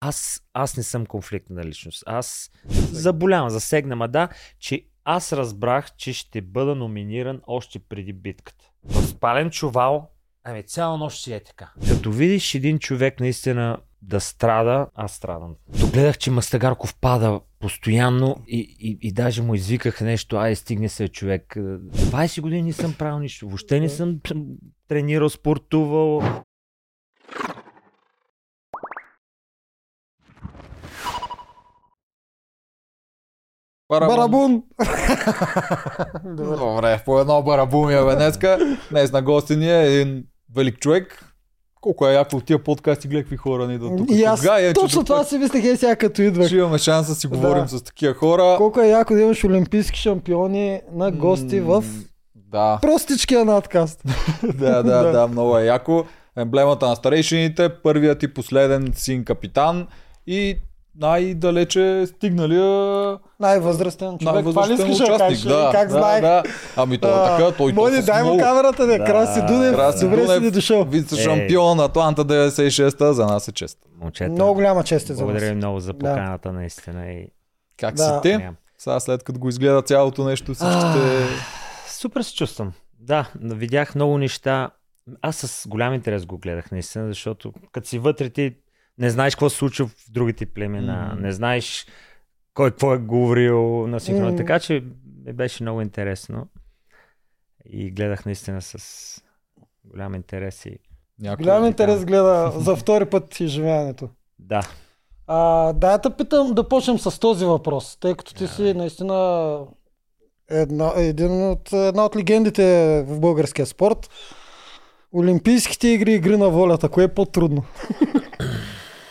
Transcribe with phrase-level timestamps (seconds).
[0.00, 2.02] аз, аз не съм конфликтна личност.
[2.06, 2.50] Аз
[2.92, 4.28] заболявам, засегна, ма да,
[4.58, 8.64] че аз разбрах, че ще бъда номиниран още преди битката.
[8.84, 10.10] В спален чувал,
[10.44, 11.72] ами цяла нощ си е така.
[11.88, 15.54] Като видиш един човек наистина да страда, аз страдам.
[15.80, 21.08] Догледах, че Мастагарков пада постоянно и, и, и даже му извиках нещо, ай стигне се
[21.08, 21.54] човек.
[21.56, 24.20] 20 години не съм правил нищо, въобще не съм
[24.88, 26.22] тренирал, спортувал.
[33.88, 34.62] Барабун!
[36.24, 38.76] Добре, по едно барабум е днеска.
[38.90, 40.24] Днес на гости ни е един
[40.56, 41.24] велик човек.
[41.80, 44.10] Колко е яко от тия подкасти, гледай какви хора ни идват тук.
[44.10, 46.46] И аз Кога е, точно това си мислех е сега като идвах.
[46.46, 47.68] Ще имаме шанс да си говорим Да.
[47.68, 48.54] с такива хора.
[48.56, 51.84] Колко е яко да имаш олимпийски шампиони на гости в
[52.34, 54.02] Да, простичкия надкаст.
[54.42, 56.04] да, да, да, много е яко.
[56.36, 59.86] Емблемата на старейшините, първият и последен син капитан
[60.26, 60.56] и
[60.98, 64.20] най-далече стигналия Най-възрастен човек.
[64.20, 65.18] Това ли най-възрастен да участник.
[65.18, 65.40] кажеш?
[65.40, 66.20] Да, как да, знаех?
[66.20, 66.42] Да.
[66.76, 68.98] Ами то е А, така, той Мони, дай му много- камерата, да.
[68.98, 69.04] Да.
[69.04, 70.84] Краси Дунев, Краси добре си Дунев, ни дошъл.
[70.84, 73.78] Вице-шампион Атланта 96-та, за нас е чест.
[74.00, 75.98] Момчета, Много голяма чест е за благодаря ви много за Да.
[75.98, 77.06] поканата, наистина.
[77.06, 77.26] И...
[77.76, 78.04] Как Да.
[78.04, 78.46] си ти?
[78.78, 81.26] Сега след като го изгледа цялото нещо, всичките...
[81.88, 82.72] Супер се чувствам.
[83.00, 84.70] Да, видях много неща.
[85.22, 88.54] Аз с голям интерес го гледах, наистина, защото като си вътре ти
[88.98, 91.22] не знаеш какво се случва в другите племена, Мгм.
[91.22, 91.86] не знаеш
[92.54, 94.28] кой какво е говорил на синхрон.
[94.28, 94.36] Мгм.
[94.36, 94.84] Така че
[95.26, 96.46] ми беше много интересно.
[97.66, 98.76] И гледах наистина с
[99.84, 100.66] голям интерес.
[100.66, 100.78] И...
[101.20, 104.08] Някой- Голям интерес гледа за втори път изживяването.
[104.38, 104.60] Да,
[105.26, 109.60] А, да, те питам да почнем с този въпрос, тъй като ти си наистина
[110.50, 112.62] една, един от, една от легендите
[113.02, 114.10] в българския спорт.
[115.12, 117.64] Олимпийските игри и игри на волята, кое е по-трудно?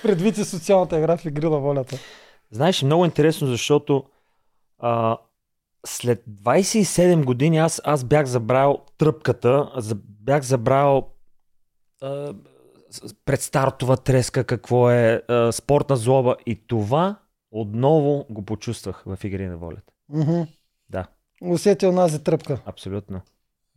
[0.04, 1.98] Предвид и социалната игра в игри на волята.
[2.52, 4.04] Знаеш, много интересно, защото
[4.80, 5.18] а,
[5.86, 9.72] след 27 години аз, аз бях забрал тръпката,
[10.22, 11.10] бях забрал
[12.02, 12.34] а,
[13.26, 17.16] предстартова треска, какво е а, спортна злоба и това
[17.52, 19.94] отново го почувствах в игри на волята.
[20.10, 20.42] Мгм.
[20.90, 21.08] Да.
[21.42, 22.62] Усетил нази тръпка.
[22.66, 23.22] Абсолютно.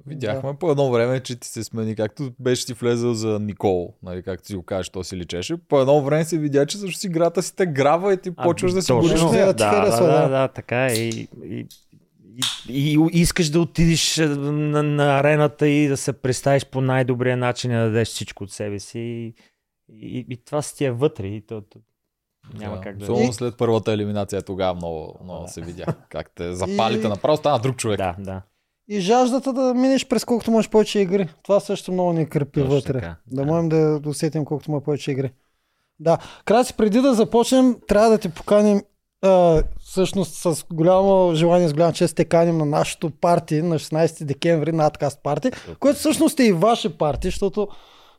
[0.06, 4.22] Видяхме по едно време, че ти се смени, както беше си влезъл за Никол, нали,
[4.22, 5.56] както си го кажеш, то си личеше.
[5.68, 8.82] По едно време се видя, че също играта си те грава и ти почваш да
[8.82, 9.46] си нея.
[9.46, 10.28] Да, ти да, харесва, да, да.
[10.28, 10.92] да, така е.
[10.92, 11.66] И, и,
[12.68, 17.36] и, и искаш да отидеш а, на, на арената и да се представиш по най-добрия
[17.36, 18.98] начин и да дадеш всичко от себе си.
[18.98, 19.34] И,
[19.92, 21.26] и, и това си ти е вътре.
[21.26, 21.78] И то, то
[22.54, 23.04] няма Да, как да...
[23.04, 25.86] Особено след първата елиминация тогава много, много се видя.
[26.08, 27.98] Как те запалите, И- направо стана друг човек.
[27.98, 28.42] Да, да.
[28.92, 31.28] И жаждата да минеш през колкото можеш повече игри.
[31.42, 32.92] Това също много ни крепи Точно вътре.
[32.92, 33.46] така, Да да.
[33.46, 35.30] можем да усетим колкото може повече игри.
[36.00, 36.18] Да.
[36.44, 38.82] Краси, преди да започнем, трябва да те поканим
[39.22, 44.24] а, всъщност с голямо желание, с голяма чест те каним на нашото парти на 16
[44.24, 47.68] декември, надкаст парти, което всъщност е и ваше парти, защото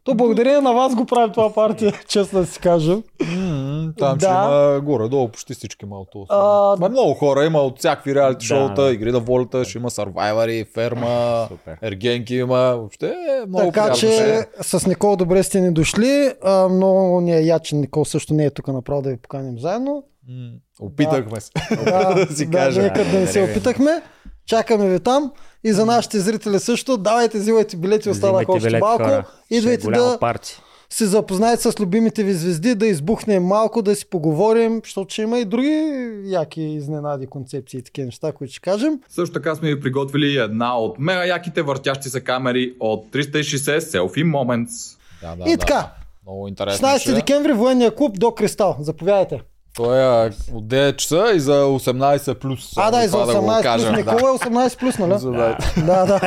[0.03, 3.03] то благодарение на вас го правим това парти, честно да си кажем.
[3.27, 4.31] М, Там ще Да.
[4.73, 6.25] има горе-долу почти всички малко.
[6.29, 6.37] А,
[6.79, 8.91] Ма много хора, има от всякакви реалити Да, шоута, да.
[8.91, 11.77] игри на волята, ще има сървайвари, ферма, Супер.
[11.81, 14.45] ергенки има, въобще е много така приятно ще че е.
[14.63, 16.31] с Никол добре сте ни дошли.
[16.43, 19.59] А, много ни е я, че Никол също не е тук направо да ви поканим
[19.59, 20.03] заедно.
[20.29, 20.51] М,
[20.81, 21.51] Опитахме се.
[21.85, 24.01] Да, да си да, нека да не се опитахме.
[24.47, 25.31] Чакаме ви там.
[25.63, 26.97] И за нашите зрители също.
[26.97, 29.03] Давайте, взимайте билети, Взимайте още билет, малко.
[29.03, 29.23] хора.
[29.51, 30.61] Е Идвайте да парти.
[30.89, 35.39] се запознаете с любимите ви звезди, да избухнем малко, да си поговорим, защото ще има
[35.39, 35.93] и други
[36.25, 38.99] яки изненади, концепции и такива неща, които ще кажем.
[39.09, 44.25] Също така сме ви приготвили една от мега яките въртящи се камери от 360 Selfie
[44.25, 44.97] Moments.
[45.21, 45.57] Да, да, и да.
[45.57, 45.91] така,
[46.25, 47.15] Много интересно 16 ще е.
[47.15, 48.75] декември, военния клуб до Кристал.
[48.79, 49.41] Заповядайте.
[49.75, 52.73] Той е от 9 часа и за 18 плюс.
[52.77, 53.63] А, да, и за Това го 18 плюс.
[53.63, 55.13] кажем, Никола е 18 плюс, нали?
[55.13, 55.57] Да.
[55.77, 56.19] Да, да.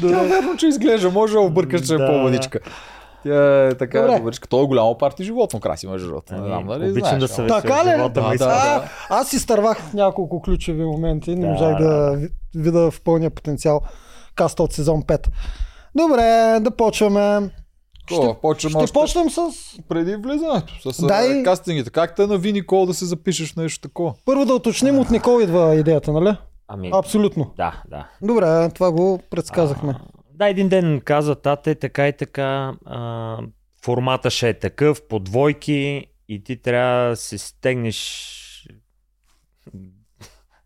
[0.00, 2.58] Тя верно, че изглежда, може да объркаш, че е Да, по-младичка.
[3.22, 4.18] Тя е така, Добре.
[4.18, 4.48] добричка.
[4.48, 6.34] Той е голямо парти животно, краси между другото.
[6.34, 7.90] Не знам, дали обичам знаеш, да съветвам Така ли?
[7.90, 8.44] живота Да, да.
[8.44, 9.32] А, аз
[9.80, 11.30] в няколко ключови моменти.
[11.30, 13.80] Не Да, можах да ви- видя в пълния потенциал
[14.34, 15.28] каста от сезон 5.
[15.94, 16.20] Добре,
[16.60, 17.50] да почваме.
[18.42, 19.40] Почваме Ще още почнем с...
[19.88, 20.92] преди влизането.
[20.92, 21.90] С Дай- кастингите.
[21.90, 24.14] Как те нави Никол да се запишеш в нещо такова?
[24.24, 26.36] Първо да уточним, от Никол идва идеята, нали?
[26.68, 27.52] Ами, Абсолютно.
[27.56, 28.08] да, да.
[28.22, 29.94] Добре, това го предсказахме.
[29.98, 30.00] А,
[30.34, 33.38] да, един ден каза тате, така и така, а,
[33.84, 38.32] формата ще е такъв, по двойки и ти трябва да се стегнеш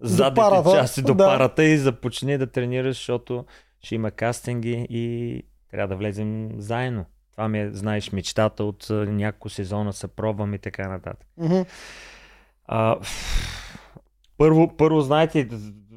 [0.01, 1.25] задните парата, части до да.
[1.25, 3.45] парата и започни да тренираш, защото
[3.83, 7.05] ще има кастинги и трябва да влезем заедно.
[7.33, 11.27] Това ми е, знаеш, мечтата от няколко сезона се пробвам и така нататък.
[11.39, 11.61] Мгм.
[12.67, 12.97] А,
[14.39, 15.49] първо, първо, знаете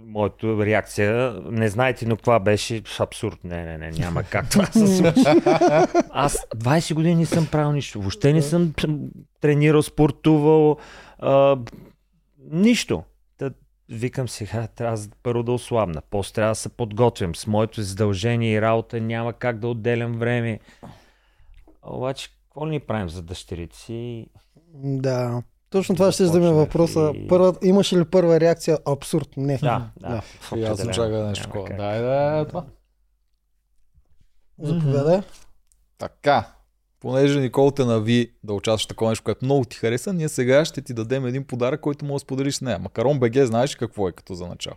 [0.05, 3.43] моята реакция, не знаете, но това беше абсурд.
[3.43, 5.21] Не, не, не, няма как това се случи.
[6.11, 7.99] Аз 20 години не съм правил нищо.
[7.99, 8.73] Въобще не съм
[9.41, 10.77] тренирал, спортувал,
[11.19, 11.57] а,
[12.51, 13.03] нищо.
[13.37, 13.51] Та,
[13.89, 16.01] викам сега, трябва да- първо да ослабна.
[16.09, 17.35] После трябва да се подготвям.
[17.35, 20.59] С моето задължение и работа няма как да отделям време.
[21.85, 24.27] Обаче, какво ни правим за дъщерите си?
[24.75, 25.43] Да.
[25.69, 27.11] Точно това ще е Започнах въпроса.
[27.15, 28.77] и- Първа, имаше ли първа реакция?
[28.87, 29.29] Абсурд.
[29.37, 29.57] Не.
[29.57, 30.21] Да, да.
[30.55, 30.89] И аз определено.
[30.89, 31.69] очаквах нещо такова.
[31.69, 32.65] Дай да е това.
[34.59, 35.21] Заповядай.
[35.97, 36.47] Така.
[36.99, 40.65] Понеже Никол те нави да участваш в такова нещо, което много ти хареса, ние сега
[40.65, 42.79] ще ти дадем един подарък, който може да споделиш с нея.
[42.79, 44.75] Макарон БГ, знаеш какво е като за начало?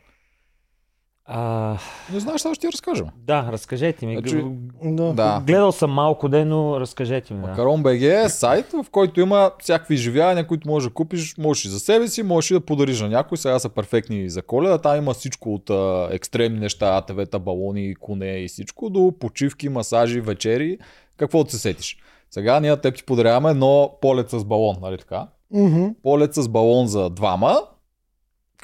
[1.29, 1.77] А,
[2.13, 3.07] Не знаеш, сега ще ти разкажем.
[3.17, 4.19] да, разкажете ми.
[4.19, 4.45] Значи,
[4.85, 5.13] Да.
[5.13, 5.43] Да.
[5.47, 7.41] Гледал съм малко ден, но разкажете ми.
[7.41, 7.47] Да.
[7.49, 11.69] Макарон БГ е сайт, в който има всякакви изживявания, които можеш да купиш, можеш и
[11.69, 13.39] за себе си, можеш и да подариш на някой.
[13.39, 14.79] Сега са перфектни за коледа.
[14.79, 20.21] Там има всичко от а, екстремни неща, АТВ-та, балони, коне и всичко, до почивки, масажи,
[20.21, 20.79] вечери,
[21.17, 21.97] каквото се сетиш.
[22.31, 25.27] Сега ние теб ти подаряваме едно полет с балон, нали така?
[25.55, 25.87] Мгм.
[26.03, 27.61] Полет с балон за двама,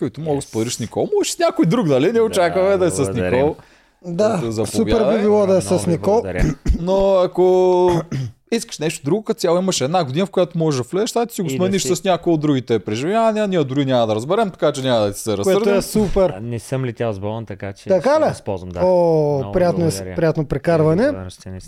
[0.03, 0.45] който мога да Yes.
[0.45, 1.09] споделиш с Никол.
[1.15, 2.13] Може с някой друг, нали?
[2.13, 3.13] Не очакваме да, е с.
[3.13, 3.57] Никол.
[4.05, 6.23] Да, супер би било да е с Никол.
[6.81, 7.91] Но ако
[8.53, 11.35] искаш нещо друго, като цяло имаш една година, в която можеш да влезеш, сега ти
[11.35, 14.15] си го И да смениш си- с някои от другите преживявания, ние дори няма да
[14.15, 15.75] разберем, така че няма да ти се Което разсърдим.
[15.75, 16.31] е супер.
[16.31, 18.33] А, Не съм летял с балон, така че Така ли?
[18.33, 18.69] използвам.
[18.71, 18.81] Да.
[18.81, 20.15] О, Много приятно, е, благодаря.
[20.15, 21.13] приятно прекарване.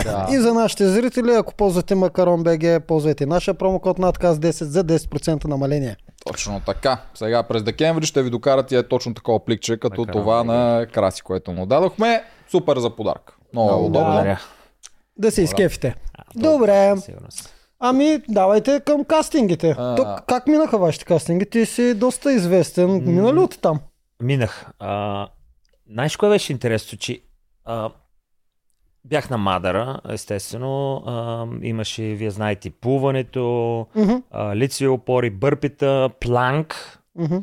[0.05, 0.27] Да.
[0.33, 5.45] И за нашите зрители, ако ползвате Макарон БГ, ползвайте нашия промокод надказ 10 за 10%
[5.45, 5.97] намаление.
[6.25, 7.03] Точно така.
[7.15, 10.47] Сега през декември ще ви докарат и е точно такова пликче, като Макарон това БГ.
[10.47, 12.25] на Краси, което му дадохме.
[12.51, 13.37] Супер за подарък.
[13.53, 14.37] Много Много удобно.
[15.17, 15.95] Да се изкефите.
[16.37, 16.95] Добре.
[17.79, 19.75] Ами, давайте към кастингите.
[19.79, 19.95] А.
[19.95, 21.51] Тук, как минаха вашите кастинги?
[21.51, 22.91] Ти си доста известен.
[23.05, 23.81] Мина ли от там?
[24.23, 24.67] Минах.
[24.79, 25.29] А,
[25.93, 27.21] знаеш кое беше интересно, че
[27.65, 27.91] а,
[29.05, 30.97] бях на Мадара, естествено.
[30.97, 33.87] А, имаше, вие знаете, плуването,
[34.31, 36.99] а, лицеви опори, бърпита, планк.
[37.15, 37.37] мгм.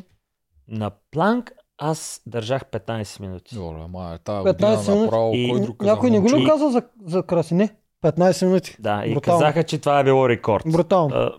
[0.68, 3.54] На планк аз държах 15 минути.
[3.54, 5.04] Добре, ма е тази 15 година минути.
[5.04, 6.46] направо, И- кой друг каза, Някой не го ли момче?
[6.46, 7.54] каза за, за краси?
[7.54, 7.68] Не.
[8.02, 8.76] 15 минути.
[8.78, 9.40] Да, и Брутално.
[9.40, 10.64] казаха, че това е било рекорд.
[10.66, 11.14] Брутално.
[11.16, 11.32] А,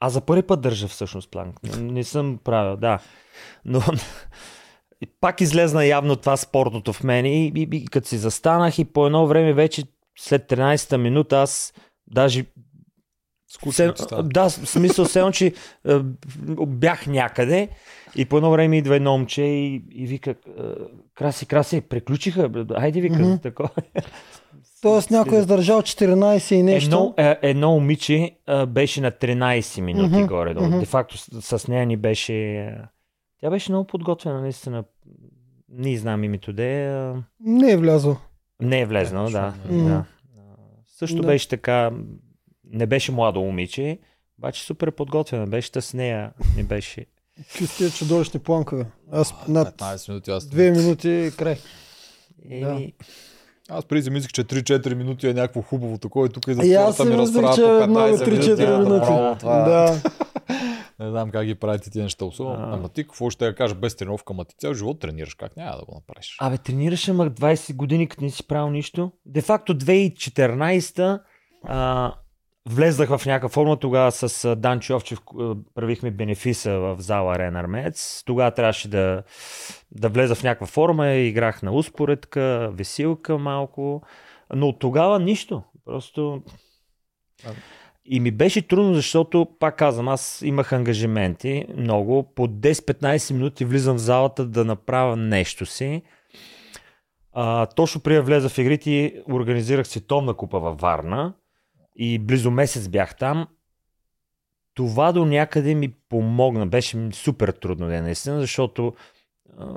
[0.00, 1.56] аз за първи път държа всъщност планк.
[1.72, 2.98] Не съм правил, да.
[3.64, 3.80] Но
[5.00, 8.84] и пак излезна явно това спортното в мен и, и, и като си застанах и
[8.84, 9.84] по едно време вече
[10.18, 11.74] след 13-та минута аз
[12.06, 12.44] даже
[13.48, 15.52] Скучно Се, да, в смисъл се че е,
[16.66, 17.68] бях някъде
[18.16, 20.34] и по едно време идва едно момче и, и вика, е,
[21.14, 23.42] краси, краси, приключиха, айде вика, mm-hmm.
[23.42, 23.70] такова.
[24.82, 26.86] Тоест някой е издържал 14 и нещо.
[26.86, 28.30] Едно, е, едно момиче
[28.68, 30.66] беше на 13 минути Мгм, горе-долу.
[30.66, 30.78] мгм.
[30.78, 32.70] Де факто с, с нея ни беше...
[33.36, 34.84] е, Тя беше много подготвена, наистина.
[35.68, 36.84] Не знам името де.
[36.84, 38.16] е, Не е влязъл.
[38.60, 39.54] Не е влезнал, Е, да.
[39.62, 39.84] точно, да.
[39.84, 40.04] да.
[40.88, 41.26] Също Да.
[41.26, 41.90] беше така...
[42.64, 43.98] Не беше младо момиче,
[44.38, 45.70] обаче супер подготвена беше.
[45.72, 47.06] С нея не беше...
[47.48, 48.86] Чистия чудовищни планкове.
[49.12, 50.44] Аз над 15 минути аз.
[50.44, 51.56] 2 минути и край.
[52.50, 52.92] Еми,
[53.68, 56.62] Аз преди си мислех, че 3-4 минути е някакво хубаво такова и тук и за
[56.76, 58.92] хората ми разправят че по е много 15 3-4 минути.
[58.92, 59.58] направо това.
[59.58, 60.00] Да.
[61.00, 62.24] Не знам как ги правите тия неща.
[62.24, 62.74] Особено, А.
[62.74, 65.76] ама ти какво ще я кажа без тренировка, ама ти цял живот тренираш, как няма
[65.78, 66.36] да го направиш?
[66.40, 69.12] Абе, тренираше ма 20 години, като не си правил нищо.
[69.26, 71.20] Де факто 2014
[71.64, 72.12] а,
[72.68, 73.76] влезнах в някаква форма.
[73.76, 75.18] Тогава с Дан Човчев
[75.74, 78.22] правихме бенефиса в зала Арена Армеец.
[78.26, 79.22] Тогава трябваше да,
[79.92, 81.12] да влеза в някаква форма.
[81.12, 84.02] Играх на успоредка, весилка малко.
[84.54, 85.62] Но от тогава нищо.
[85.84, 86.42] Просто...
[87.46, 87.50] А.
[88.08, 92.32] И ми беше трудно, защото, пак казвам, аз имах ангажименти много.
[92.34, 96.02] По 10-15 минути влизам в залата да направя нещо си.
[97.32, 101.34] А, точно преди влеза в игрите, организирах световна купа във Варна
[101.96, 103.46] и близо месец бях там.
[104.74, 106.66] Това до някъде ми помогна.
[106.66, 108.94] Беше ми супер трудно, да, наистина, защото
[109.58, 109.74] а,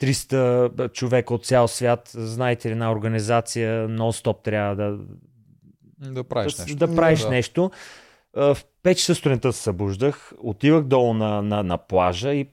[0.00, 4.98] 300 човека от цял свят, знаете ли, една организация нон-стоп трябва да,
[6.00, 6.76] Да правиш да, нещо.
[6.76, 7.30] да правиш Да.
[7.30, 7.70] нещо.
[8.34, 12.48] В 5 часа сутринта се събуждах, отивах долу на, на, на плажа и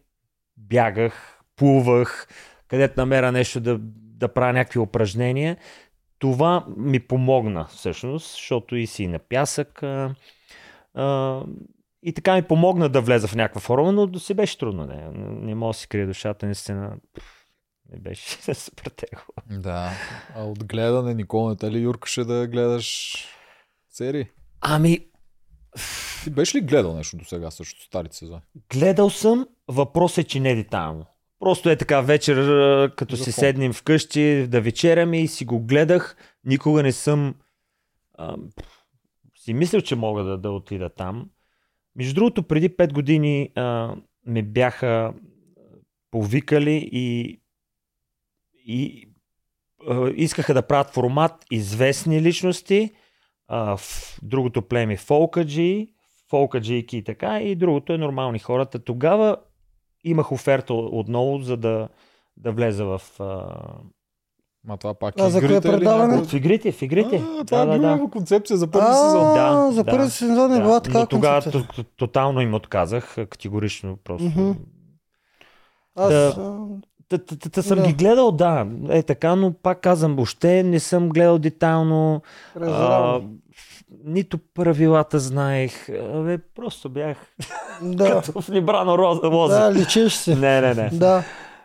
[0.58, 2.28] бягах, плувах,
[2.68, 3.78] където намеря нещо да,
[4.18, 5.58] да правя някакви упражнения.
[6.20, 9.84] Това ми помогна всъщност, защото и си на пясък.
[9.84, 10.16] А,
[10.94, 11.42] а,
[12.04, 14.86] и така ми помогна да влеза в някаква форма, но да си беше трудно.
[14.86, 15.10] Не,
[15.42, 16.96] не мога да си крия душата, наистина.
[17.92, 19.24] Не беше супер тегло.
[19.50, 19.92] Да.
[20.36, 23.18] А от гледане, Никол, не те ли юркаше да гледаш
[23.98, 24.26] Серии.
[24.62, 25.00] Ами,
[26.24, 28.42] Ти беше ли гледал нещо до сега също, старите сезони?
[28.74, 31.06] гледал съм, въпрос е, че не детайлно.
[31.40, 32.36] Просто е така вечер,
[32.96, 33.40] като За си фон.
[33.42, 36.18] седнем вкъщи да вечеряме и си го гледах.
[36.46, 37.36] Никога не съм
[38.14, 38.38] а,
[39.40, 41.30] си мислил, че мога да, да отида там.
[41.96, 45.14] Между другото, преди 5 години а, ме бяха
[46.12, 47.40] повикали и,
[48.54, 49.10] и
[49.90, 52.92] а, искаха да правят формат известни личности.
[53.48, 55.88] А, в другото племе фолкаджи,
[56.30, 58.80] фолкаджийки и така, и другото е нормални хората.
[58.80, 59.38] Тогава
[60.04, 61.90] имах оферта отново, за да,
[62.38, 63.46] да влеза в, а,
[64.68, 66.24] Ма това пак А за кое предаване?
[66.24, 66.72] в игрите.
[66.72, 67.24] В игрите.
[67.40, 69.34] А, това е била някаква концепция за първи сезон.
[69.34, 71.42] Да, за да, първи сезон е била Да, така но тогава
[71.98, 74.56] тотално им отказах, категорично просто.
[75.96, 76.58] Аз, Да.
[77.52, 77.88] Та, съм Да.
[77.88, 82.22] ги гледал, да, е така, но пак казвам, въобще не съм гледал детайлно.
[82.62, 83.20] А,
[84.06, 85.90] нито правилата знаех.
[85.90, 87.18] Абе, просто бях
[87.82, 89.60] Да, като в небрано роза лоза.
[89.60, 90.36] да, личиш си.
[90.36, 90.90] Не, не, не.
[90.94, 91.24] Да.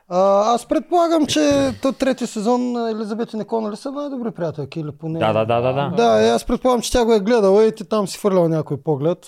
[0.08, 1.40] А, аз предполагам, че
[1.82, 5.18] то трети сезон на Елизабет и Никол, нали са най-добри приятелки или поне...
[5.18, 5.72] Да, да, да, да.
[5.72, 8.76] Да, Да, аз предполагам, че тя го е гледала и ти там си фърлял някой
[8.76, 9.18] поглед.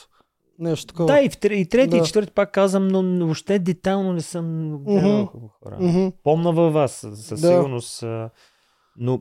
[0.58, 1.06] Нещо такова.
[1.06, 1.96] да и, в, и трети, Да.
[1.96, 5.46] и четвърти пак казвам, но но въобще детайлно не съм гледал Мгм.
[5.62, 5.76] хора.
[5.80, 6.08] Мгм.
[6.22, 7.48] Помна във вас, със Да.
[7.48, 8.04] сигурност.
[8.96, 9.20] Но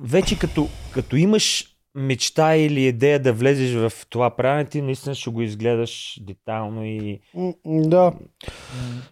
[0.00, 5.30] вече като, като имаш мечта или идея да влезеш в това правене, ти наистина ще
[5.30, 7.20] го изгледаш детайлно и...
[7.66, 8.12] да.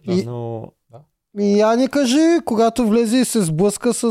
[0.07, 0.71] Но...
[0.86, 0.86] И
[1.39, 4.03] я ни кажи, когато влезе и се сблъска с...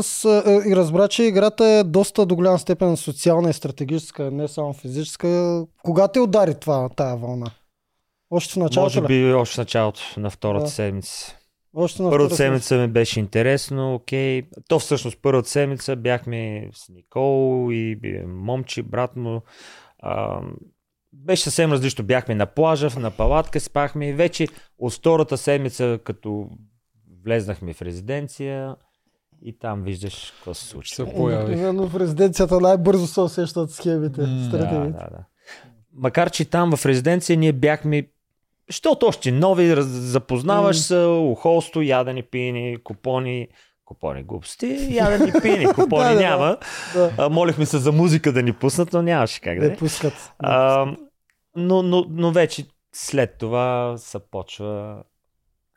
[0.69, 5.63] и разбра, че играта е доста до голям степен социална и стратегическа, не само физическа.
[5.83, 7.51] Кога те удари това, тая вълна?
[8.31, 9.07] Още в началото Може ли?
[9.07, 10.71] би още в началото на втората Да.
[10.71, 11.35] седмица.
[11.75, 14.43] Още на Първата седмица ми беше интересно, окей.
[14.67, 19.41] То всъщност първата седмица бяхме с Никол и момче, брат му.
[19.99, 20.41] А,
[21.13, 22.05] беше съвсем различно.
[22.05, 24.47] Бяхме на плажа, на палатка спахме и вече
[24.79, 26.49] от втората седмица, като
[27.27, 28.75] влезнахме в резиденция
[29.41, 30.95] и там виждаш какво се случва.
[30.95, 31.53] Се появи.
[31.53, 34.91] Именно в резиденцията най-бързо се усещат схемите, Да, стратегиите.
[34.91, 35.23] да, да.
[35.93, 38.07] Макар, че там в резиденция ние бяхме
[38.67, 43.47] Защото още нови, запознаваш се, ухолсто, ядени, пини, купони,
[43.85, 46.21] купони глупости, ядени, пини, купони Да, да, да.
[46.21, 46.57] няма.
[46.93, 49.77] Да, А, молихме се за музика да ни пуснат, но нямаше как да не е.
[49.77, 50.31] пускат.
[50.39, 50.85] А,
[51.55, 55.03] но, но, но вече след това се почва...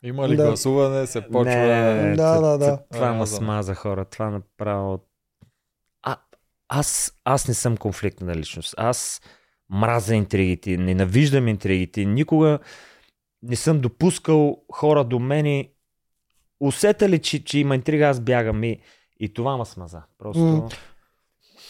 [0.03, 0.45] Има ли Да.
[0.45, 1.43] гласуване, се почва...
[1.45, 2.77] Не, Да, т- да, да.
[2.77, 4.99] т- Това А, ме за- смаза хора, това направо...
[6.03, 6.15] А,
[6.69, 8.73] аз, аз не съм конфликтна личност.
[8.77, 9.21] Аз
[9.69, 12.05] мразя интригите, ненавиждам интригите.
[12.05, 12.59] Никога
[13.43, 15.69] не съм допускал хора до мене.
[16.59, 18.81] Усета ли, че, че има интрига, аз бягам и,
[19.19, 20.01] и това ме смаза.
[20.17, 20.43] Просто...
[20.43, 20.69] М.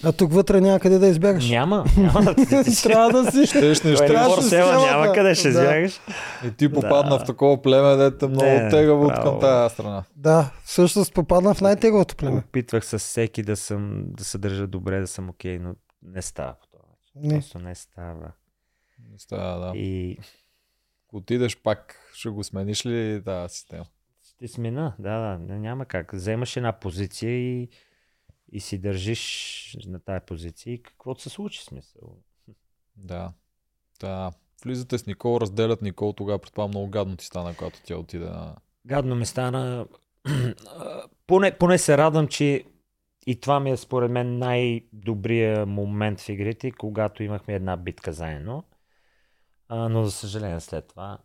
[0.04, 1.50] А тук вътре няма къде да избягаш.
[1.50, 1.86] Няма.
[1.98, 3.46] няма да ти- Трябва да си.
[3.48, 4.86] Щеш не форсела, схемата.
[4.88, 6.00] няма къде ще избягаш.
[6.46, 10.04] И ти попадна в такова племе, дете много тегаво от към тази страна.
[10.16, 12.38] Да, всъщност попадна в най-теговото племе.
[12.40, 16.54] Опитвах с всеки да, съм, да се държа добре, да съм окей, но не става
[16.54, 16.84] по това.
[16.90, 17.28] начин.
[17.28, 17.34] Не.
[17.36, 18.32] Просто не става.
[19.12, 19.78] Не става, да.
[19.78, 20.18] И
[21.08, 23.86] Ако отидеш пак, ще го смениш ли тази система?
[24.26, 26.12] ще смена, да, да, няма как.
[26.14, 27.70] Вземаш една позиция и,
[28.52, 32.18] и си държиш на тая позиция и каквото се случи смисъл.
[32.96, 33.34] Да.
[34.00, 34.32] Да.
[34.64, 38.56] Влизате с Никол, разделят Никол, тогава предполагам много гадно ти стана, когато тя отиде на...
[38.86, 39.88] Гадно ми стана.
[41.28, 42.64] поне, поне се радвам, че
[43.28, 48.64] и това ми е според мен най-добрия момент в игрите, когато имахме една битка заедно.
[49.68, 51.18] А, но за съжаление след това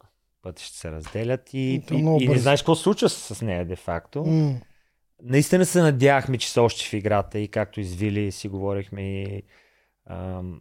[0.42, 3.66] пъти ще се разделят и, И то и, и не знаеш какво случва с, нея
[3.66, 4.24] де-факто.
[4.24, 4.60] М.
[5.22, 9.42] Наистина се надявахме, че са още в играта и както извили си говорихме и
[10.10, 10.60] ам,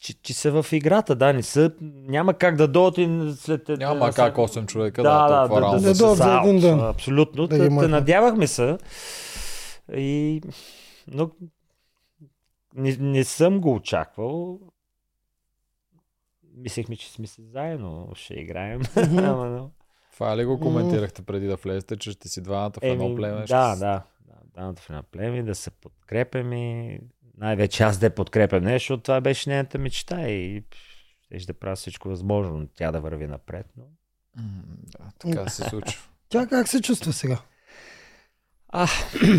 [0.00, 3.68] че, че са в играта, да, не са, няма как да дойдат и след...
[3.68, 6.80] Няма след- как 8 човека да, да, да, да, да, да, са за един ден.
[6.80, 7.46] Абсолютно.
[7.46, 8.78] Да Да надявахме се.
[9.96, 10.42] И...
[11.08, 11.30] Но
[12.74, 14.60] не, не съм го очаквал.
[16.56, 18.80] Мислехме, че сме се заедно, ще играем.
[18.96, 19.70] Ама, но...
[20.16, 23.44] Това ли го коментирахте преди да влезете, че ще си двамата в едно Еми, племе?
[23.48, 23.76] Да, да.
[23.76, 24.02] да
[24.54, 26.98] Двамата в едно племе, да се подкрепяме.
[27.38, 30.64] Най-вече аз да я подкрепям нещо, защото това беше нейната мечта и
[31.38, 33.66] ще да правя всичко възможно тя да върви напред.
[33.76, 33.84] Но...
[34.98, 36.02] Да, така се случва.
[36.28, 37.38] Тя как се чувства сега?
[38.68, 38.88] А,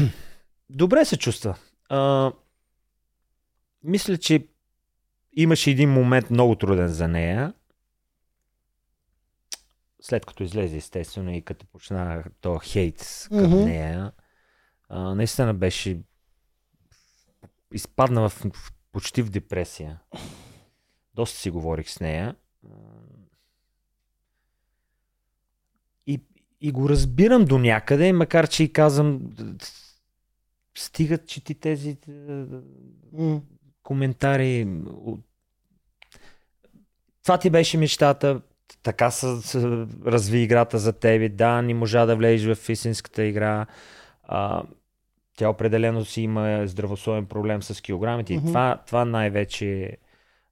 [0.70, 1.58] добре се чувства.
[1.90, 2.32] А,
[3.84, 4.48] мисля, че
[5.34, 7.54] имаше един момент много труден за нея.
[10.02, 13.64] След като излезе, естествено, и като почна то хейт към Мгм.
[13.64, 14.12] нея,
[14.90, 16.02] а, наистина беше
[17.74, 18.44] изпадна в,
[18.92, 20.00] почти в депресия.
[21.14, 22.36] Доста си говорих с нея.
[26.08, 26.22] И,
[26.62, 29.22] и го разбирам до някъде, макар че и казвам,
[30.78, 31.98] стигат, че ти тези
[33.14, 33.42] М.
[33.84, 34.82] коментари.
[37.24, 38.42] Това ти беше мечтата,
[38.84, 39.60] така се, се
[40.06, 41.30] разви играта за тебе.
[41.30, 43.66] Да, не можа да влезеш в истинската игра.
[44.24, 44.64] А,
[45.36, 48.34] тя определено си има здравословен проблем с килограмите.
[48.34, 48.48] И Мгм.
[48.48, 49.98] това, това най-вече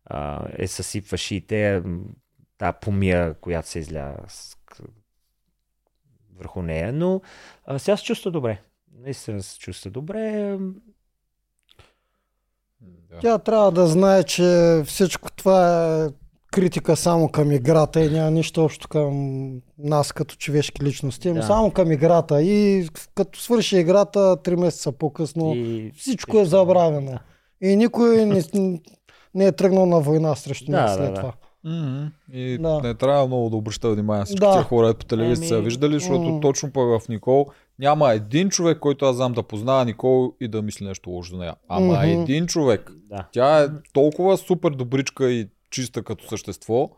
[0.05, 1.83] а, е съсипва шиите.
[2.57, 4.57] Та помия, която се изля с-
[6.37, 6.93] върху нея.
[6.93, 7.21] Но
[7.65, 8.61] а, сега се чувства добре.
[8.93, 10.57] Наистина се чувства добре.
[12.81, 13.19] Да.
[13.21, 16.09] Тя трябва да знае, че всичко това е
[16.55, 19.13] критика само към играта и няма нищо общо към
[19.77, 21.45] нас като човешки личности, ами Да.
[21.45, 22.41] само към играта.
[22.41, 27.19] И като свърши играта, три месеца по-късно, И всичко е забравено.
[27.61, 28.43] И никой не,
[29.33, 31.19] не е тръгнал на война срещу Да, нас да, след да.
[31.21, 31.33] това.
[31.67, 32.05] Мгм.
[32.33, 32.79] И Да.
[32.83, 34.51] не трябва много да обръща внимание всички Да.
[34.51, 35.55] тия хора по телевизията.
[35.55, 35.63] Еми...
[35.63, 36.39] Виждали, защото м.
[36.39, 37.45] точно пък в Никол
[37.79, 41.37] няма един човек, който аз знам да познава Никол и да мисли нещо лошо за
[41.37, 41.55] нея.
[41.67, 42.03] Ама Мгм.
[42.03, 42.91] един човек.
[43.09, 43.25] да.
[43.31, 46.89] Тя е толкова супер добричка и чиста като същество.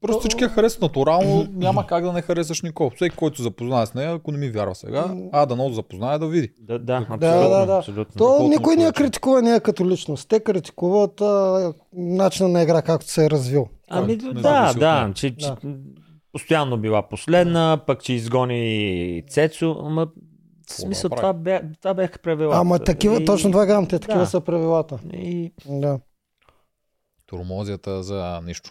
[0.00, 2.90] Просто всички я харесват натурално, няма как да не харесаш Никол.
[2.90, 6.18] Всеки, който се запознае с нея, ако не ми вярва сега, а да много запознае
[6.18, 6.52] да види.
[6.60, 7.18] Да, да, абсолютно.
[7.50, 7.76] да, да.
[7.78, 8.14] абсолютно.
[8.18, 10.28] То никой не я критикува нея като личност.
[10.28, 13.66] Те критикуват а, начина на игра, както се е развил.
[13.90, 14.32] Ами да,
[14.74, 15.14] да, нея.
[15.14, 15.56] че, че Да.
[16.32, 20.06] постоянно била последна, пък че изгони Цецо, ама
[20.68, 22.56] в смисъл да това, бях, това бяха правила.
[22.56, 24.26] Ама такива, И- точно това гам, те такива да.
[24.26, 24.98] са правилата.
[25.12, 25.98] И, Да.
[27.26, 28.70] Тормозията за нищо.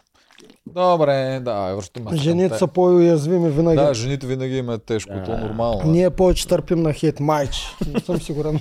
[0.67, 2.57] Добре, да, връщаме се Жените те.
[2.57, 3.75] са по-уязвими винаги.
[3.75, 5.91] Да, жените винаги им е тежко, то нормално.
[5.91, 7.75] Ние повече търпим на хейт, майч.
[7.87, 8.59] Не съм сигурен.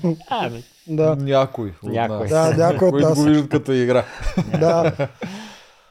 [0.86, 1.16] да.
[1.16, 1.74] Някой.
[1.82, 2.28] Някой.
[2.28, 3.18] Да, някой от нас.
[3.18, 4.04] го виждат като игра.
[4.60, 4.92] да.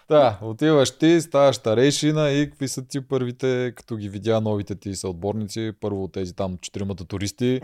[0.10, 4.96] Да, отиваш ти, ставаш старейшина и какви са ти първите, като ги видя новите ти
[4.96, 7.62] съотборници, първо тези там четиримата туристи,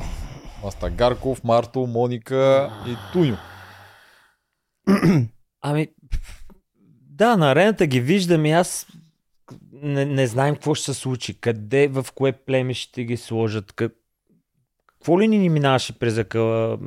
[0.63, 3.37] Мастагарков, Марто, Моника и Туню.
[5.61, 5.87] Ами,
[7.19, 8.87] да, на арената ги виждам и аз
[9.71, 13.93] не, не знаем какво ще се случи, къде, в кое племе ще ги сложат, как...
[14.87, 16.77] какво ли ни ни минаваше през акъла.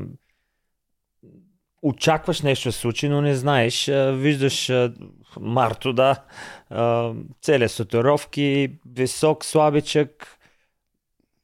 [1.82, 3.90] Очакваш нещо да се случи, но не знаеш.
[4.12, 4.72] Виждаш
[5.40, 6.16] Марто, да,
[6.70, 10.38] а, цели сатуровки, висок, слабичък.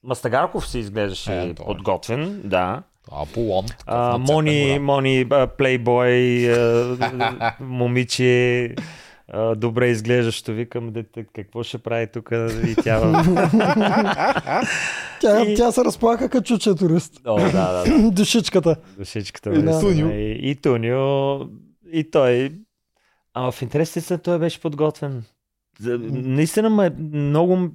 [0.03, 1.55] Мастагарков се изглеждаше Е, е.
[1.55, 2.83] подготвен, да.
[3.87, 4.81] А, на Мони, гора.
[4.81, 5.27] Мони,
[5.59, 6.49] плейбой,
[7.61, 8.75] момиче,
[9.57, 12.31] добре изглеждащо, викам, дете, какво ще прави тук
[12.67, 13.23] и тя.
[15.21, 17.21] Тя, И- тя се разплака като чуче турист.
[17.27, 18.77] О, да, да, да, Душичката.
[18.99, 19.51] душичката.
[19.51, 19.81] И наистина.
[19.93, 20.11] Туньо.
[20.11, 21.39] И, и Тунио,
[21.93, 22.53] и той.
[23.35, 25.25] Ама в интересите той беше подготвен.
[25.81, 27.69] Наистина ме много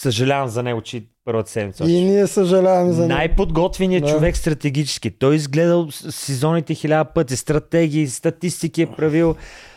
[0.00, 1.84] съжалявам за него, че първата седмица.
[1.84, 3.08] И ние съжаляваме за него.
[3.08, 4.10] Най-подготвеният Да.
[4.10, 5.10] човек стратегически.
[5.10, 9.34] Той изгледал с- сезоните хиляда пъти, стратегии, статистики е правил.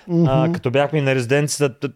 [0.09, 0.53] А, Мгм.
[0.53, 1.89] като бяхме на резиденцията,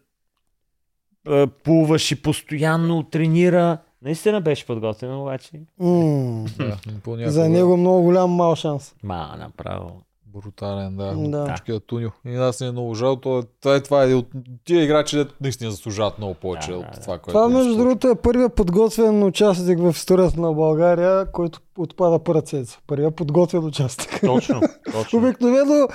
[1.27, 3.77] а, плуваше постоянно, тренира.
[4.01, 5.49] Наистина беше подготвен, обаче.
[5.79, 6.45] М.
[6.57, 6.77] Да,
[7.25, 8.95] За него много голям мал шанс.
[9.03, 10.01] Ма, направо.
[10.33, 11.15] Брутален, да.
[11.15, 11.45] Да.
[11.45, 12.09] Всичкият Туню.
[12.25, 13.13] И нас ни е много жал.
[13.13, 14.27] Е- това, е, това е от
[14.63, 17.01] тия играчи, дето наистина заслужават много повече Да, от да, да.
[17.01, 22.23] това, което Това, между другото, е първият подготвен участник в историята на България, който отпада
[22.23, 22.77] по ръцете.
[22.87, 24.21] Първият подготвен участник.
[24.21, 24.61] Точно,
[24.91, 25.19] точно.
[25.19, 25.87] Обикновено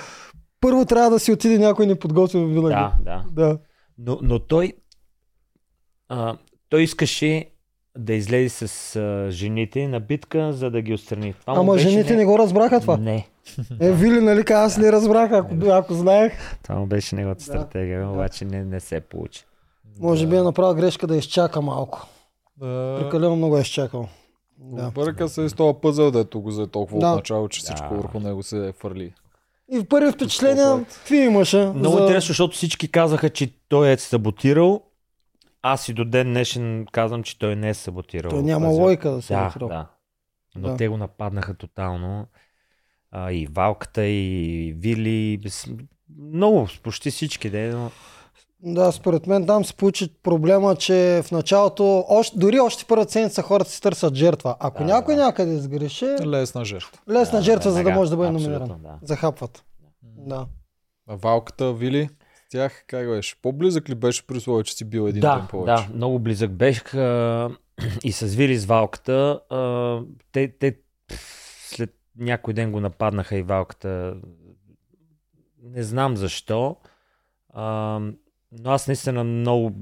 [0.60, 2.74] първо трябва да си отиде някой неподготвен винаги.
[2.74, 3.24] Да, да.
[3.32, 3.58] да.
[3.98, 4.72] Но, но той,
[6.08, 6.36] а,
[6.68, 7.50] той искаше
[7.96, 11.34] да излезе с а, жените на битка, за да ги отстрани.
[11.40, 12.96] Това му Ама беше жените не го разбраха това.
[12.96, 13.26] Не,
[13.80, 16.32] Е, Вили, нали, аз не разбрах, ако, ако знаех.
[16.62, 17.44] това му беше неговата Да.
[17.44, 19.44] стратегия, обаче не, не се получи.
[20.00, 22.06] Може би е направил грешка да изчака малко.
[22.56, 22.98] Да.
[23.00, 24.08] Прекалено много е изчакал.
[24.58, 24.90] Да.
[24.90, 27.06] Бърка се с този пъзъл, дето го взе толкова Да.
[27.06, 27.94] от начало, че всичко Да.
[27.94, 29.12] върху него се фърли.
[29.72, 31.66] И в първи впечатления, какви имаше?
[31.66, 34.80] Много интересно, защото всички казаха, че той е саботирал.
[35.66, 38.30] Аз и до ден днешен казвам, че той не е саботирал.
[38.30, 39.86] Той няма тази- лойка да се Да, да.
[40.56, 40.76] Но Да.
[40.76, 42.26] те го нападнаха тотално.
[43.10, 45.38] А, и Валката, и Вили.
[45.38, 45.66] без-
[46.18, 47.50] Много, почти всички.
[47.50, 47.90] Де, но...
[48.60, 53.42] Да, според мен там се получи проблема, че в началото, още, дори още първата седмица
[53.42, 54.56] хората си търсят жертва.
[54.60, 55.24] Ако Да, някой да.
[55.24, 56.98] някъде сгреши, Лесна жертва.
[57.10, 58.68] лесна Да, жертва, за да веднага, може да бъде номиниран.
[58.82, 58.98] Да.
[59.02, 59.64] Захапват.
[60.02, 60.46] Да.
[61.08, 62.08] А Валката, Вили,
[62.54, 63.42] тях как беше?
[63.42, 65.86] По-близък ли беше при условие, че си бил един да, ден повече?
[65.86, 67.50] да, много близък бех а,
[68.04, 69.40] и с Вили с Валката.
[69.50, 70.00] А,
[70.32, 70.78] те, те
[71.68, 74.16] след някой ден го нападнаха и Валката
[75.62, 76.76] Не знам защо.
[77.48, 77.98] А,
[78.52, 79.72] но аз наистина много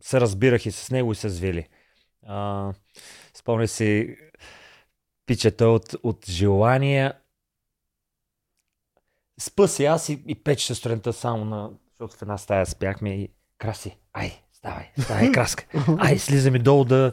[0.00, 1.68] се разбирах и с него и с Вили.
[2.26, 2.72] А,
[3.34, 4.16] спомня си
[5.26, 7.14] пичата от, от желания.
[9.42, 11.70] Спа си аз и, и часа сутринта само на...
[12.00, 13.28] Защото в една стая спяхме и
[13.58, 13.96] краси.
[14.12, 15.64] Ай, ставай, ставай, краска.
[15.98, 17.12] Ай, слизаме долу да,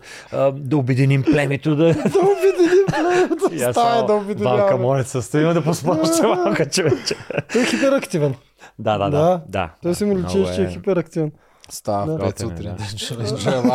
[0.53, 1.75] да обединим племето.
[1.75, 3.73] Да, да обединим племето.
[3.73, 4.79] Само, да Малка обединяваме.
[4.79, 7.15] моля се, стоим да поспа още малка човече.
[7.53, 8.35] Той е хиперактивен.
[8.79, 9.19] Да, да, да.
[9.19, 9.41] Да.
[9.47, 11.31] да Той си много личи, че е хиперактивен.
[11.69, 12.13] Става Да.
[12.13, 12.75] в 5 Готин е, сутрин.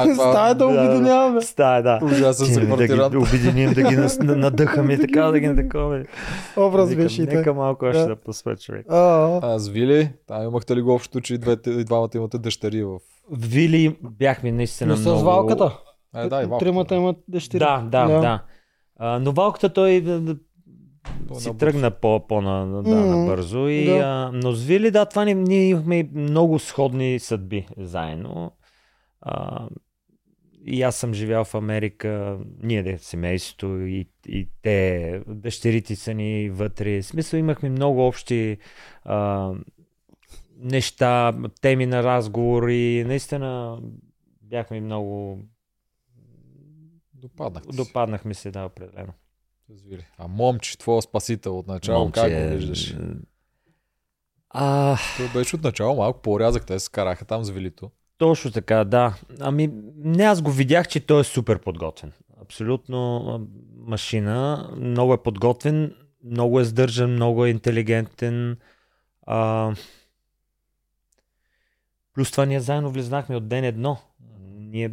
[0.04, 0.14] да.
[0.14, 1.40] Стая да обединяваме.
[1.40, 2.00] Стая, да.
[2.02, 3.10] Ужасен се да квартирант.
[3.10, 6.04] ги обединим, да ги надъхаме, така да ги такова.
[6.56, 7.52] Образ беше и Нека така.
[7.52, 8.06] малко още Да.
[8.06, 8.86] да поспа човек.
[9.42, 11.38] Аз Вили, там имахте ли го общото, че и,
[11.84, 12.98] двамата имате дъщери в...
[13.32, 15.24] Вили бяхме наистина Но с много...
[15.24, 15.78] валката.
[16.14, 16.58] Да, и Валката.
[16.58, 17.58] Тримата имат дъщери.
[17.58, 18.40] Да, да, да.
[19.18, 20.34] Но валката да, да, Той
[21.38, 23.68] си тръгна по, по на, на- да, Мгм, набързо.
[23.68, 23.98] И, да.
[23.98, 28.52] а, но с Вили, да, това ни, ние имахме много сходни съдби заедно.
[29.20, 29.68] А,
[30.66, 36.50] и аз съм живял в Америка, ние де семейството и, и те, дъщерите са ни
[36.50, 37.02] вътре.
[37.02, 38.58] В смисъл имахме много общи
[39.04, 39.52] а,
[40.58, 43.04] неща, теми на разговори.
[43.06, 43.78] Наистина
[44.42, 45.38] бяхме много...
[47.14, 47.76] Допаднахте си.
[47.76, 49.12] Допаднахме се, да, определено.
[49.68, 50.06] С Вили.
[50.18, 52.96] А момче, твоя спасител от начало, как го виждаш?
[54.50, 57.90] А, Той беше от начало малко по-рязък, те се караха там с Вилито.
[58.18, 59.14] точно така, да.
[59.40, 62.12] Ами, не аз го видях, че той е супер подготвен.
[62.42, 64.68] Абсолютно машина.
[64.76, 68.58] Много е подготвен, много е сдържан, много е интелигентен.
[69.26, 69.72] А,
[72.14, 73.98] плюс това ние заедно влезнахме от ден едно.
[74.54, 74.90] Ние,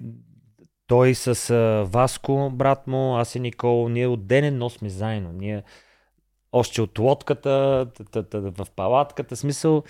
[0.92, 5.32] той с а, Васко, брат му, аз и Никол, ние от ден едно сме заедно.
[5.32, 5.64] Ние
[6.52, 7.88] още от лодката,
[8.34, 9.84] в палатката, смисъл,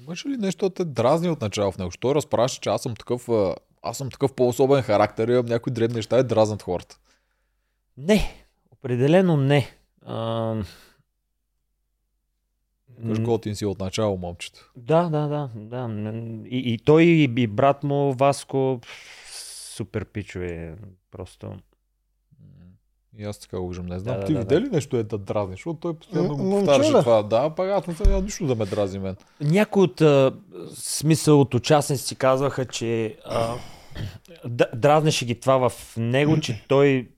[0.00, 1.90] Имаше ли нещо да те дразни от начало в него?
[1.90, 3.28] Що разправяш, че аз съм такъв,
[3.82, 6.98] аз съм такъв по-особен характер, имам някои дребни неща и дразнат хората.
[7.96, 9.70] Не, определено не.
[10.06, 10.54] А,
[13.02, 14.72] Кажеш, м, готин си от начало, момчето.
[14.76, 16.12] да, да, да, да.
[16.48, 18.80] И, и той, и, брат му, Васко,
[19.76, 20.74] супер пичове.
[21.10, 21.52] Просто.
[23.18, 23.86] И аз така го виждам.
[23.86, 24.60] Не знам, Да, ти да, видя да.
[24.60, 25.54] ли нещо е да дразни?
[25.54, 27.00] Защото той постоянно го повтаряше да.
[27.00, 27.22] това.
[27.22, 29.16] Да, пък аз не съм нищо да ме дразни мен.
[29.40, 30.32] Някои от а,
[30.74, 33.54] смисъл от участници казваха, че а,
[34.74, 37.10] дразнеше ги това в него, че той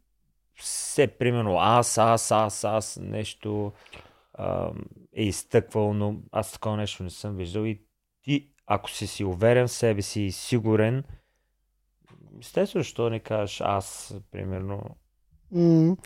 [0.57, 3.73] все примерно аз, аз, аз, аз нещо
[4.35, 4.71] а,
[5.17, 7.81] е изтъквал, но аз такова нещо не съм виждал и
[8.23, 11.05] ти, ако си си уверен в себе си и сигурен,
[12.41, 14.81] естествено, защо не кажеш аз, примерно,
[15.53, 15.97] М,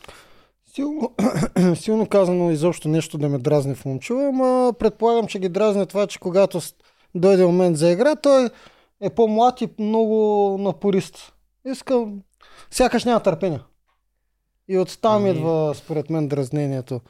[0.73, 1.15] Силно,
[1.75, 6.07] силно казано изобщо нещо да ме дразни в момчува, ама предполагам, че ги дразни това,
[6.07, 6.59] че когато
[7.15, 8.49] дойде момент за игра, той
[9.01, 11.33] е по-млад и много напорист.
[11.65, 12.21] Искам,
[12.71, 13.59] сякаш няма търпение.
[14.67, 17.01] И оттам Ами- идва, според мен, дразнението.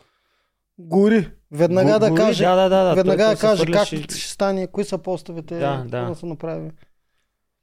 [0.79, 1.31] Гори.
[1.51, 4.67] Веднага да Гори, каже, да, да, да, да, веднага да каже как хвърляше- ще стане,
[4.67, 6.01] кои са постовете, Да, да.
[6.01, 6.71] да се направи.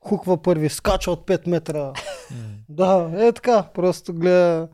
[0.00, 1.92] Хуква първи, скача от 5 метра.
[2.68, 4.68] да, е така, просто гледа.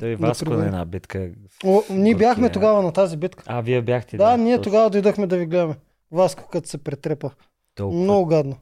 [0.00, 1.30] Той да Васко на една битка.
[1.64, 3.44] О, ние бяхме тогава на тази битка.
[3.46, 4.16] А, вие бяхте.
[4.16, 4.64] Да, ние точно.
[4.64, 5.74] тогава дойдохме да ви гледаме.
[6.12, 7.30] Васко, като се претрепа.
[7.74, 8.56] Толкова Много гадно.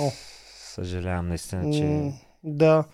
[0.00, 0.10] О.
[0.54, 1.84] Съжалявам наистина, че...
[1.84, 2.12] М,
[2.44, 2.84] Да.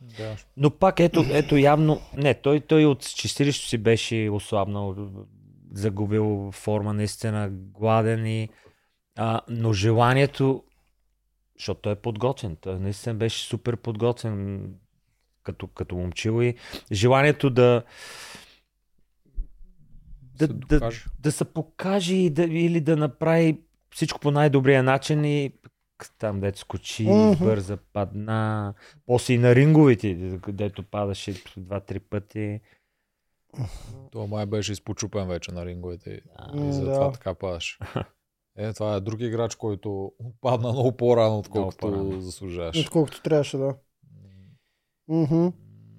[0.00, 0.36] Да.
[0.56, 2.00] Но пак ето, ето явно...
[2.16, 4.96] Не, той, той от чистилището си беше ослабнал,
[5.72, 8.48] загубил форма, наистина гладен и...
[9.16, 10.64] А, но желанието...
[11.58, 12.56] Защото той е подготвен.
[12.56, 14.62] Той наистина беше супер подготвен
[15.42, 16.54] като, като момчил и
[16.92, 17.82] желанието да...
[20.20, 21.04] Да, да, докаже.
[21.18, 25.52] да се покаже и да, или да направи всичко по най-добрия начин и
[26.18, 27.44] там дето скочи, Мгм.
[27.44, 28.74] бърза, падна.
[29.06, 30.14] После и на ринговите,
[30.48, 32.60] дето падаше два-три пъти.
[34.12, 36.20] Той май беше изпочупен вече на ринговете и,
[36.54, 37.12] М, и затова да.
[37.12, 37.78] така падаше.
[38.58, 42.20] Е, това е друг играч, който падна много по-рано, отколкото по-рано.
[42.20, 42.80] заслужаваш.
[42.80, 43.76] Отколкото трябваше, да.
[45.08, 45.46] Мгм.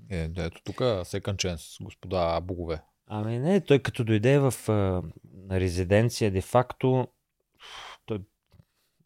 [0.10, 2.82] Е, ето тук second chance, господа богове.
[3.08, 5.02] Ами не, той като дойде в а,
[5.52, 7.08] резиденция, де-факто,
[8.06, 8.20] той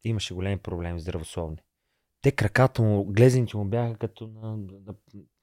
[0.03, 1.57] имаше големи проблеми здравословни.
[2.21, 4.93] Те краката му, глезените му бяха като на, на,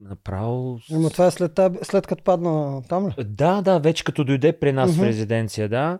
[0.00, 0.80] направо...
[0.92, 3.14] Ама това е след, след като падна там ли?
[3.24, 5.00] Да, да, вече като дойде при нас Мгм.
[5.00, 5.98] в резиденция, да,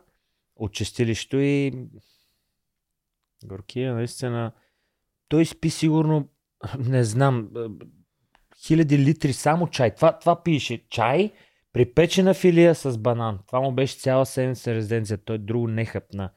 [0.57, 1.73] от чистилището и
[3.44, 4.53] Горкия, наистина,
[5.29, 6.29] той спи сигурно,
[6.79, 7.49] не знам,
[8.66, 9.94] хиляди литри само чай.
[9.94, 11.33] Това, това пише чай,
[11.73, 13.38] Припечена филия с банан.
[13.47, 15.18] Това му беше цяла седмица резиденция.
[15.18, 16.31] Той друго не хъпна.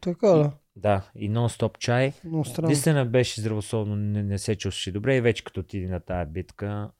[0.00, 0.52] Така да.
[0.76, 2.12] Да, и нон-стоп чай.
[2.24, 2.66] Много странно.
[2.66, 6.90] Наистина беше здравословно, не, не се чувстваше добре и вече като отиде на тая битка,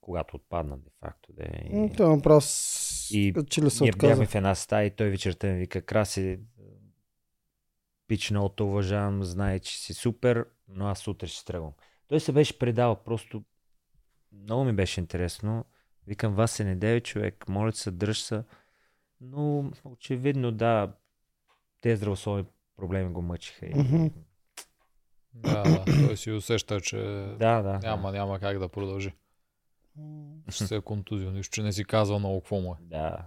[0.00, 1.32] когато отпадна де факто.
[1.32, 3.10] Де, и, Той направо с...
[3.10, 4.12] И че ли се отказа.
[4.12, 6.40] бяхме в една стая и той вечерта ми вика, Краси,
[8.06, 11.72] пич много те уважавам, знае, че си супер, но аз утре ще тръгвам.
[12.08, 13.44] Той се беше предал, просто
[14.32, 15.64] много ми беше интересно.
[16.06, 18.42] Викам, вас се не деве човек, моля се, дръж се.
[19.20, 20.92] Но очевидно, да,
[21.84, 22.44] тези здравословни
[22.76, 23.66] проблеми го мъчиха.
[23.66, 23.72] И...
[25.34, 26.96] Да, да, той си усеща, че
[27.38, 27.78] Да, да.
[27.82, 29.12] няма, няма как да продължи.
[30.48, 32.76] Ще се е контузил, нищо, че не си казал много какво му е.
[32.80, 33.18] Да.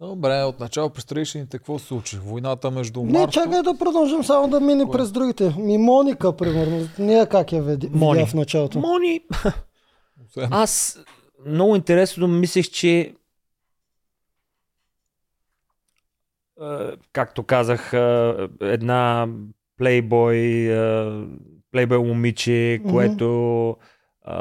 [0.00, 2.18] Добре, отначало през Трейшените какво се случи?
[2.18, 3.32] Войната между Не, Марто...
[3.32, 5.54] чакай да продължим само да мине през другите.
[5.58, 6.88] Ми Моника, примерно.
[6.98, 8.18] Нея как я веди, Мони.
[8.18, 8.78] видя в началото.
[8.78, 9.20] Мони,
[10.36, 10.98] аз
[11.46, 13.14] много интересно мислех, че е,
[17.12, 19.28] както казах, е, една
[19.76, 21.26] плейбой, е,
[21.72, 23.76] плейбой момиче, което
[24.28, 24.32] е,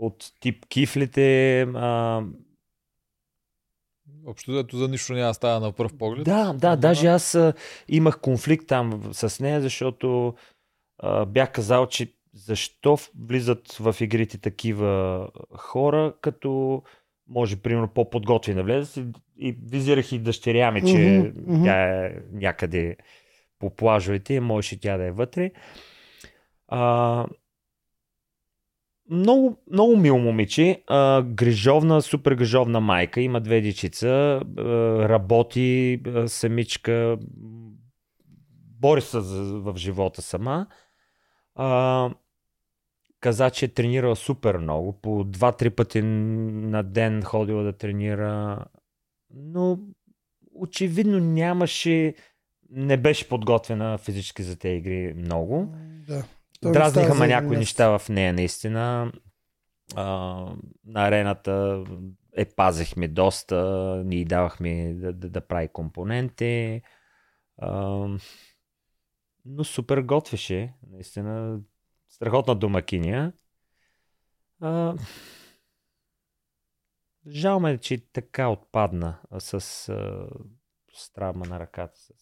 [0.00, 1.60] от тип кифлите.
[1.60, 1.66] е,
[4.28, 6.24] Общо взето за нищо няма става на пръв поглед.
[6.24, 7.54] Да, да, Ама- даже аз а,
[7.88, 10.34] имах конфликт там с нея, защото
[10.98, 16.82] а, бях казал, че защо влизат в игрите такива хора, като
[17.28, 19.04] може, примерно, по-подготвени да влезат и,
[19.48, 21.64] и визирах и дъщеря ми, че мгм.
[21.64, 22.96] тя е някъде
[23.58, 25.50] по плажовете и можеше тя да е вътре.
[26.68, 27.24] А,
[29.10, 34.62] много, много мило момиче, а, грижовна, супер грижовна майка, има две дечица, а,
[35.08, 37.18] работи а, самичка,
[38.80, 40.66] бори се в живота сама.
[41.54, 42.10] А,
[43.26, 48.64] каза, че е тренирала супер много, по два-три пъти на ден ходила да тренира,
[49.34, 49.78] но
[50.54, 52.14] очевидно нямаше,
[52.70, 55.74] не беше подготвена физически за тези игри много.
[56.06, 56.24] Да.
[56.62, 59.12] Дразниха ме някои неща в нея, наистина.
[59.94, 60.04] А,
[60.86, 61.84] на арената
[62.36, 66.82] е пазехме доста, ние й давахме да, да, да прави компоненти.
[67.58, 68.08] А,
[69.44, 71.60] но супер готвеше, наистина.
[72.16, 73.32] Страхотна домакиня.
[74.60, 74.94] А,
[77.28, 79.60] жал ме, че така отпадна с, а,
[80.94, 81.98] с травма на ръката.
[81.98, 82.12] С...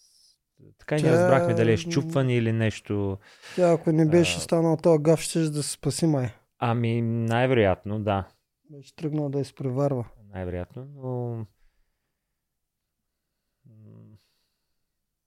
[0.79, 3.19] Така и не разбрахме дали е щупване или нещо.
[3.57, 4.41] Тя ако не беше А.
[4.41, 6.31] станал този гаф, ще да се спаси май.
[6.59, 8.29] Ами, най-вероятно, да.
[8.71, 10.07] Беше тръгнал да изпреварва.
[10.33, 11.47] Най-вероятно, но...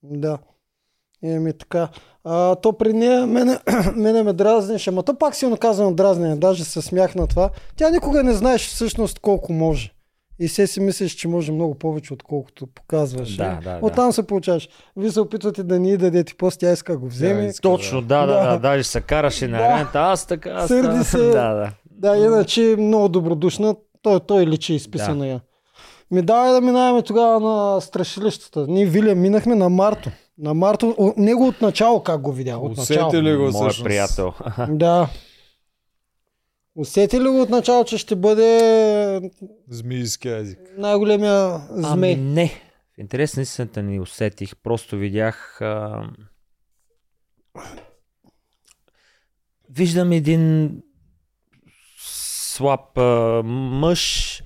[0.03, 0.39] Да.
[1.23, 1.87] Еми така.
[2.23, 3.59] А, то при нея мене,
[3.95, 7.49] мене ме дразнеше, ама то пак силно казвам дразне, даже се смях на това.
[7.75, 9.91] Тя никога не знаеш всъщност колко може.
[10.39, 13.35] И се си мислиш, че може много повече, отколкото показваш.
[13.35, 13.79] Да, Е, да, да.
[13.81, 14.69] Оттам се получаваш.
[14.97, 17.45] Вие се опитвате да ни дадете пост, тя иска да го вземе.
[17.45, 17.61] иска.
[17.61, 18.59] Точно, да, да, да, Да.
[18.59, 19.63] даже се караше на Да.
[19.63, 19.99] арената.
[19.99, 21.17] Аз така, аз Сърди се.
[21.17, 21.71] Да, да.
[21.91, 23.75] Да, иначе е много добродушна.
[24.01, 25.27] Той, той личи изписан Да.
[25.27, 25.41] я.
[26.11, 28.65] Ми давай да минаваме тогава на страшилищата.
[28.67, 30.09] Ние Виля минахме на Марто.
[30.37, 32.57] На Марто, о, него от начало как го видя?
[32.57, 33.07] От начало.
[33.07, 33.83] Усети ли го Моя всъщност?
[33.83, 34.33] приятел.
[34.69, 35.09] Да.
[36.75, 39.31] Усети ли го от начало, че ще бъде
[39.69, 40.59] Змийски език.
[40.77, 42.13] най-големия змей?
[42.13, 42.47] Ами не.
[42.95, 44.55] В интерес на истината не усетих.
[44.55, 45.61] Просто видях...
[45.61, 46.03] А...
[49.69, 50.71] Виждам един
[51.99, 54.43] слаб а, мъж,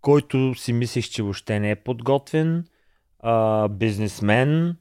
[0.00, 2.64] който си мислих, че въобще не е подготвен.
[3.20, 4.76] А, бизнесмен.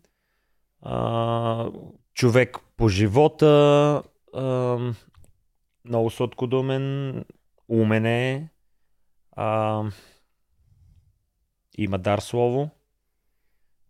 [0.85, 1.71] А,
[2.13, 4.03] човек по живота.
[4.33, 4.77] А,
[5.85, 7.25] много сладкодумен.
[7.67, 8.49] Умен е.
[9.31, 9.83] А,
[11.77, 12.69] има дар слово.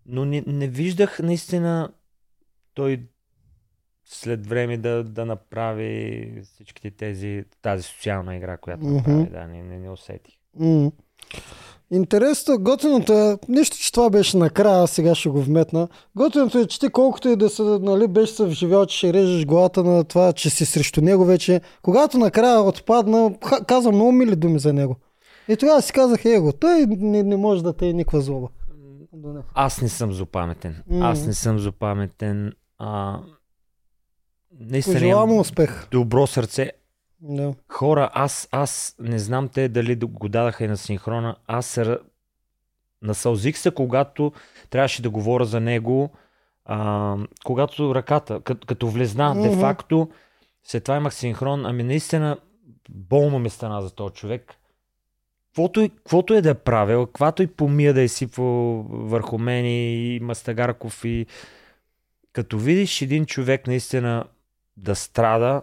[0.06, 1.93] Но не, не виждах наистина
[2.73, 3.08] той
[4.06, 9.29] след време да, да направи всичките тези, тази социална игра, която направи.
[9.29, 10.36] Да, не, не, не усетих.
[10.60, 10.91] М.
[11.93, 15.88] Интересното, готиното е, нищо, че това беше накрая, сега ще го вметна.
[16.15, 19.45] Готиното е, че ти колкото и да се, нали, беше се вживял, че ще режеш
[19.45, 21.62] главата на това, че си срещу него вече.
[21.82, 23.36] Когато накрая отпадна,
[23.67, 24.95] каза много мили думи за него.
[25.47, 28.47] И тогава си казах, его, той не, не може да те е никаква злоба.
[29.53, 30.84] Аз не съм злопаметен.
[30.89, 31.10] М.
[31.10, 32.53] Аз не съм злопаметен.
[32.77, 33.19] А,
[34.60, 35.88] наистина Пожелавам успех.
[35.91, 36.71] добро сърце.
[37.26, 37.54] Да.
[37.72, 41.36] Хора, аз, аз не знам те дали го дадаха и на синхрона.
[41.48, 41.98] Аз се
[43.02, 44.32] насълзих се, когато
[44.70, 46.10] трябваше да говоря за него,
[46.66, 49.42] а, когато ръката, като, като влезна, Мгм.
[49.44, 50.10] де-факто,
[50.64, 51.66] след това имах синхрон.
[51.66, 52.38] Ами наистина,
[52.90, 54.54] болно ми стана за този човек.
[55.48, 58.48] каквото, и- каквото е да е правил, каквато и помия да е сипвал
[58.90, 61.26] върху мен и Мастагарков и
[62.34, 64.26] като видиш един човек наистина
[64.78, 65.62] да страда,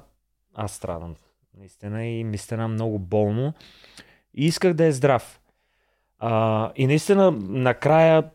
[0.54, 1.14] аз страдам
[1.60, 3.52] наистина и ми стана много болно
[4.34, 5.40] и исках да е здрав.
[6.18, 8.30] А, и наистина накрая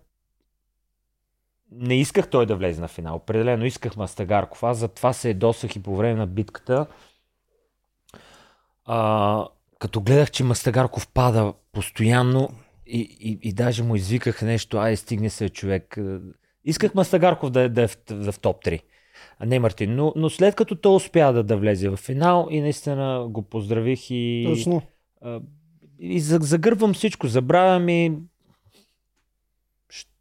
[1.72, 3.16] не исках той да влезе на финал.
[3.16, 4.64] Определено исках Мастагарков.
[4.64, 6.86] Аз затова се ядосах и по време на битката.
[8.86, 9.48] А,
[9.80, 12.50] като гледах, че Мастагарков пада постоянно
[12.88, 15.98] и, и, и даже му извиках нещо, ай стигне се човек.
[16.66, 18.94] Исках Мастагарков да, е- да е в, да е в топ 3, а
[19.41, 19.95] не Мартин.
[19.95, 24.12] Но, но след като той успя да, да влезе в финал и наистина го поздравих
[24.12, 24.82] и, Точно.
[25.21, 25.41] а,
[26.00, 28.17] и за- загърбвам всичко, забравям и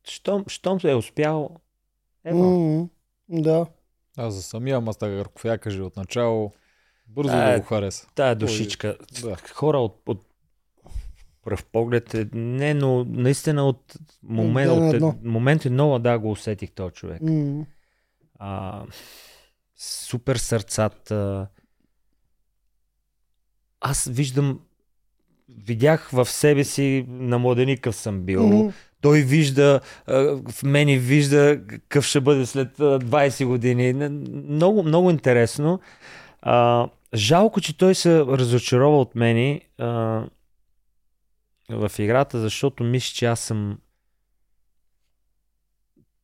[0.04, 1.50] щом, щом е успял,
[2.24, 2.44] ево.
[2.44, 2.88] М,
[3.42, 3.66] Да.
[4.16, 6.52] Аз за самия Мастагарков я кажи от начало.
[7.06, 8.06] Бързо А, да го хареса.
[8.14, 8.96] Тая душичка.
[9.22, 9.36] Да.
[9.52, 10.20] Хора от, от
[11.44, 14.72] пръв поглед, е, не, но наистина от момент,
[15.02, 17.22] от, момент едно, да, го усетих този човек.
[17.22, 17.66] М.
[18.38, 18.82] А,
[19.76, 21.46] супер сърцата.
[23.80, 24.60] Аз виждам,
[25.48, 28.46] видях в себе си на младеникъв съм бил.
[28.46, 28.72] М.
[29.00, 29.80] Той вижда,
[30.48, 33.92] в мене вижда какъв ще бъде след а, 20 години.
[33.92, 35.80] Много, много интересно.
[36.42, 39.86] А, жалко, че той се разочарова от мене а,
[41.70, 43.78] в играта, защото мисля, че аз съм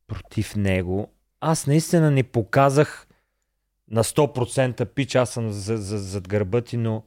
[0.07, 1.13] против него.
[1.41, 3.07] Аз наистина не показах
[3.91, 7.03] на 100% пич, аз съм за, за, зад гърба ти, но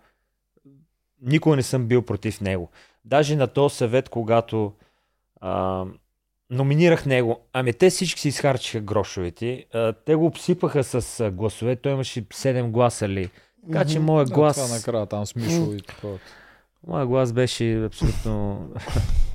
[1.22, 2.70] никога не съм бил против него.
[3.04, 4.72] Даже на този съвет, когато
[5.40, 5.84] а,
[6.50, 9.66] номинирах него, ами те всички си изхарчиха грошовете.
[9.72, 11.76] А, те го обсипаха с гласове.
[11.76, 13.30] Той имаше 7 гласа ли.
[13.72, 16.18] Така че моят Да, глас, това накрая там с Мишо и такова.
[16.86, 18.60] моят глас беше абсолютно...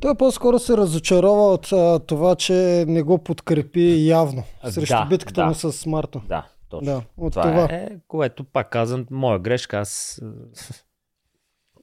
[0.00, 5.40] Той по-скоро се разочарова от а, това, че не го подкрепи явно срещу да, битката
[5.40, 5.46] да.
[5.46, 6.20] му с Марто.
[6.28, 6.86] да, точно.
[6.92, 7.64] Да, от това, това.
[7.70, 9.78] е, което пак казвам, моя грешка.
[9.78, 10.20] Аз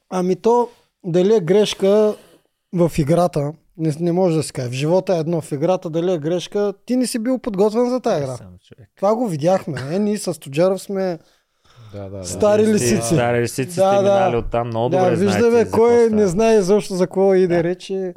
[0.10, 0.70] Ами то,
[1.04, 2.16] дали е грешка
[2.74, 4.70] в играта, не, не може да се каже.
[4.70, 8.00] В живота е едно, в играта дали е грешка, ти не си бил подготвен за
[8.00, 8.36] тази игра.
[8.36, 8.90] съм човек.
[8.96, 9.96] Това го видяхме.
[9.96, 11.20] Е, ние с Тоджаров сме...
[11.96, 12.24] Да, да, да.
[12.26, 13.02] Стари Ти- лисици.
[13.06, 14.02] Стари лисици Да, сте да.
[14.04, 17.48] минали оттам много да, добре виждаме знаете кой не знае защо за какво и да
[17.48, 17.64] Да.
[17.64, 18.14] рече.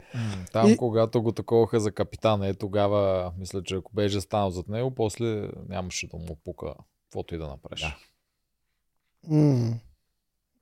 [0.53, 4.69] Там, И- когато го таковаха за капитана, е тогава, мисля, че ако беше станал зад
[4.69, 5.25] него, после
[5.69, 7.81] нямаше да му пука каквото и да направиш.
[7.81, 7.97] Да.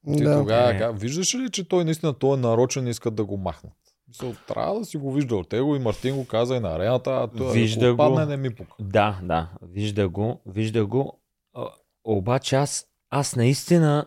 [0.08, 0.34] Ти Да.
[0.34, 0.92] тогава, Е.
[0.92, 3.72] виждаш ли, че той наистина той е нарочен и искат да го махнат?
[4.08, 5.42] Мисъл, трябва да си го виждал.
[5.42, 8.30] Те го и Мартин го каза и на арената, а той Вижда ако падне, го.
[8.30, 8.74] не ми пука.
[8.80, 11.18] Да, да, вижда го, вижда го.
[11.54, 11.66] А,
[12.04, 12.86] обаче аз,
[13.18, 14.06] аз наистина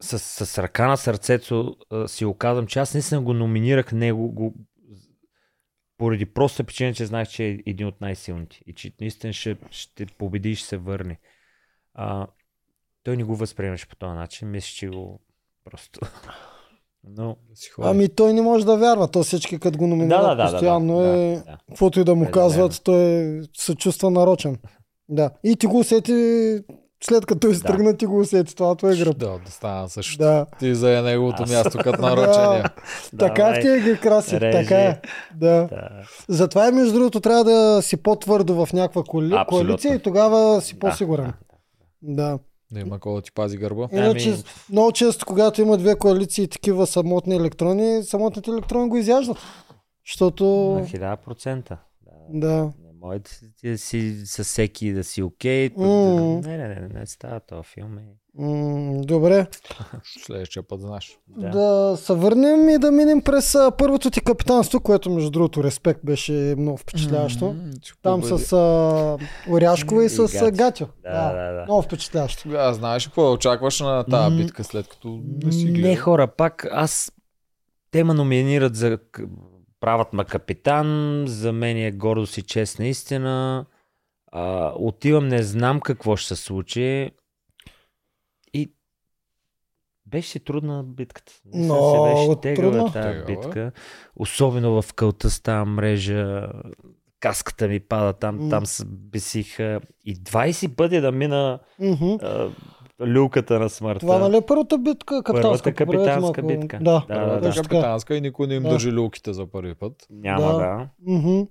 [0.00, 4.54] с, с ръка на сърцето си оказвам, че аз наистина го номинирах него го,
[5.98, 10.06] поради проста причина, че знаех, че е един от най-силните и че наистина ще, ще
[10.06, 11.18] победи и ще се върне.
[11.94, 12.26] А,
[13.02, 15.20] той не го възприемаше по този начин, мисля, че го
[15.64, 16.00] просто...
[17.04, 17.36] Но...
[17.78, 19.08] Ами той не може да вярва.
[19.08, 21.34] То всички като го номинират Да, да, да, да, постоянно да, е...
[21.34, 21.58] да, да.
[21.68, 22.48] Каквото и да му Определено.
[22.48, 24.58] казват, той се чувства нарочен.
[25.08, 25.30] Да.
[25.44, 26.58] И ти го усети,
[27.02, 28.56] след като изтръгна, ти го усети.
[28.56, 29.18] Това това е гръб.
[29.18, 30.18] Да, да стана също.
[30.18, 30.46] Да.
[30.58, 32.64] Ти за неговото Аз- място като нарочения.
[33.18, 33.60] така Давай.
[33.60, 34.38] в тия ги краси.
[34.40, 35.00] Така е.
[35.34, 35.56] Да.
[35.62, 35.88] Да.
[36.28, 39.26] Затова и между другото трябва да си по-твърдо в някаква коали...
[39.28, 39.66] Абсолютно.
[39.66, 41.32] коалиция и тогава си Да, по-сигурен.
[42.02, 42.22] да.
[42.24, 42.38] Да.
[42.72, 43.88] Да има кой да ти пази гърба.
[43.92, 49.36] Иначе, Ами- много често, когато има две коалиции такива самотни електрони, самотните електрони го изяждат.
[50.06, 50.44] Защото...
[50.44, 51.76] На 1000%.
[52.28, 52.70] Да.
[53.00, 53.06] Да.
[53.06, 53.18] Може
[53.64, 55.70] да си- да със всеки да си окей.
[55.70, 55.84] М.
[56.40, 57.98] да- Не, не, не, не става този филм.
[57.98, 58.02] Е.
[58.34, 59.46] М, добре.
[60.18, 61.18] Следващия път знаеш.
[61.28, 61.48] Да.
[61.50, 66.00] Да се върнем и да минем през а, първото ти капитанство, което между другото респект
[66.04, 67.56] беше много впечатляващо.
[67.82, 68.38] Че Там победи.
[68.38, 69.18] с а,
[69.50, 70.56] Оряшкова и, И с а, Гатю.
[70.56, 70.86] Гатю.
[71.02, 71.64] Да, да, да.
[71.64, 72.42] Много впечатляващо.
[72.42, 75.90] Тогава знаеш какво да очакваш на тази битка, след като не си гледал.
[75.90, 77.12] Не хора, пак аз
[77.90, 78.98] те ме номинират за
[79.80, 80.86] правят ма капитан,
[81.26, 83.66] за мен е гордост и чест наистина.
[84.32, 87.10] А, отивам, не знам какво ще се случи.
[88.54, 88.72] И
[90.06, 91.32] беше си трудна битката.
[91.32, 93.24] Се Много беше тегава тази Тегава.
[93.26, 93.72] битка.
[94.16, 96.48] Особено в кълта с тази мрежа.
[97.20, 98.50] Каската ми пада там, М.
[98.50, 99.80] там се бесиха.
[100.04, 102.14] И 20 пъти да мина Мгм.
[102.22, 102.50] а,
[103.06, 104.00] люлката на смъртта.
[104.00, 105.42] Това нали е първата битка, капитанска?
[105.42, 106.60] Първата капитанска малко.
[106.60, 106.78] битка.
[106.78, 107.62] Да, Да, Първата да, така.
[107.62, 108.68] капитанска и никой не им Да.
[108.68, 109.92] държи люлките за първи път.
[110.10, 110.58] Няма, Да.
[110.58, 111.46] да.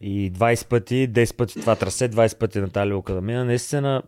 [0.00, 3.44] И 20 пъти, 10 пъти това трасе, 20 пъти на тази люлка да мина.
[3.44, 4.02] Наистина,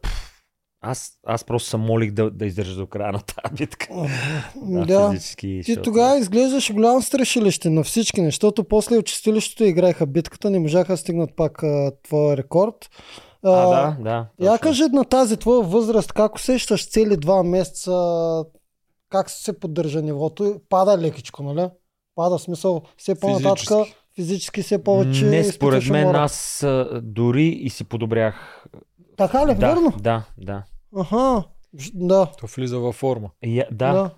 [0.81, 3.89] аз, аз просто съм молих да, да издържа до края на тази битка.
[4.87, 5.11] Да.
[5.11, 5.47] физически.
[5.47, 10.59] Ти защото- тогава изглеждаше голямо страшилище на всички, защото после от чистилището играеха битката, не
[10.59, 12.91] можаха да стигнат пак а, твоя рекорд.
[13.51, 14.27] А, да, да.
[14.41, 17.93] Я кажи на тази твоя възраст, как усещаш цели два месеца,
[19.09, 20.61] как се поддържа нивото?
[20.69, 21.69] Пада лекичко, нали?
[22.15, 23.95] Пада смисъл, все по-нататък Физически.
[24.15, 26.23] физически все повече Не, според мен умора.
[26.23, 28.67] аз а, дори и си подобрях.
[29.17, 29.93] Така ли, да, верно?
[30.01, 30.63] да, да.
[30.97, 31.45] Аха,
[31.95, 33.31] да, То влиза във форма.
[33.43, 33.93] И, да.
[33.93, 34.11] да.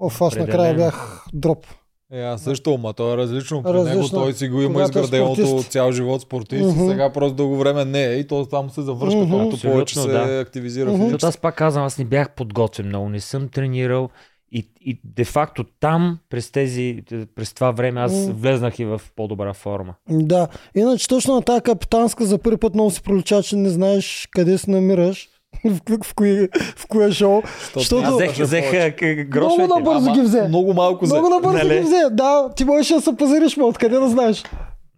[0.00, 1.66] Оф, аз накрая бях дроп.
[2.12, 3.62] Е, аз също, ама то е различно.
[3.62, 4.00] При Различно.
[4.00, 5.70] него той си го има Когато е изграденото спортист.
[5.70, 6.84] цял живот спортист Мгм.
[6.84, 9.30] и сега просто дълго време не е и то там се завръща, Мгм.
[9.30, 10.40] колкото повече се Абсолютно, да.
[10.40, 11.04] активизира физически.
[11.04, 14.08] Защото аз пак казвам, аз не бях подготвен много, не съм тренирал
[14.52, 17.02] и, и де-факто там, през, тези,
[17.34, 18.32] през това време, аз М.
[18.32, 19.94] влезнах и в по-добра форма.
[20.10, 24.28] Да, иначе точно на тази капитанска за първи път много си пролича, че не знаеш
[24.30, 25.28] къде се намираш.
[25.64, 27.42] в, в, кои, в кое шоу.
[27.74, 29.64] Защото- Аз взех, взех грошовете.
[29.64, 30.48] Много набързо ги взе.
[30.48, 31.14] Много малко взе.
[31.14, 31.74] Много набързо Нали?
[31.74, 32.02] ги взе.
[32.10, 34.44] Да, ти можеш да се пазариш, ма откъде да знаеш.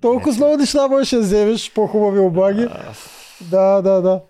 [0.01, 2.67] Толкова с много неща можеш да вземеш, по-хубави облаги.
[3.41, 4.21] Да, да, да.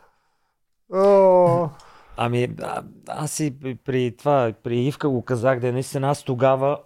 [0.95, 1.69] О,
[2.17, 3.53] Ами, а, аз и
[3.85, 6.79] при- това, при Ивка го казах, да наистина аз тогава,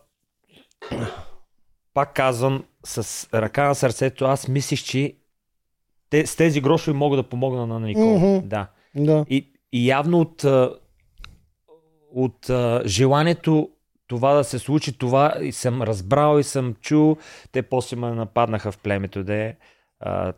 [1.94, 5.14] пак казвам, с ръка на сърцето, аз мислих, че
[6.10, 8.18] те, с тези грошове мога да помогна на Никола.
[8.18, 8.48] Мгм.
[8.48, 8.66] Да.
[8.96, 9.24] Да.
[9.30, 10.44] И, и явно от,
[12.14, 12.50] от
[12.86, 13.70] желанието
[14.06, 17.16] това да се случи, това и съм разбрал и съм чул.
[17.52, 19.56] Те после ме нападнаха в племето, де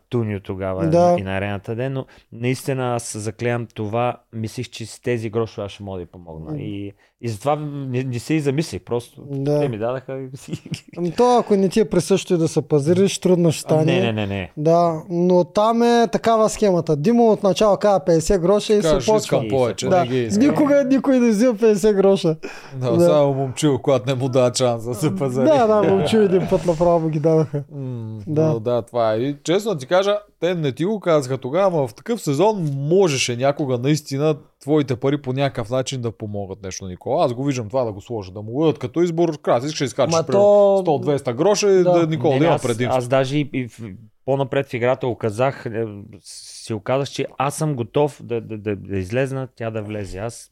[0.08, 1.16] Тунио тогава Да.
[1.18, 5.72] и на арената, де, но наистина аз заклеям това, мислих, че с тези грошове аз
[5.72, 6.58] ще мога да й помогна.
[6.58, 9.60] И, и затова не, не се и замислих, просто Да.
[9.60, 10.52] те ми дадаха и си...
[10.96, 13.84] Ами то, ако не ти е присъщо и да се пазариш, трудно ще стане.
[13.84, 14.50] Не, не, не, не.
[14.56, 16.96] Да, но там е такава схемата.
[16.96, 19.16] Димо от начало казва 50 гроша и се почва.
[19.16, 20.42] искам повече, Да, не ги искам.
[20.42, 22.36] никога никой не взима 50 гроша.
[22.74, 23.00] Да, Да.
[23.00, 25.46] само момчил, когато не му дава шанс да се пазари.
[25.46, 27.64] Да, да, момчу един път направо му ги даваха.
[27.72, 28.42] М, Да.
[28.44, 28.60] да.
[28.60, 29.34] да, това е.
[29.56, 33.36] Честно да ти кажа, те не ти го казаха тогава, но в такъв сезон можеше
[33.36, 37.24] някога наистина твоите пари по някакъв начин да помогат нещо на Никола.
[37.24, 39.40] Аз го виждам това да го сложа, да му дадат като избор.
[39.40, 41.92] Крас, искаш да изкачаш то- 100-200 гроша и Да.
[41.92, 42.98] да, Никола Не, да има аз, предимство.
[42.98, 43.80] аз даже и, и в-
[44.24, 45.84] по-напред в играта го казах, е,
[46.20, 50.18] си оказах, че аз съм готов да, да, да, да излезна, тя да влезе.
[50.18, 50.50] Аз.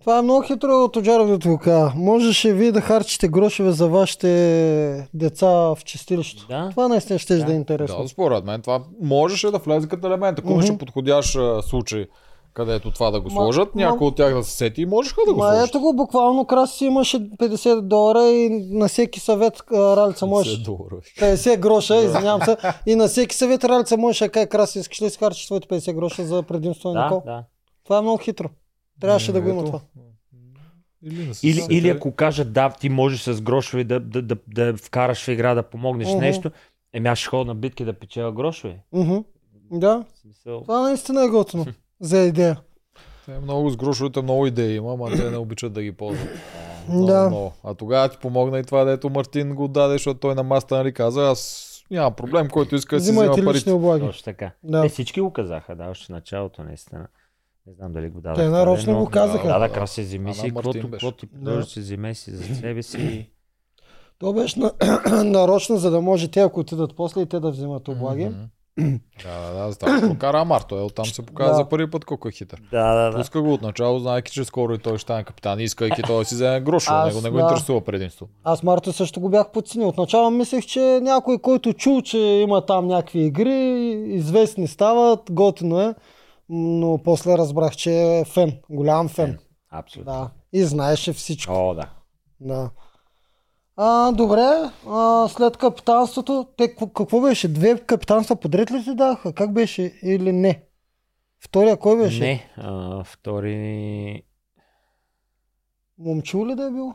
[0.00, 1.92] Това е много хитро от Оджаров да го кажа.
[1.96, 4.28] Можеше вие да харчите грошове за вашите
[5.14, 6.46] деца в чистилището.
[6.48, 6.68] Да.
[6.70, 7.44] Това наистина ще да.
[7.44, 7.52] Да.
[7.52, 8.02] е интересно.
[8.02, 10.38] Да, според мен това можеше да влезе като елемент.
[10.38, 10.78] Ако имаше Мгм.
[10.78, 12.06] подходящ а, случай,
[12.54, 15.32] където това да го сложат, ма- някой от тях да се сети и можеха да
[15.34, 15.68] го Ма сложат.
[15.68, 20.54] ето го, буквално Краси имаше 50 долара и на всеки съвет Ралица можеш.
[20.54, 20.96] 50 долара.
[21.20, 22.56] 50 гроша, извинявам се.
[22.86, 25.68] И на всеки съвет Ралица можеш да каже, Краси, искаш ли да си харчиш твоите
[25.68, 27.22] 50 гроша за предимство на да, Никол?
[27.26, 27.44] да.
[27.84, 28.48] Това е много хитро.
[29.00, 29.66] Трябваше да го има Ето.
[29.66, 29.80] това.
[31.02, 35.24] Или, Или, или ако кажат да, ти можеш с грошове да, да, да, да вкараш
[35.24, 36.18] в игра, да помогнеш Мгм.
[36.18, 36.50] нещо,
[36.92, 38.78] еми аз ще ходя на битки да печеля грошове.
[38.92, 39.16] Мгм.
[39.70, 41.66] Да, смисъл, това наистина е готино.
[42.00, 42.60] За идея.
[43.26, 46.28] Те много с грошовете много идеи има, ама те не обичат да ги ползват.
[46.88, 47.28] Много, Да.
[47.28, 47.52] много.
[47.64, 50.92] А тогава ти помогна и това, дето Мартин го даде, защото той на маста нали
[50.92, 53.58] каза, аз няма проблем, който иска да си взема Взимайте парите.
[53.58, 54.06] лични облаги.
[54.06, 54.50] точно така.
[54.62, 54.82] Да.
[54.82, 57.06] Те всички го казаха, да, още в началото, наистина.
[57.68, 58.36] Не знам дали го дадах.
[58.36, 59.48] Те нарочно но- го казаха.
[59.48, 60.90] Да, да, краси, вземи А си, каквото ти Да.
[61.28, 63.30] предложи, си вземи си за себе си.
[64.18, 64.72] То беше на...
[65.24, 68.30] нарочно, за да може те, ако отидат после и те да взимат облаги.
[69.24, 70.00] Да, да, да, става.
[70.00, 71.54] Прокара Амар, той оттам се показа Да.
[71.54, 72.62] за първи път колко е хитър.
[72.70, 73.18] Да, да, да.
[73.18, 76.34] Пуска го отначало, знаеки, че скоро и той ще стане капитан, искайки той да си
[76.34, 77.42] вземе Аз, него не го да.
[77.42, 78.28] интересува предимство.
[78.44, 79.88] Аз Марто също го бях подценил.
[79.88, 83.70] Отначало мислех, че някой, който чул, че има там някакви игри,
[84.06, 85.94] известни стават, готино е.
[86.48, 88.58] Но после разбрах, че е фен.
[88.70, 89.38] Голям фен.
[89.70, 90.12] Абсолютно.
[90.12, 90.30] Да.
[90.52, 91.52] И знаеше всичко.
[91.52, 91.90] О, да.
[92.40, 92.70] Да.
[93.76, 97.48] А, добре, а, след капитанството, те какво- беше?
[97.48, 99.32] Две капитанства подред ли ти даха?
[99.32, 100.62] Как беше или не?
[101.40, 102.20] Втория кой беше?
[102.20, 104.22] Не, а, втори...
[105.98, 106.94] Момчил ли да е бил?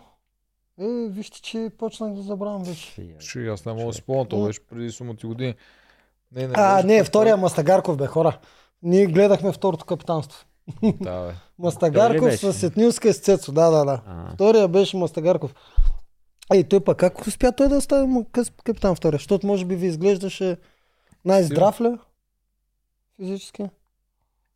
[0.79, 2.95] Е, вижте, че почнах да забравям вече.
[3.19, 5.55] Ще, аз не мога да спомня, то беше преди сумоти години.
[6.31, 8.39] Не, не, А, не, втория Мастагарков бе, хора.
[8.83, 10.45] Ние гледахме второто капитанство.
[11.01, 11.33] Да, бе.
[11.59, 14.01] Мастагарков с Етнилска и с Цецо, да, да, да.
[14.07, 15.55] А, Втория беше Мастагарков.
[16.53, 19.17] Ей, той пък как успя той да къс- капитан втория?
[19.17, 20.57] Защото може би ви изглеждаше
[21.25, 21.97] най-здрав ли?
[23.15, 23.69] Физически?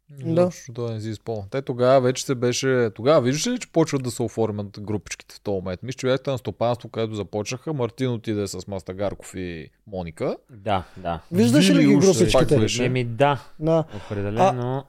[0.10, 0.45] Да.
[0.45, 1.43] Защото той не си изпълня.
[1.51, 2.89] Те тогава вече се беше...
[2.95, 5.84] Тогава виждаш ли, че почват да се оформят групичките в този момент?
[5.84, 7.74] Мисля, че бяхте на стопанство, където започнаха.
[7.74, 10.38] Мартин отиде с Мастагарков и Моника.
[10.49, 11.22] да, да.
[11.32, 12.58] Виждаш ли ги групичките?
[12.60, 12.86] беше.
[12.86, 13.84] Еми да, Да.
[14.05, 14.84] определено.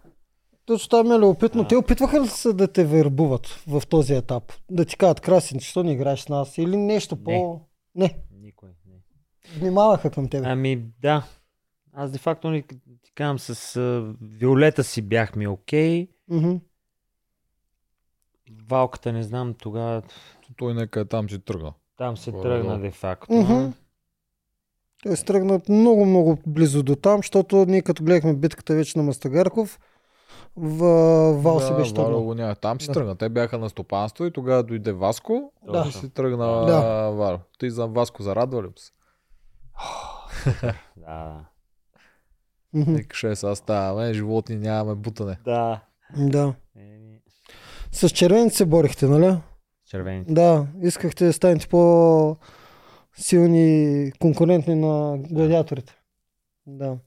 [0.66, 1.66] Точно там е любопитно.
[1.68, 4.52] Те опитваха ли се да те вербуват в този етап?
[4.70, 6.58] Да ти кажат, Красин, защо не играеш с нас?
[6.58, 7.60] Или нещо по...
[7.94, 8.18] Не.
[8.40, 8.68] Никой.
[8.68, 8.94] Не.
[9.60, 10.46] Внимаваха към тебе.
[10.48, 11.26] Ами да.
[11.94, 12.62] Аз де факто ни
[13.02, 16.08] ти казвам с а, Виолета си бяхме окей.
[16.28, 16.54] Мгм.
[18.62, 20.02] Валката не знам тогава.
[20.56, 21.72] Той нека е там, че тръгна.
[21.96, 22.54] Там се Горе-долу.
[22.54, 23.32] тръгна де факто.
[23.32, 23.70] Мгм.
[25.02, 29.04] Той се тръгнат много, много близо до там, защото ние като гледахме битката вече на
[29.04, 29.80] Мастагарков,
[30.56, 30.78] в
[31.34, 32.22] Вал си да, беше Валя тръгнал.
[32.22, 32.54] го няма.
[32.54, 32.92] Там си Да.
[32.92, 33.16] тръгна.
[33.16, 35.86] Те бяха на стопанство и тогава дойде Васко Да.
[35.88, 36.80] и си тръгна Да.
[37.10, 37.40] Валя.
[37.58, 38.92] Ти за Васко зарадва ли му се?
[40.96, 41.44] Да.
[42.74, 42.94] Мгм.
[42.94, 45.38] Викаше, сега ставаме, животни нямаме бутане.
[45.44, 45.80] Да.
[46.16, 46.54] Да.
[46.76, 47.20] Еми,
[47.92, 49.36] С червените се борихте, нали?
[49.86, 50.32] червените.
[50.32, 52.36] Да, искахте да станете по
[53.16, 55.96] силни конкурентни на гладиаторите.
[56.66, 56.98] Да.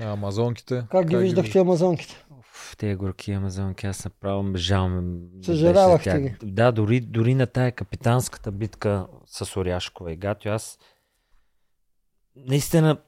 [0.00, 0.86] А, амазонките.
[0.90, 2.24] Как ги виждахте амазонките?
[2.42, 5.18] В тези горки амазонки, аз направо жал ме.
[5.42, 6.36] Съжалявахте ги.
[6.42, 10.78] Да, дори, дори на тая капитанската битка с Оряшкова и Гатю, аз
[12.36, 12.98] наистина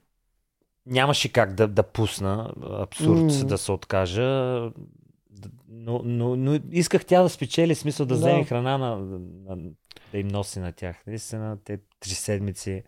[0.87, 2.53] нямаше как да, да пусна.
[2.71, 3.45] Абсурд М.
[3.45, 4.23] да се откажа.
[5.69, 8.21] Но, но, но исках тя да спечели, смисъл да Да.
[8.21, 9.57] вземе храна на, на,
[10.13, 10.97] да им носи на тях.
[11.07, 12.83] Наистина, те три седмици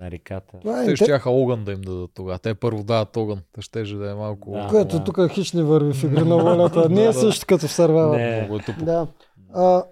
[0.00, 0.56] на реката.
[0.56, 0.96] Е Те интер...
[0.96, 2.38] щяха огън да им дадат тогава.
[2.38, 3.40] Те първо дават огън.
[3.52, 4.50] Те щеше да е малко...
[4.52, 4.66] Да.
[4.70, 6.88] Което тук хич не върви в игри на волята.
[6.88, 7.20] Не е Да, да.
[7.20, 8.18] също като в Сървайвър.
[8.18, 8.36] Не.
[8.40, 8.84] Много е тъпо.
[8.84, 9.06] Да.
[9.54, 9.84] А...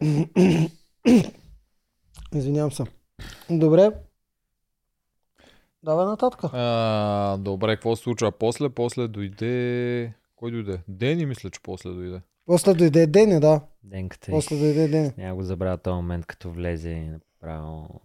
[2.34, 2.84] Извинявам се.
[3.50, 3.90] Добре.
[5.88, 6.40] Давай нататък.
[6.52, 8.32] А, добре, какво се случва?
[8.32, 10.14] После, после дойде...
[10.36, 10.80] Кой дойде?
[10.88, 12.20] Дени мисля, че после дойде.
[12.46, 13.60] После дойде Дени, да.
[13.84, 14.30] Денката.
[14.30, 15.12] После дойде Дени.
[15.18, 18.00] Няма го забравя този момент, като влезе и направо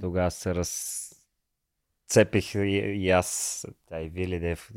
[0.00, 2.58] Тогава се разцепих и,
[2.96, 4.72] и аз, тя и Вилидев,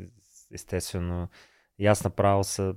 [0.54, 1.28] естествено.
[1.78, 2.74] И аз направо са...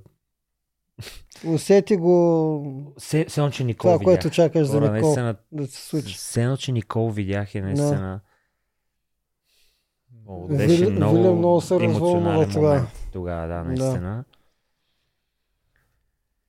[1.46, 4.04] Усети го Се, че Никол това, видях.
[4.04, 6.14] което чакаш за Хора, Никол наистина, да се случи.
[6.14, 8.20] Все едно, че Никол видях и наистина
[10.28, 12.86] Много Вили- беше Вили много, много се развълнува тогава.
[13.12, 14.24] Тогава, да, наистина.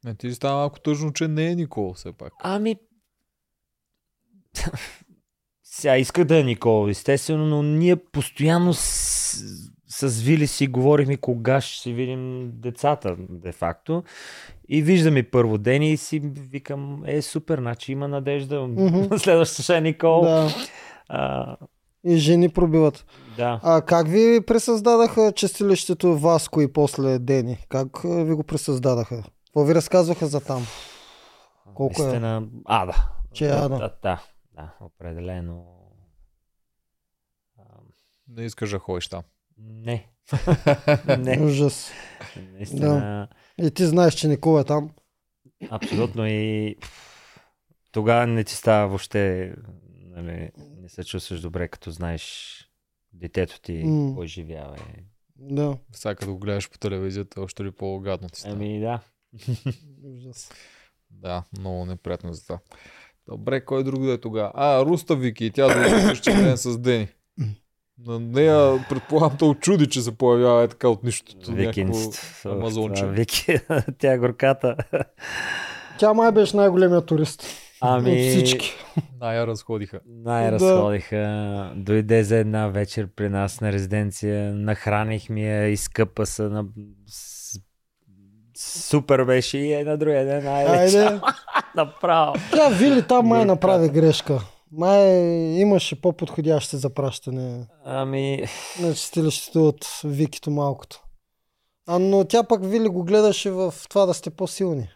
[0.05, 2.33] Не, ти става малко тъжно, че не е Никол все пак.
[2.43, 2.75] Ами...
[5.63, 8.81] Сега исках да е Никол, естествено, но ние постоянно с,
[9.87, 14.03] с Вили си говорихме кога ще си видим децата, де факто.
[14.69, 18.67] И виждаме първо ден и си викам, е супер, значи има надежда.
[18.67, 19.17] Мгм.
[19.17, 20.21] Следващата ще е Никол.
[20.21, 20.49] Да.
[21.09, 21.57] А,
[22.03, 23.05] И жени пробиват.
[23.37, 23.59] да.
[23.63, 27.65] А как ви пресъздадаха чистилището Васко и после Дени?
[27.69, 29.23] Как ви го пресъздадаха?
[29.45, 30.65] Какво ви разказваха за там?
[31.75, 32.05] Колко е?
[32.05, 32.95] Наистина, ада.
[33.33, 33.77] Че е да, ада.
[33.77, 34.21] Да, да,
[34.55, 35.65] да, определено.
[38.27, 39.23] Не искаш да ходиш там.
[39.57, 40.09] Не.
[41.17, 41.39] не.
[41.41, 41.91] Ужас.
[42.53, 43.27] Наистина.
[43.61, 44.89] И ти знаеш, че Никол е там.
[45.69, 46.75] Абсолютно и
[47.91, 49.53] тогава не ти става въобще,
[50.05, 50.51] нали,
[50.89, 52.55] не се чувстваш добре, като знаеш
[53.13, 54.07] детето ти М.
[54.07, 54.75] какво изживява.
[54.75, 55.03] Е.
[55.35, 55.77] Да.
[55.91, 58.55] Сега като го гледаш по телевизията, още ли по-гадно ти става.
[58.55, 58.99] Ами да.
[60.03, 60.51] Ужас.
[61.11, 62.59] Да, много неприятно за това.
[63.27, 64.51] Добре, кой друг да е тогава?
[64.55, 67.07] А, Руста Вики, тя дойде същия ден с Дени.
[68.05, 71.51] На нея, предполагам, то очуди, че се появява е така от нищото.
[71.51, 72.45] Викинст.
[72.45, 73.05] амазонче.
[73.07, 73.59] Вики,
[73.97, 74.75] тя е горката.
[75.99, 77.43] Тя май беше най-големия турист.
[77.81, 78.71] Ами, От всички.
[79.21, 79.99] Ная разходиха.
[80.07, 81.73] най-разходиха.
[81.75, 84.53] Дойде за една вечер при нас на резиденция.
[84.53, 86.65] Нахранихме я, изкъпа се на...
[88.57, 90.47] Супер беше и е на другия ден.
[90.47, 91.19] Айде,
[91.75, 92.33] направо.
[92.51, 94.41] Тя Вили там май направи грешка.
[94.71, 95.07] Май
[95.59, 98.43] имаше по-подходящо запращане Ами,
[98.81, 101.03] на чистилището от Викито малкото.
[101.87, 104.89] А, но тя пък Вили го гледаше в това да сте по-силни.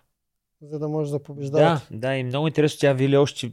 [0.64, 1.88] За да може да да, побеждавате.
[1.92, 2.78] да, и много интересно.
[2.80, 3.52] Тя Вили още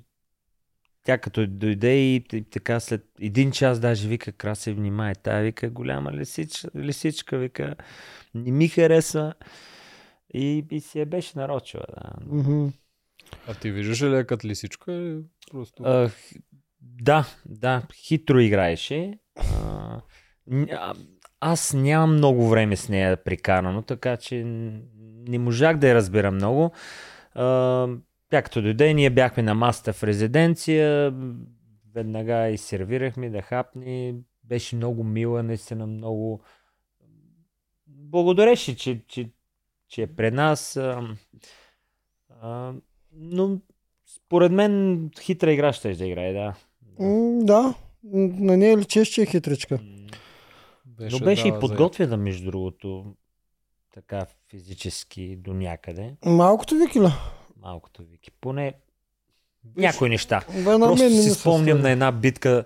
[1.05, 5.71] тя като дойде и, и така след един час даже вика, краси, внимай, тая вика,
[5.71, 7.75] голяма лисич, лисичка, вика,
[8.35, 9.35] не ми харесва.
[10.35, 12.13] И, и си я беше нарочила, да.
[13.47, 15.83] А ти виждаш ли я като лисичка или просто...
[15.83, 16.11] А,
[16.81, 19.19] да, да, хитро играеше.
[19.37, 20.01] А,
[21.41, 24.45] аз нямам много време с нея прикарано, така че
[25.29, 26.71] не можах да я разбера много.
[27.35, 27.89] А,
[28.31, 31.15] тя като дойде, ние бяхме на масата в резиденция,
[31.95, 34.15] веднага и сервирахме да хапни.
[34.45, 36.41] Беше много мила, наистина много...
[37.87, 39.31] Благодареше, че, че,
[39.89, 40.77] че е пред нас.
[40.77, 41.17] А,
[42.41, 42.73] а,
[43.13, 43.61] но
[44.07, 46.55] според мен хитра игра ще да играе, да.
[47.45, 47.75] Да.
[48.13, 49.79] На нея личеше, че е хитричка.
[51.01, 53.15] Но беше и подготвена, между другото.
[53.95, 56.15] така физически до някъде.
[56.27, 57.13] Малкото Викиля.
[57.63, 58.31] Малкото Вики.
[58.31, 58.75] Поне
[59.77, 60.43] някои неща.
[60.49, 62.65] Бе, на Просто си спомням на една битка.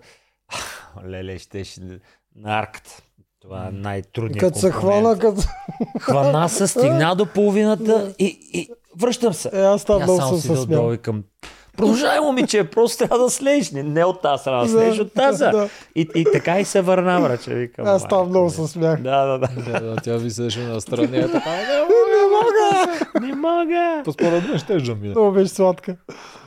[1.07, 1.99] Леле, да-
[2.37, 3.03] на арката.
[3.41, 5.43] Това е най-трудният Като се хвана, като...
[6.01, 9.51] Хвана се, стигна до половината и, и връщам се.
[9.53, 10.93] Е, аз там много само съм си се смял.
[10.93, 11.25] и към...
[11.77, 13.71] Продължай, момиче, просто трябва да слееш.
[13.71, 15.39] Не, не от тази страна, да слееш от тази.
[15.45, 15.69] Да.
[15.95, 17.55] И, и така и се върна, браче.
[17.55, 19.03] Викам, Аз там много се смях.
[19.03, 19.49] Да, да, да.
[19.73, 21.19] Да, да, тя висеше настрани.
[21.19, 21.51] Е така.
[22.15, 23.27] Не мога!
[23.27, 24.03] Не мога.
[24.13, 25.09] Според мен ще да мине.
[25.09, 25.97] Много беше сладка.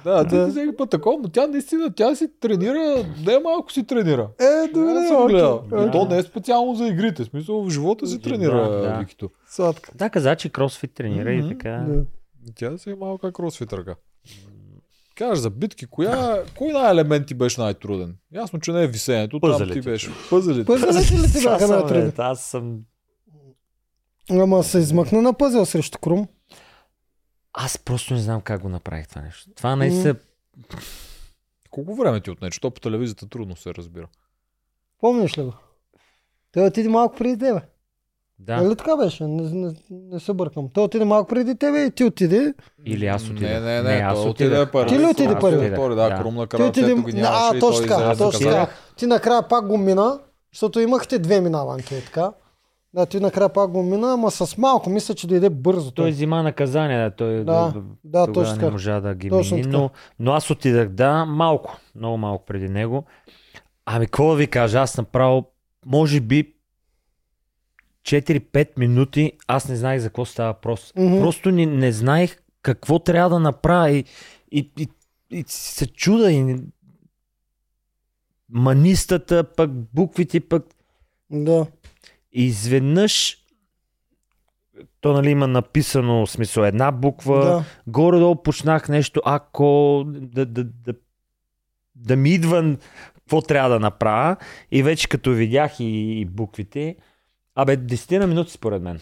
[0.03, 0.45] Да, Да.
[0.45, 4.28] ти всеки път такова, но тя наистина, тя си тренира, не малко си тренира.
[4.39, 5.63] Е, добре, съм гледал.
[5.73, 5.88] окей.
[5.88, 7.23] И то не е специално за игрите.
[7.23, 8.97] В смисъл, в живота си Да, тренира да.
[8.99, 9.30] Викито.
[9.49, 9.91] Сладка.
[9.95, 11.86] Да, каза, че кросфит тренира и така.
[11.88, 12.03] Да.
[12.55, 13.95] Тя си е малка кросфитърка.
[15.18, 18.18] Кажеш за битки, коя, кой на елемент ти беше най-труден?
[18.32, 20.11] Ясно, че не е висенето, там ти беше.
[20.30, 20.65] Пъзелите.
[20.65, 22.11] Пъзелите ли ти бяха Аз съм, най-трудни?
[22.18, 22.80] Аз съм...
[24.30, 26.28] Ама се измъкна на пъзел срещу Крум.
[27.53, 29.49] Аз просто не знам как го направих това нещо.
[29.55, 30.15] Това наистина...
[31.70, 32.51] Колко време ти отне?
[32.51, 34.07] Че то по телевизията трудно се разбира.
[34.99, 35.53] Помниш ли го?
[36.51, 37.61] Той отиде малко преди тебе.
[38.39, 38.63] Да.
[38.63, 39.23] Нали така беше?
[39.23, 40.69] Не, не, не се бъркам.
[40.73, 42.53] Той отиде малко преди тебе и ти отиде.
[42.85, 43.49] Или аз отидах.
[43.49, 44.89] Не, не, не, не аз отиде първи.
[44.89, 45.71] Ти ли отиде първи?
[45.71, 46.17] Втори, да, Да.
[46.21, 46.93] Крум на Ти отиде...
[46.93, 48.67] го нямаше А, и точно така, точно така.
[48.97, 50.19] Ти накрая пак го мина,
[50.53, 52.31] защото имахте две минаванки, е така.
[52.93, 54.89] Да, ти накрая пак го мина, ама с малко.
[54.89, 55.91] Мисля, че дойде бързо.
[55.91, 56.11] Той Той.
[56.11, 57.73] взима наказание, да, той Да,
[58.03, 61.77] да, тогава точно не можа да ги Точно мини, но, но аз отидах, да, малко,
[61.95, 63.03] много малко преди него.
[63.85, 65.43] Ами, какво да ви кажа, аз направо,
[65.85, 66.53] може би
[68.08, 70.93] 4-5 минути, аз не знаех за какво става въпрос.
[70.95, 71.20] Мгм.
[71.20, 74.05] Просто не, не знаех какво трябва да направя и,
[74.51, 74.88] и, и,
[75.32, 76.55] и се чуда и
[78.49, 80.66] манистата, пък буквите, пък
[81.30, 81.66] Да.
[82.32, 83.38] изведнъж
[85.01, 87.64] то нали има написано в смисъл една буква, Да.
[87.88, 90.93] горе-долу почнах нещо, ако да, да, да,
[91.95, 92.78] да ми идва
[93.16, 94.36] какво трябва да направя
[94.72, 96.95] и вече като видях и, и буквите,
[97.58, 98.99] абе 10 на минути според мен.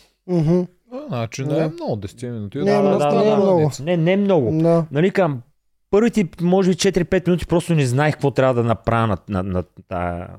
[0.92, 1.64] А, значи не Да.
[1.64, 2.58] е много, 10 минути.
[2.58, 3.72] Не е много, не е много.
[3.80, 4.62] Не, не много.
[4.62, 4.86] Да.
[4.92, 5.42] Нали кам,
[5.90, 9.64] първите може би 4-5 минути просто не знаех какво трябва да направя на, на, на
[9.88, 10.30] тая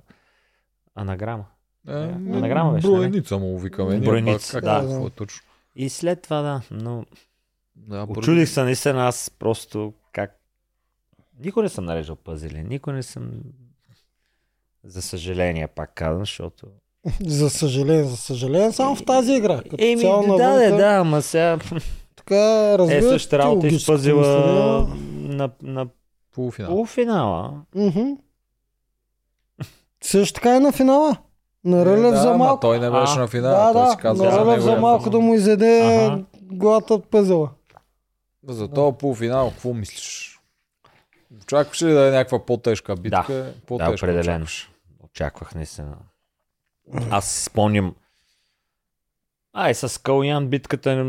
[0.95, 1.45] анаграма.
[1.89, 2.97] Е, Анаграма беше, нали?
[2.97, 4.01] Броеница му викаме.
[4.01, 4.67] Броеница, да.
[4.67, 5.43] Как е, какво е точно?
[5.77, 7.05] И след това да, но
[7.77, 10.41] Да, Очудих се наистина аз просто как...
[11.45, 13.31] Никой не съм нареждал пъзели, никой не съм...
[14.85, 16.67] За съжаление, пак казвам, защото...
[17.27, 19.57] За съжаление, за съжаление, само в тази игра.
[19.63, 21.59] Като Еми, цяло да, навънка, да, да, ама сега
[22.17, 22.37] Така
[22.73, 25.35] е развиват същата работа и в теологическото пъзела мислене.
[25.37, 25.87] на, на
[26.35, 26.71] полуфинал.
[26.71, 27.53] полуфинала.
[27.75, 28.01] Мгм.
[30.03, 31.17] Също така и на финала.
[31.65, 32.61] На Рълев да, за малко.
[32.61, 33.67] Той не беше А, на финала.
[33.67, 35.81] да, той си да, казва, на да, за Рълев за е малко да му изеде
[36.07, 36.23] Ага.
[36.43, 37.51] главата от пъзела.
[38.49, 40.41] За този полуфинал, какво мислиш?
[41.43, 43.27] Очакваш ли да е някаква по-тежка битка?
[43.29, 44.23] Да, по-тежка определено.
[44.45, 44.71] очакваш.
[45.05, 45.97] Очаквах наистина.
[47.11, 47.95] Аз си спомням.
[49.53, 51.05] Ай, с Калян битката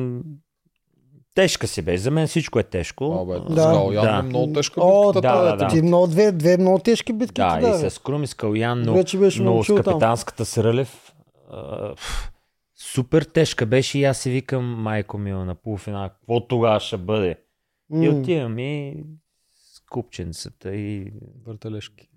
[1.36, 1.98] тежка си бе.
[1.98, 3.06] За мен всичко е тежко.
[3.14, 3.56] Абе, Да.
[3.56, 3.62] да.
[3.62, 4.18] Скал, Да.
[4.20, 5.28] е много тежка О, битката.
[5.28, 5.82] да, тази, да, ти.
[5.82, 9.18] Много две, две много тежки битки Да, и с Крум и с Калян, но, Вече
[9.18, 9.84] беше но с научил там.
[9.84, 11.14] капитанската с Рълев
[11.52, 11.94] а,
[12.76, 17.36] супер тежка беше и аз си викам майко ми на полуфинал, какво тогава ще бъде?
[17.94, 18.10] И М.
[18.12, 19.04] отивам и
[19.74, 21.14] с купченцата и
[21.46, 22.10] Въртележки.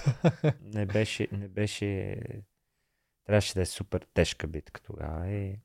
[0.64, 2.16] не беше, не беше,
[3.26, 5.28] трябваше да е супер тежка битка тогава.
[5.30, 5.58] И...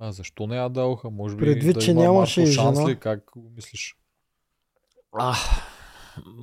[0.00, 1.10] А защо не я дадоха?
[1.10, 2.90] Може би Предвид, да че има нямаше и шанс жена.
[2.90, 2.96] ли?
[2.98, 3.96] Как го мислиш?
[5.12, 5.34] А,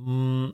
[0.06, 0.52] м-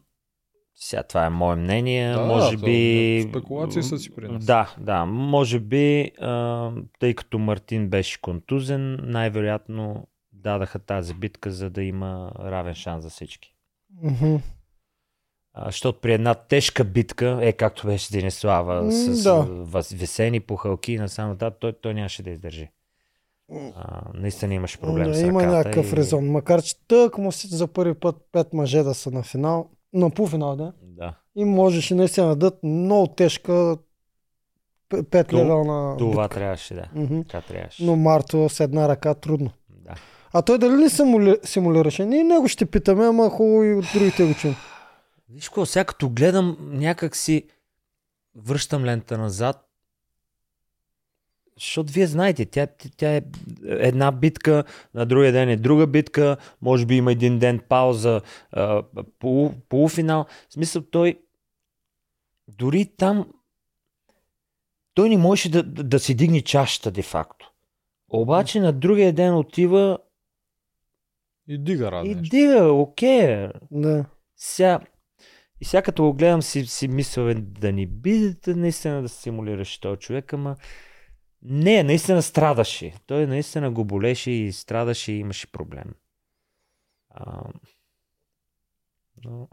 [0.75, 2.13] сега това е мое мнение.
[2.13, 3.27] Да, може би.
[3.29, 4.45] спекулации са си при нас.
[4.45, 5.05] Да, да.
[5.05, 12.33] Може би, а, тъй като Мартин беше контузен, най-вероятно дадаха тази битка, за да има
[12.39, 13.55] равен шанс за всички.
[14.03, 14.37] Мгм.
[15.55, 19.47] А, защото при една тежка битка, е както беше Денислава, с да.
[19.97, 22.71] весени похалки и насам нататък, той, той нямаше да издържи.
[23.77, 25.97] А, наистина имаше проблем да, с има някакъв и...
[25.97, 26.31] резон.
[26.31, 30.11] Макар, че тък му си за първи път пет мъже да са на финал, на
[30.11, 30.73] полуфинал, да.
[30.83, 31.15] Да.
[31.37, 33.77] И можеше наистина да дадат много тежка
[35.11, 36.35] пет левелна Това битка.
[36.35, 36.89] трябваше, да.
[37.29, 37.85] Така трябваше.
[37.85, 39.51] Но Марто с една ръка трудно.
[39.69, 39.95] Да.
[40.33, 41.37] А той дали ли симули...
[41.45, 42.05] симулираше?
[42.05, 44.55] Ние него ще питаме, ама хубаво и от другите го чуем.
[45.33, 47.49] Виж какво, сега като гледам някак си
[48.37, 49.69] връщам лента назад,
[51.57, 52.67] защото вие знаете, тя,
[52.97, 53.23] тя, е
[53.65, 54.65] една битка,
[54.95, 58.21] на другия ден е друга битка, може би има един ден пауза,
[59.19, 60.27] полу, полуфинал.
[60.49, 61.21] В смисъл той
[62.49, 63.33] дори там
[64.95, 67.53] той не можеше да, да, да си дигне чашата де-факто.
[68.09, 69.99] Обаче на другия ден отива
[71.49, 72.15] И дига и разни.
[72.15, 73.49] дига, окей.
[73.71, 74.05] Да.
[74.37, 74.81] Сега,
[75.63, 79.79] и сега като го гледам си, си мисля, бе, да ни бидете наистина да стимулираш
[79.79, 80.57] този човек, ама
[81.43, 82.95] не, наистина страдаше.
[83.07, 85.95] Той наистина го болеше и страдаше и имаше проблем.
[87.11, 87.43] А,
[89.25, 89.49] но...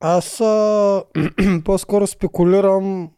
[0.00, 1.04] Аз а,
[1.64, 3.10] по-скоро спекулирам.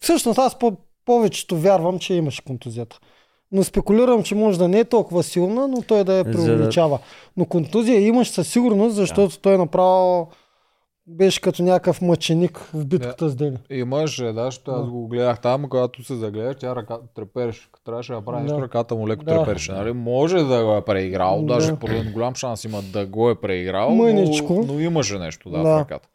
[0.00, 3.00] Всъщност аз по- повечето вярвам, че имаше контузията.
[3.52, 6.98] Но спекулирам, че може да не е толкова силна, но той да я да- преувеличава.
[7.36, 10.30] Но контузия имаш със сигурност, защото той направо
[11.06, 13.56] беше като някакъв мъченик в битката с Дели.
[13.70, 17.68] Имаше, да, защото аз го гледах там, когато се загледаш, тя ръка трепереше.
[17.84, 18.62] Трябваше да нещо, Да.
[18.62, 19.30] ръката му леко Да.
[19.34, 19.72] трепереше.
[19.72, 19.92] Нали?
[19.92, 21.54] Може да го е преиграл, Да.
[21.54, 24.52] даже поред голям шанс има да го е преиграл, Мъничко.
[24.66, 25.76] но, но имаше нещо да, Да.
[25.76, 26.08] в ръката.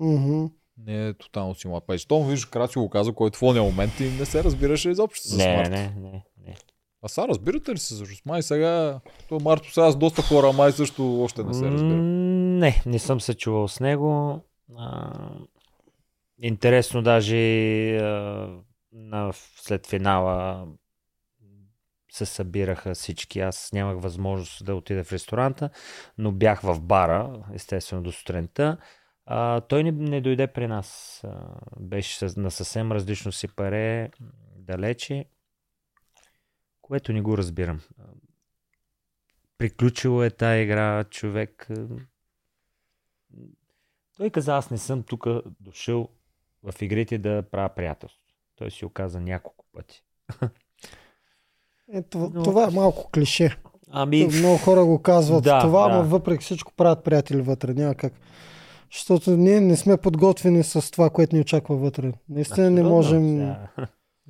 [0.00, 0.44] Мгм.
[0.86, 1.84] Не е тотално си млад.
[1.86, 2.06] Пейс.
[2.06, 5.36] Том, виж, Краси го каза, който в ония момент и не се разбираше изобщо с
[5.36, 6.54] Не, не, не, не.
[7.02, 8.26] А сега разбирате ли се всъщност?
[8.26, 12.02] Май сега, то Марто сега с доста хора, май също още не се разбира.
[12.62, 14.40] Не, не съм се чувал с него.
[14.76, 15.12] А,
[16.38, 17.36] интересно даже
[17.96, 18.48] а,
[18.92, 20.66] на, след финала
[22.12, 23.40] се събираха всички.
[23.40, 25.70] Аз нямах възможност да отида в ресторанта,
[26.18, 28.76] но бях в бара, естествено до сутринта.
[29.26, 31.20] А, той не, не дойде при нас.
[31.24, 34.10] А, беше на съвсем различно си паре,
[34.56, 35.24] далече,
[36.82, 37.80] което не го разбирам.
[39.58, 41.68] Приключила е тая игра, човек.
[44.16, 45.26] Той каза, аз не съм тук
[45.60, 46.08] дошъл
[46.62, 48.20] в игрите да правя приятелство.
[48.56, 50.02] Той си оказа няколко пъти.
[51.92, 53.56] Е, това, Но- това е малко клише.
[53.90, 55.96] Ами, Много хора го казват Да, това, да.
[55.96, 57.74] но въпреки всичко правят приятели вътре.
[57.74, 58.12] Няма как.
[58.92, 62.12] Защото ние не сме подготвени с това, което ни очаква вътре.
[62.28, 63.54] Наистина не можем...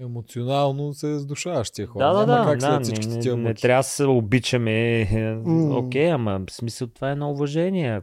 [0.00, 2.04] Емоционално се сдушаваш тия хора.
[2.04, 2.44] Да, да, да.
[2.44, 3.62] как да не, всички не, не мъки.
[3.62, 5.02] трябва да се обичаме.
[5.70, 8.00] Окей, ама в смисъл това е на уважение.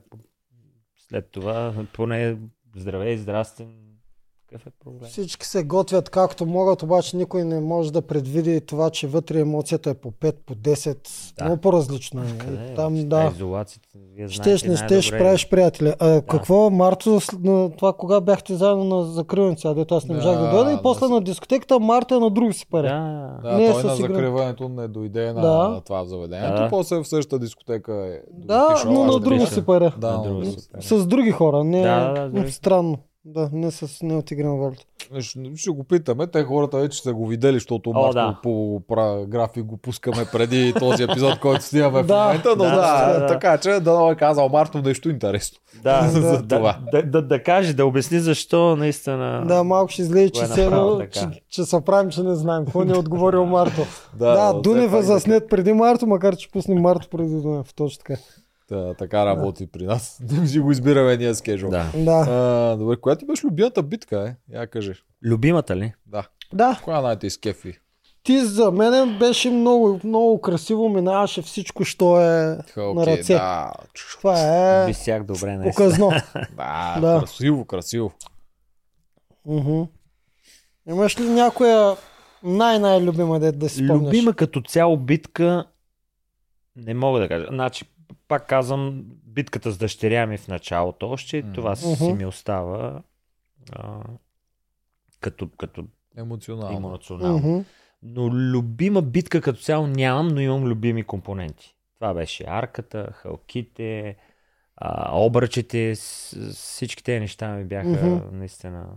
[1.10, 2.38] След това поне
[2.76, 3.68] здравей, здрасти.
[4.52, 5.10] Какъв е проблем?
[5.10, 9.90] Всички се готвят както могат, обаче никой не може да предвиди това, че вътре емоцията
[9.90, 10.98] е по 5, по 10.
[11.38, 11.44] Да.
[11.44, 12.38] Много по-различно е.
[12.38, 12.74] Къде е?
[12.76, 13.32] Там, Тази да.
[13.36, 15.18] Изолацията, вие Щеш, не щеш, най-добре.
[15.20, 15.94] правиш приятели.
[16.00, 20.42] А, Какво, Марто, на това кога бяхте заедно на закриването, дето аз не можах да,
[20.42, 22.88] Да, дойда и да после се- на дискотеката Марто е на друго си паре.
[22.88, 24.08] Да, Да, Не е той на с игра.
[24.08, 25.70] закриването не дойде на, Да.
[25.70, 26.56] на това в заведението.
[26.56, 26.70] Да.
[26.70, 29.92] После в същата дискотека е Да, но на друго си паре.
[29.98, 30.46] Да, На на.
[30.80, 32.52] С други хора, не Да, да, други.
[32.52, 32.98] странно.
[33.26, 34.84] Да, не с неотиграна валюта.
[35.20, 38.40] Ще, ще го питаме, те хората вече са го видели, защото О, да.
[38.44, 38.50] по
[38.82, 42.24] пра- график го пускаме преди този епизод, който снимаме в Да.
[42.24, 43.28] момента, но Да, да, да, да.
[43.28, 45.60] така че да е казал Марто нещо интересно.
[45.76, 46.78] да, За да, това.
[46.92, 49.44] да, да, да, каже, да обясни защо наистина.
[49.48, 50.70] Да, малко ще излезе, че, е се,
[51.12, 52.66] че, че се правим, че не знаем.
[52.66, 53.82] Какво ни е отговорил Марто?
[54.14, 57.74] Да, да, Дунев е заснет преди Марто, макар че пуснем Марто преди Дунев.
[57.74, 58.20] Точно така.
[58.72, 60.20] Да, така работи при нас.
[60.24, 61.70] Да си го избираме ние с кежо.
[61.70, 61.86] Да.
[61.96, 62.26] Да.
[62.30, 64.56] А, добре, коя ти беше любимата битка, е?
[64.56, 64.94] Я кажи.
[65.24, 65.94] Любимата ли?
[66.06, 66.28] Да.
[66.54, 67.80] Да, Коя най-те изкефи?
[68.24, 73.34] ти за мен беше много, много красиво, минаваше всичко, що е Ха, на ръце.
[73.34, 73.72] да.
[74.12, 74.40] Това
[74.82, 75.72] е Висях добре, наистина.
[75.90, 76.12] показно.
[76.58, 77.20] Да, Да.
[77.20, 78.12] красиво, красиво.
[79.46, 79.82] Мгм.
[80.90, 81.96] Имаш ли някоя
[82.44, 84.08] най-най-любима да, да си спомняш?
[84.08, 85.66] Любима като цяло битка
[86.76, 87.48] не мога да кажа.
[87.50, 87.86] Значи,
[88.28, 91.54] пак казвам, битката с дъщеря ми в началото още, Мгм.
[91.54, 92.18] това си Мгм.
[92.18, 93.02] ми остава
[93.72, 94.00] а,
[95.20, 95.86] като, като
[96.18, 96.78] Емоционално.
[96.78, 97.38] емоционално.
[97.38, 97.60] Мгм.
[98.04, 101.76] Но любима битка като цяло нямам, но имам любими компоненти.
[101.96, 104.16] Това беше арката, халките,
[104.76, 108.38] а, обръчите, с, всички тези неща ми бяха Мгм.
[108.38, 108.88] наистина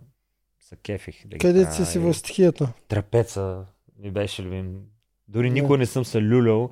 [0.60, 1.26] са кефих.
[1.26, 2.72] Да Къде си си в стихията?
[2.88, 3.64] Трапеца
[3.98, 4.80] ми беше любим.
[5.28, 6.70] Дори никога не съм се люлял,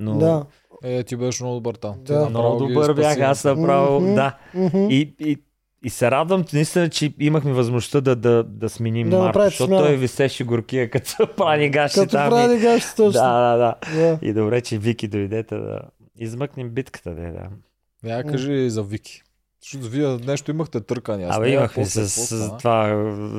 [0.00, 0.46] но Да.
[0.84, 1.94] Е, ти беше много добър там.
[1.98, 2.28] Да.
[2.28, 3.18] много добър бях.
[3.18, 4.14] Аз направо, Мгм.
[4.14, 4.38] да.
[4.54, 4.78] Мгм.
[4.80, 5.36] И, и,
[5.84, 9.82] и се радвам наистина, че имахме възможността да, да, да сменим Да направите защото смяна.
[9.82, 12.26] той висеше горкия, като прани гащи Като там.
[12.26, 13.12] и- прави гащи точно.
[13.12, 13.74] Да, да, да.
[13.96, 14.18] Да.
[14.22, 15.80] И добре, че Вики дойдете да
[16.16, 17.10] измъкнем битката.
[17.10, 17.48] Да, да.
[18.06, 19.22] Я кажи за Вики.
[19.62, 21.32] Защото вие нещо имахте търкания.
[21.32, 22.86] с Абе, имахме после с, с това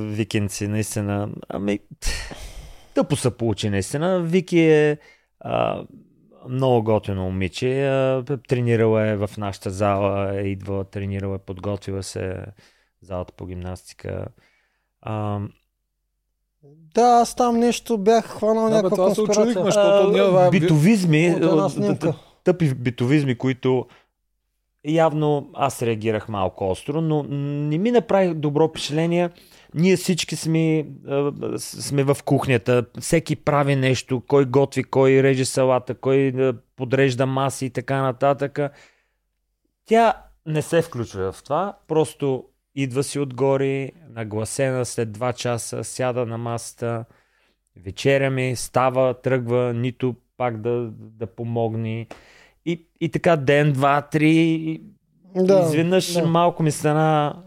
[0.08, 1.30] викенци, наистина.
[1.50, 1.80] Ами,
[2.94, 4.22] тъпо се получи, наистина.
[4.22, 4.98] Вики е
[5.40, 5.84] а,
[6.50, 7.88] много готино момиче.
[7.88, 12.38] А, тренирала е в нашата зала, е идвала, тренирала е, подготвила се
[13.02, 14.26] залата по гимнастика.
[15.02, 15.40] А,
[16.64, 19.42] Да, аз там нещо бях хванал Да, бе, някаква това се конспирация.
[19.42, 20.22] очудихме, защото ние...
[20.22, 22.14] това- битовизми, а,
[22.44, 23.86] тъпи битовизми, които
[24.86, 29.30] явно аз реагирах малко остро, но не ми направи добро впечатление.
[29.76, 30.86] Ние всички сме,
[31.58, 36.34] сме в кухнята, всеки прави нещо, кой готви, кой реже салата, кой
[36.76, 38.60] подрежда маси и така нататък.
[39.86, 40.14] Тя
[40.46, 42.46] не се включва в това, просто
[42.76, 47.06] идва си отгоре, нагласена след 2 часа, сяда на масата,
[47.84, 52.08] вечеря ми, става, тръгва, нито пак да, да помогне.
[52.66, 54.82] И, и така ден, два, три,
[55.36, 56.26] Да, изведнъж да.
[56.26, 57.44] малко ми стана...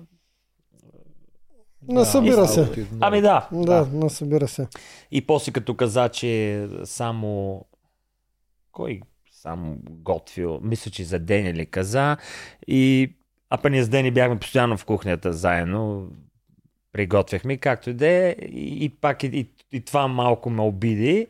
[1.88, 2.86] Насъбира се.
[3.00, 4.68] Ами да, Да, насъбира се.
[5.10, 7.64] И после като каза, че само...
[8.72, 9.00] Кой
[9.32, 10.60] само готвил?
[10.62, 12.16] Мисля, че за Дени ли каза.
[12.66, 13.12] И...
[13.50, 16.08] А па ние с Дени бяхме постоянно в кухнята заедно.
[16.92, 18.36] Приготвяхме, както и да е.
[18.42, 21.26] И, и пак и, и, и това малко ме обиди.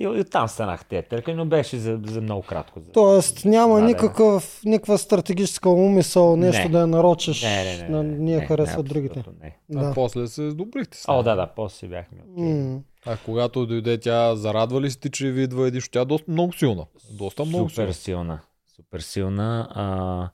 [0.00, 2.80] И оттам станах тетърка, но беше за, за много кратко.
[2.80, 2.92] За...
[2.92, 3.86] Тоест няма Да, да.
[3.86, 6.68] никакъв, никаква стратегическа умисъл, нещо Не.
[6.68, 7.42] да я нарочиш.
[7.42, 7.88] Не, не, не.
[7.88, 9.24] на не, ние не, харесват не, другите.
[9.42, 9.56] Не.
[9.76, 9.94] А Да.
[9.94, 12.18] после се сдобрихте с О, да, да, после бяхме.
[12.32, 12.44] окей.
[12.44, 12.80] М.
[13.06, 16.30] А когато дойде тя, зарадва ли си ти, че ви идва един, тя е доста
[16.30, 16.86] много силна.
[17.12, 17.94] Доста много Супер силна.
[17.94, 18.40] силна.
[18.76, 19.68] Супер силна.
[19.70, 20.28] А,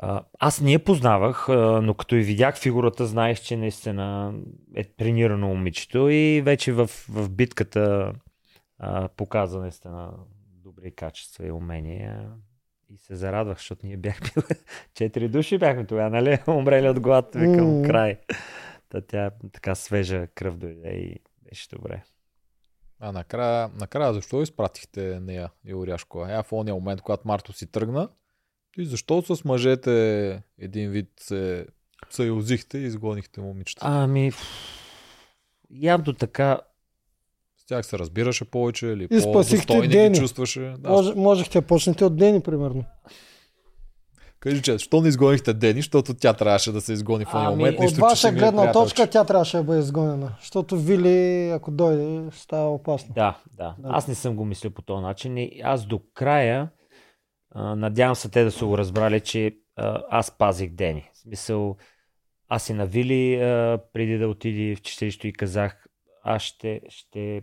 [0.00, 4.32] а, аз не я познавах, а, но като и видях фигурата, знаех, че наистина
[4.76, 8.12] е тренирано момичето и вече в, в битката
[8.78, 10.12] а, показа наистина
[10.64, 12.30] добри качества и умения.
[12.90, 14.42] И се зарадвах, защото ние бяхме
[14.94, 16.38] четири души бяхме тогава, нали?
[16.46, 17.82] Умрели от глад, викам Мгм.
[17.86, 18.18] край.
[18.88, 22.02] Та тя така свежа кръв дойде и беше добре.
[23.00, 26.32] А накрая, накрая защо изпратихте нея и Оряшкова?
[26.32, 28.08] Я в ония момент, когато Марто си тръгна,
[28.78, 31.66] и защо с мъжете един вид се
[32.10, 33.86] съюзихте и изгонихте момичета?
[33.88, 34.32] Ами,
[35.70, 36.60] явно така
[37.68, 40.10] тях се разбираше повече или И по-достойни Дени.
[40.10, 40.74] ги чувстваше?
[40.78, 40.90] Да.
[40.90, 42.84] Може, можехте да почнете от Дени, примерно.
[44.40, 47.56] Кажи, че, защо не изгонихте Дени, защото тя трябваше да се изгони в ония Ами,
[47.56, 47.74] момент.
[47.76, 50.36] От нищо, че ваша е гледна точка тя трябваше да бъде изгонена.
[50.40, 53.14] Защото Вили, ако дойде, става опасно.
[53.14, 53.88] Да, да, Да.
[53.88, 55.38] Аз не съм го мислил по този начин.
[55.38, 56.68] И аз до края,
[57.50, 61.10] а, надявам се те да са го разбрали, че а, аз пазих Дени.
[61.14, 61.76] В смисъл,
[62.48, 65.86] аз и на Вили, а, преди да отиде в чистилището и казах,
[66.22, 67.42] аз ще, ще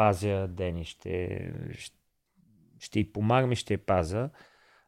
[0.00, 1.98] пазя Дени, ще, ще,
[2.78, 4.30] ще й помагам и ще я пазя.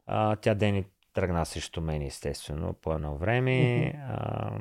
[0.07, 3.85] А, тя Дени тръгна срещу мен, естествено, по едно време.
[4.09, 4.59] А,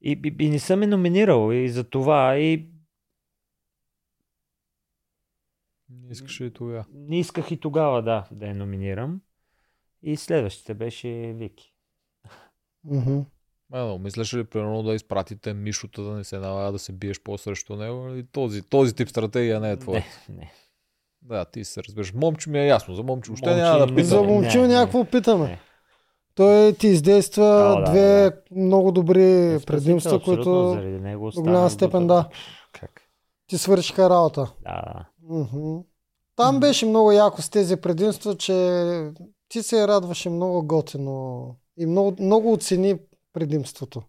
[0.00, 2.70] и, и, и не съм ме номинирал и за това и
[5.90, 6.84] Не искаше и тогава.
[6.92, 9.20] Не исках и тогава, да, да я номинирам.
[10.02, 11.74] И следващата беше Вики.
[12.84, 13.20] Мгм.
[13.74, 17.76] Ено, мислеше ли примерно да изпратите Мишота да не се налага да се биеш по-срещу
[17.76, 18.08] него?
[18.08, 20.04] И този, този тип стратегия не е твоя.
[20.28, 20.52] Не, не.
[21.22, 22.14] Да, ти се разбираш.
[22.14, 22.94] Момче ми е ясно.
[22.94, 24.08] За момче Момче няма да не- питам.
[24.08, 25.44] За Не, момчил не, някакво питаме.
[25.44, 25.60] не.
[26.34, 32.06] Той ти издейства да, две да, много добри Спасител, предимства, абсолютно, които до голяма степен
[32.06, 32.28] да.
[32.72, 33.02] Как?
[33.46, 34.52] ти свършиха работа.
[34.60, 35.06] Да, да.
[35.36, 35.78] Мгм.
[36.36, 38.54] Там беше много яко с тези предимства, че
[39.48, 42.98] ти се радваше много готино и много, много оцени
[43.32, 44.02] предимството.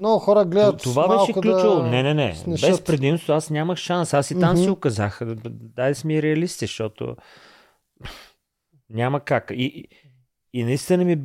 [0.00, 1.76] Много хора гледат Това малко беше ключово.
[1.76, 2.34] Да Не, не, не.
[2.34, 2.70] снешат.
[2.70, 4.14] Без предимство аз нямах шанс.
[4.14, 4.62] Аз и там Мгм.
[4.62, 5.20] си оказах.
[5.46, 7.16] Дай да сме реалисти, защото
[8.90, 9.50] няма как.
[9.50, 9.88] И,
[10.52, 11.18] и, наистина ми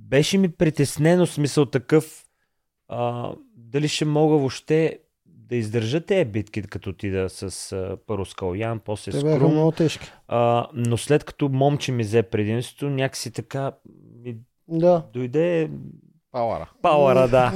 [0.00, 2.24] беше ми притеснено смисъл такъв
[2.88, 7.42] а, дали ще мога въобще да издържа тези битки, като отида с
[7.72, 9.52] а, първо с Калян, после Те с бяха Крум.
[9.52, 10.12] много тежки.
[10.28, 13.72] А, но след като момче ми взе предимството, някакси така
[14.16, 14.36] ми
[14.68, 15.06] Да.
[15.12, 15.70] дойде
[16.36, 16.70] Пауара.
[16.82, 17.52] пауъра, да.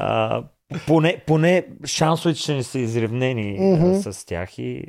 [0.00, 0.44] А,
[0.86, 3.90] поне, поне шансовете ще не са изравнени Мгм.
[3.90, 4.84] а, с тях и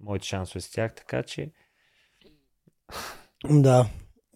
[0.00, 1.50] моите шансове с тях, така че
[3.46, 3.86] Да.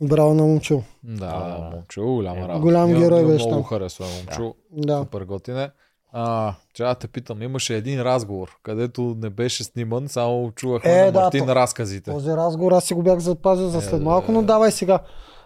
[0.01, 0.83] Браво на момчил.
[1.05, 2.59] Да, А, да, момче, голяма е, работа.
[2.61, 4.55] голям герой беше Много харесва момче.
[4.73, 4.99] Да.
[4.99, 5.71] Супер готине.
[6.13, 11.05] А, трябва да те питам, имаше един разговор, където не беше сниман, само чувахме Е,
[11.05, 12.11] на да, Мартин то- разказите.
[12.11, 14.47] Този разговор аз си го бях запазил за Е, след да, малко, но да.
[14.47, 14.99] давай сега.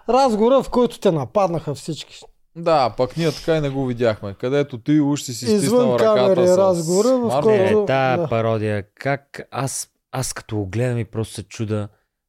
[0.09, 2.21] Разговора, в който те нападнаха всички.
[2.57, 4.35] Да, пък ние така и не го видяхме.
[4.35, 8.29] Където ти уж си си стиснал ръката с разговора, в който- е, тая да.
[8.29, 11.89] пародия, как аз, аз като го гледам и просто се чуда,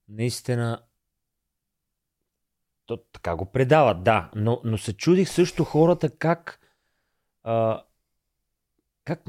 [0.10, 0.82] наистина
[2.86, 6.60] то така го предават, да, но, но се чудих също хората как
[7.44, 7.84] а,
[9.06, 9.24] как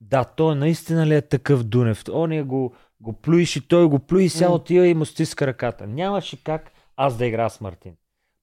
[0.00, 2.04] да, той наистина ли е такъв Дунев?
[2.12, 4.54] Оня го, го плюиш и той го плюи, сега М.
[4.54, 5.86] отива и му стиска ръката.
[5.86, 7.92] Нямаше как аз да игра с Мартин.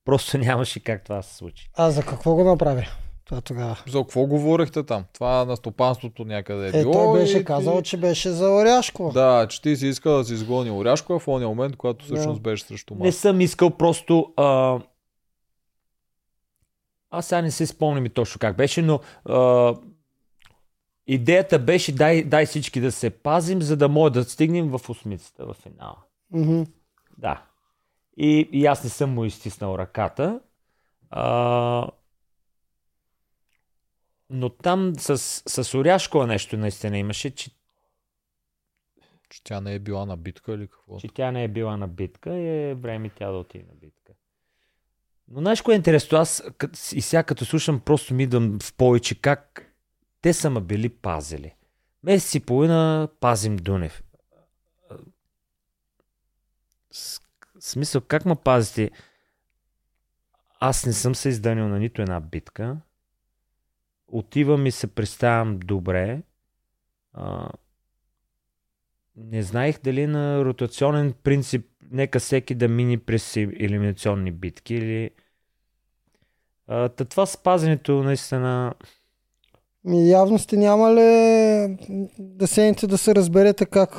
[0.05, 1.69] Просто нямаше как това да се случи.
[1.73, 2.87] А за какво го направи?
[3.25, 3.77] Това тогава.
[3.87, 5.05] За какво говорихте там?
[5.13, 6.93] Това на стопанството някъде е Е, било.
[6.93, 9.11] той и беше ти- казал, че беше за Оряшко.
[9.13, 12.13] Да, че ти си искал да си изгони Оряшкова в ония момент, когато Да.
[12.13, 13.11] всъщност беше срещу Не Марто.
[13.13, 14.79] съм искал просто а,
[17.11, 19.73] Аз сега не се спомням и точно как беше, но а,
[21.07, 25.45] идеята беше дай, дай всички да се пазим, за да може да стигнем в осмицата,
[25.45, 25.97] в финала.
[26.31, 26.63] Мгм.
[27.17, 27.41] Да.
[28.17, 30.39] И, и аз не съм му изтиснал ръката.
[31.09, 31.89] А,
[34.29, 35.17] но там с,
[35.63, 37.51] с Оряшкова нещо наистина имаше, че,
[39.29, 40.99] Че тя не е била на битка или какво?
[40.99, 44.13] че тя не е била на битка и е време тя да отиде на битка.
[45.27, 46.17] Но знаеш кое е интересно?
[46.17, 46.43] Аз
[46.93, 49.71] и сега като слушам, просто ми идвам в повече как
[50.21, 51.55] те са ме били пазили.
[52.03, 54.03] Месец и половина пазим Дунев.
[56.91, 57.21] С-
[57.65, 58.91] Смисъл, как ме пазите?
[60.59, 62.77] Аз не съм се издънил на нито една битка.
[64.07, 66.21] Отивам и се представям добре.
[67.13, 67.49] А,
[69.15, 75.11] не знаех дали на ротационен принцип нека всеки да мини през елиминационни битки или...
[76.67, 78.73] Та това спазването наистина...
[79.87, 81.77] Явно сте нямали
[82.19, 83.91] да седнете да се разберете как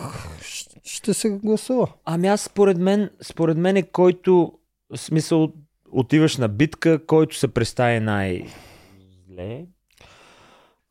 [0.87, 1.89] ще се гласува.
[2.05, 4.53] Ами аз според мен, според мен е който
[4.91, 5.53] в смисъл
[5.93, 9.65] отиваш на битка, който се представи най-зле.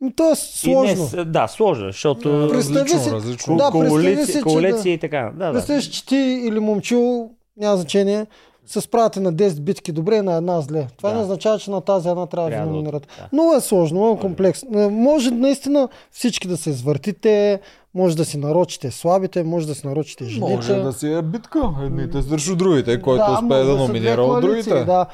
[0.01, 1.09] Но то е И сложно.
[1.13, 3.57] Не, да, сложно, защото Представи различно, си- различно.
[3.57, 5.31] Да, представи коалиция, коалиция и така.
[5.35, 5.81] Да, да.
[5.81, 8.25] Че ти или момчил, няма значение,
[8.65, 10.87] се справяте на 10 битки добре, на една зле.
[10.97, 11.15] Това Да.
[11.15, 13.07] не означава, че на тази една трябва да ви да- номинират.
[13.19, 13.29] да.
[13.33, 14.89] Много е сложно, много е комплексно.
[14.91, 17.59] Може наистина всички да се извъртите,
[17.93, 20.55] може да си нарочите слабите, може да си нарочите жените.
[20.55, 21.59] Може да си е битка.
[21.81, 24.83] Едните срещу другите, който успее може да са номинира от другите.
[24.83, 25.05] Да.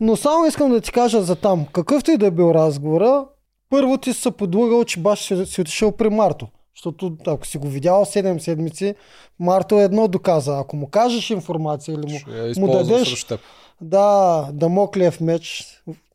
[0.00, 1.66] Но само искам да ти кажа за там.
[1.66, 3.24] Какъвто и да е бил разговора,
[3.70, 6.46] първо ти се подлъгал, че баш си, си отишъл при Марто.
[6.76, 8.94] Защото ако си го видял 7 седмици,
[9.38, 10.58] Марто едно доказа.
[10.58, 12.12] Ако му кажеш информация или
[12.56, 13.40] му, му дадеш теб.
[13.80, 15.66] да, Дамоклев меч,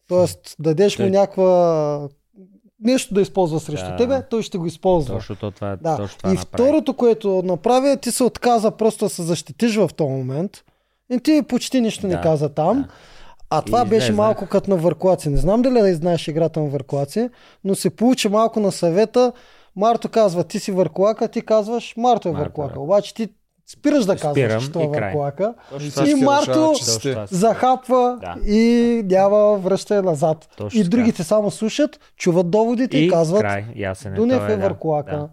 [0.10, 0.26] т.е.
[0.60, 2.10] дадеш му Той- някаква
[2.80, 3.96] нещо да използва срещу Да.
[3.96, 5.16] тебе, той ще го използва.
[5.16, 5.98] Точно то това, Да.
[5.98, 6.54] точно това и направи.
[6.54, 10.52] второто, което направи, е, ти се отказа просто да се защитиш в този момент.
[11.10, 12.78] И ти почти нищо не Да, каза там.
[12.78, 12.88] да.
[13.50, 15.30] А това И беше малко като на върклаци.
[15.30, 17.30] Не знам дали да знаеш играта на върклаци,
[17.64, 19.32] но се получи малко на съвета.
[19.76, 22.74] Марто казва, ти си върклака, ти казваш, Марто е Марто, върклака.
[22.74, 22.80] да.
[22.80, 23.30] Обаче ти
[23.68, 25.54] спираш да казваш, Спирам че той е върклака.
[25.70, 28.36] Точно И Марто си- захапва Да.
[28.48, 28.66] и
[29.06, 30.50] няма връщане назад.
[30.58, 30.90] Точно и така.
[30.90, 34.16] другите само слушат, чуват доводите и, и казват, край, ясен е.
[34.16, 34.64] Дунев е да.
[34.64, 35.16] върклака.
[35.18, 35.30] Да.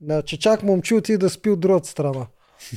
[0.00, 2.26] Да, че чак момчил ти да спи от другата страна.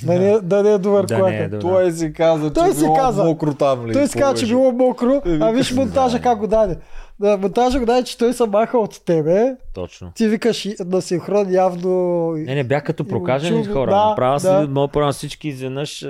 [0.03, 1.47] Да не, да не е до върклака.
[1.49, 3.23] Да е Той си каза, Той че си било каза.
[3.23, 3.85] мокро там.
[3.85, 6.77] ли, Той си каза, че било мокро, Е, а виж монтажа как го даде.
[7.19, 9.55] Да, монтажа го даде, че той се маха от тебе.
[9.73, 10.11] Точно.
[10.15, 11.89] Ти викаш на синхрон явно...
[12.31, 13.91] Не, не бях като прокажени хора.
[13.91, 14.39] да, Направо да.
[14.61, 16.05] си, мога правя всички изведнъж.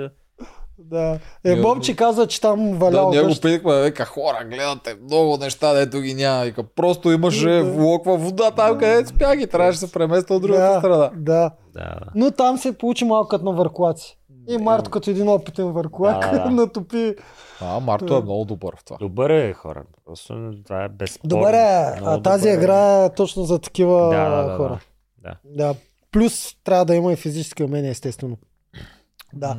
[0.78, 1.18] Да.
[1.44, 5.36] Е, Ние- Бомчи каза, че там Да, валял ние го питахме, века хора, гледате много
[5.36, 6.44] неща, дето ги няма.
[6.44, 7.64] Вика, просто имаше Да.
[7.64, 11.10] влоква вода там, където спях и трябваше да се премества от другата да, страна.
[11.16, 11.50] Да.
[11.74, 12.00] Да, да.
[12.14, 14.17] Но там се получи малко като на върклаци.
[14.48, 16.50] И Марто като един опитен върклак Да, да.
[16.50, 17.14] натопи.
[17.60, 18.96] А, Марто е много добър в това.
[18.96, 19.82] Добър е, хора.
[20.04, 21.28] Просто това е безспорно.
[21.28, 22.54] Добре, а Много тази добър е.
[22.54, 24.80] игра е точно за такива Да, да, да, хора.
[25.18, 25.34] да.
[25.46, 25.74] Да.
[26.12, 28.36] Плюс трябва да има и физически умения, естествено.
[29.32, 29.56] Да.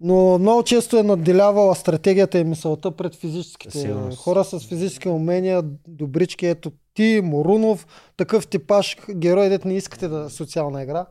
[0.00, 4.18] Но много често е надделявала стратегията и мисълта пред физическите Със сигурност.
[4.18, 6.46] хора с физически умения, добрички.
[6.46, 7.86] Ето ти, Морунов,
[8.16, 11.06] такъв типаж герой, дет не искате да социална игра.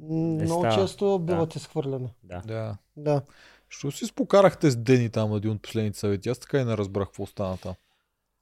[0.00, 0.74] М, Много става.
[0.76, 1.18] често Да.
[1.18, 2.08] биват изхвърляни.
[2.24, 2.42] Да.
[2.46, 2.76] Да.
[2.96, 3.22] Да.
[3.68, 6.28] Що си спокарахте с Дени там един от последните съвети?
[6.28, 7.74] Аз така и не разбрах какво стана там.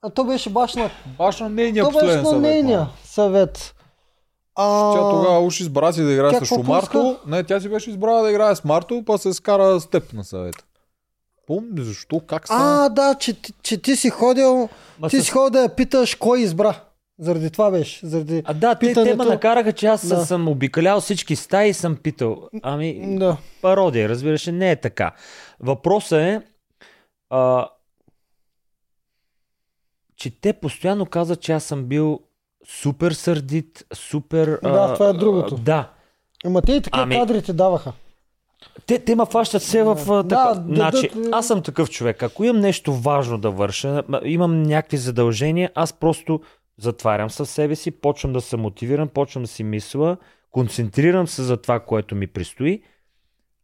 [0.01, 2.41] А то беше баш на, Баш на нейния то беше последен на съвет.
[2.41, 2.89] нейния ма.
[3.03, 3.75] съвет.
[4.55, 7.19] А, Тя тогава уж избра си да играе тя срещу какво Марто.
[7.27, 10.23] Не, тя си беше избрала да играе с Марто, па се скара с теб на
[10.23, 10.55] съвет.
[11.47, 12.85] Помни защо, как стана?
[12.85, 15.75] а, да, че, ти- че ти си ходил, Ма ти с- си ходил да я
[15.75, 16.79] питаш кой избра.
[17.19, 18.05] Заради това беше.
[18.05, 18.41] Заради...
[18.45, 20.25] А да, те, те Питането- ме накараха, че аз Да.
[20.25, 22.49] съм обикалял всички стаи и съм питал.
[22.63, 23.37] Ами, Да.
[23.61, 25.11] пародия, разбираш, не е така.
[25.59, 26.41] Въпросът е,
[27.29, 27.67] а,
[30.15, 32.19] че те постоянно казват, че аз съм бил
[32.67, 34.59] супер сърдит, супер...
[34.63, 35.55] Да, това е другото.
[35.55, 35.91] А, да.
[36.45, 37.93] Ама те и такива Ами- кадри ти даваха.
[38.85, 40.59] Те, те ме фащат все в Да, а, така.
[40.59, 41.29] да, значи, да, да.
[41.31, 42.23] аз съм такъв човек.
[42.23, 46.39] Ако имам нещо важно да върша, имам някакви задължения, аз просто
[46.77, 50.17] затварям със себе си, почвам да се мотивирам, почвам да си мисля,
[50.51, 52.81] концентрирам се за това, което ми предстои.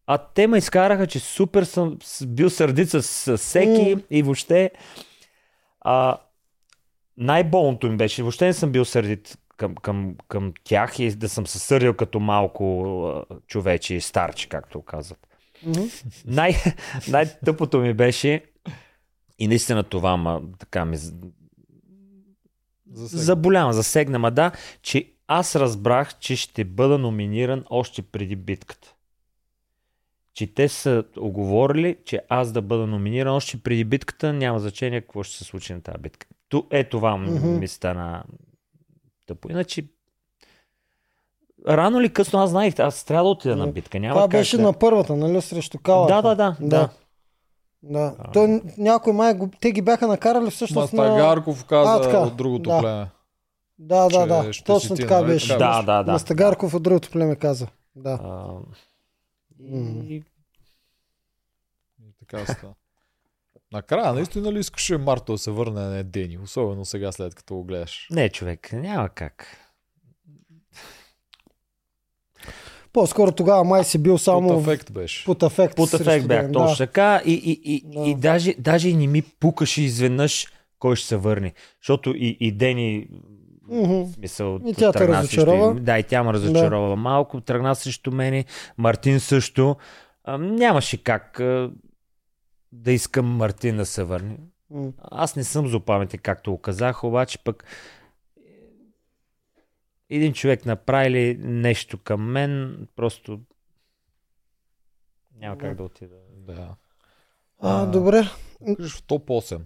[0.07, 1.97] А те ме изкараха, че супер съм
[2.27, 4.01] бил сърдит с, всеки М.
[4.09, 4.71] и въобще
[5.81, 6.17] а,
[7.17, 11.47] най-болното ми беше, въобще не съм бил сърдит към, към, към тях и да съм
[11.47, 15.27] се сърдил като малко човече и старче, както казват.
[15.65, 15.81] Мгм.
[16.25, 16.55] Най-
[17.07, 18.43] най-тъпото ми беше
[19.39, 20.97] и наистина това ма, така ми
[22.93, 23.23] Засегна.
[23.23, 28.93] Заболява, засегна, ма да, че аз разбрах, че ще бъда номиниран още преди битката.
[30.33, 35.23] Че те са оговорили, че аз да бъда номиниран още преди битката, няма значение какво
[35.23, 36.27] ще се случи на тази битка.
[36.49, 37.47] Ту, е това Мгм.
[37.47, 38.23] ми стана
[39.27, 39.51] тъпо.
[39.51, 39.85] Иначе,
[41.67, 43.99] рано или късно аз знаех, аз трябва да отида на битка.
[43.99, 44.63] Няма Това как беше да...
[44.63, 46.07] на първата, нали, срещу Кала.
[46.07, 46.89] Да, да, да, да.
[47.83, 48.15] Да.
[48.19, 48.31] А.
[48.31, 51.03] Той, някой май, го- те ги бяха накарали всъщност на...
[51.03, 52.79] Мастагарков каза А, така, от другото да.
[52.79, 53.09] племе.
[53.79, 54.51] Да, да, да.
[54.65, 55.57] Точно така нали беше.
[55.57, 56.11] Да, да, да.
[56.11, 57.67] Мастагарков от другото племе каза.
[57.95, 58.19] Да.
[58.23, 58.53] А,
[59.59, 60.23] и, И
[62.19, 62.73] така стана.
[63.71, 66.37] Накрая, наистина ли искаше Марто да се върне на Дени?
[66.37, 68.07] Особено сега, след като го гледаш.
[68.11, 69.47] не, човек, няма как.
[72.93, 75.25] По-скоро тогава май си бил само в- ефект беше.
[75.25, 75.75] под афект.
[75.75, 77.21] Под срещу ефект бях, Ден, точно така.
[77.25, 77.99] И, и, и, Да.
[78.01, 80.47] и даже, даже и не ми пукаше изведнъж
[80.79, 81.53] кой ще се върне.
[81.81, 83.07] Защото и, и Дени,
[83.69, 85.67] в смисъл, И тя те тръгна разочарова.
[85.67, 87.41] Срещу, да, и тя ме разочарова малко.
[87.41, 88.45] Тръгна срещу мене.
[88.77, 89.75] Мартин също.
[90.23, 91.71] А, нямаше как а,
[92.71, 94.37] да искам Мартин да се върне.
[94.71, 94.89] М.
[95.01, 97.63] Аз не съм злопаметен, както го казах, обаче пък
[100.09, 103.41] един човек направи ли нещо към мен, просто
[105.35, 106.15] няма как да отида.
[106.35, 106.75] Да.
[107.59, 108.23] А, добре.
[108.77, 109.61] Кажеш в топ 8.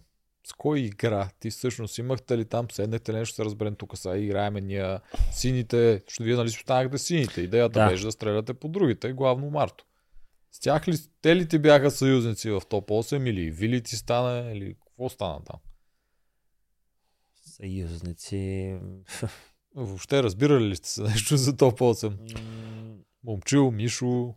[0.48, 1.30] С кой игра?
[1.40, 5.00] Ти всъщност имахте ли там, седнете ли нещо, се разберем тук сега, играеме ние
[5.32, 7.42] сините, защото вие нали си останахте сините.
[7.42, 7.90] Идеята Да.
[7.90, 9.86] беше да стреляте по другите, главно Марто.
[10.52, 14.52] С тях ли, те ли ти бяха съюзници в топ 8 или Вили ти стана,
[14.52, 15.60] или какво стана там?
[17.36, 18.78] Съюзници.
[19.78, 22.10] Въобще разбирали ли сте се нещо за топ 8?
[22.10, 24.34] М, Момчил, Мишо,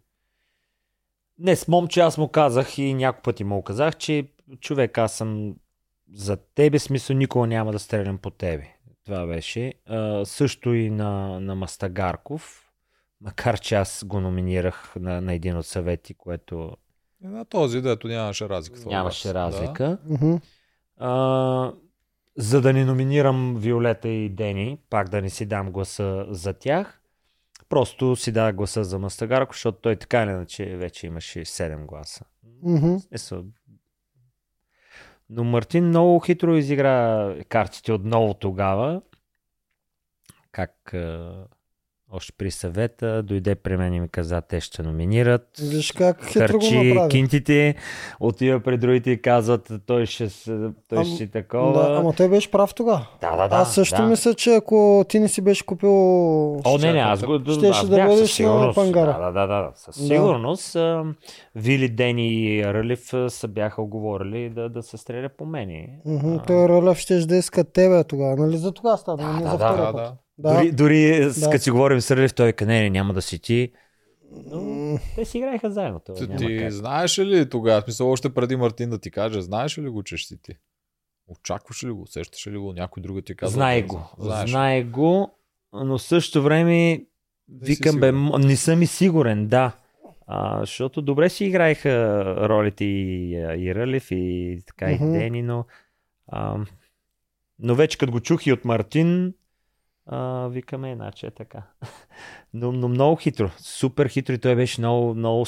[1.39, 4.27] Не, с момче аз му казах и няколко пъти му казах, че
[4.61, 5.55] човек аз съм
[6.13, 8.77] за тебе, смисъл никога няма да стрелям по тебе.
[9.05, 9.75] Това беше.
[9.87, 12.71] А, също и на, на Мастагарков,
[13.21, 16.77] макар че аз го номинирах на, на един от съвети, което
[17.25, 18.89] и на този, дето нямаше разлика.
[18.89, 19.99] нямаше разлика.
[20.05, 20.35] Мгм.
[20.97, 21.73] А,
[22.37, 27.01] за да не номинирам Виолета и Дени, пак да не си дам гласа за тях,
[27.69, 32.25] просто си дадах гласа за Мастагарков, защото той така или иначе вече имаше 7 гласа.
[33.01, 33.45] Смисъл.
[35.31, 39.03] Но Мартин много хитро изигра картите отново тогава.
[40.53, 40.95] Как
[42.13, 45.47] още при съвета дойде при мен и ми каза, те ще номинират.
[45.63, 47.75] Виж как Харчи кинтите,
[48.21, 50.29] отива при другите и казват, той ще,
[50.89, 51.91] той Ам, ще такова.
[51.91, 53.07] Да, ама той беше прав тогава.
[53.21, 53.57] да, да, да.
[53.57, 54.03] Аз също да.
[54.09, 55.91] мисля, че ако ти не си беше купил...
[56.55, 59.19] О, не, не, аз го Щеше аз да бях бъдеш на пангара.
[59.21, 59.71] Да, да, да, да.
[59.75, 60.07] Със Да.
[60.07, 61.05] сигурност а,
[61.55, 65.89] Вили, Дени и Рълев а, са бяха оговорили да, да се стреля по мене.
[66.09, 68.57] А, Той Рълев ще да иска тебе тогава, нали?
[68.57, 69.97] За тогава стана, Да, не да, за да, втория Да, път.
[69.97, 70.03] да.
[70.03, 70.13] Да.
[70.43, 71.51] Дори, дори с Да.
[71.51, 73.73] като си говорим с Рълев, той каза, не, не, няма да си ти.
[74.47, 76.01] Но те си играеха заедно.
[76.01, 76.71] Това, Ти, няма ти как.
[76.71, 80.29] знаеш ли тогава, смисъл още преди Мартин да ти каже, знаеш ли го, че ще
[80.29, 80.53] си ти?
[81.29, 82.03] Очакваш ли го?
[82.03, 82.73] Усещаш ли го?
[82.73, 83.55] Някой друг ти казва?
[83.55, 84.11] Знае да, го.
[84.19, 84.51] Знаеш.
[84.51, 85.31] Знае го,
[85.73, 87.07] но в същото време си
[87.51, 89.73] викам, бе, не съм и сигурен, да.
[90.27, 95.15] А, защото добре си играеха ролите и, и Рълев и така Мгм.
[95.15, 95.65] и Дени, но,
[96.29, 96.57] а,
[97.59, 99.35] но вече като го чух и от Мартин,
[100.13, 101.63] а, викаме, иначе е така.
[102.55, 105.47] но, но много хитро, супер хитро и той беше много, много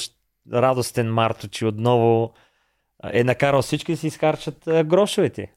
[0.53, 2.33] радостен Марто, че отново
[3.13, 4.55] е накарал всички да си изхарчат
[4.85, 5.51] грошовете.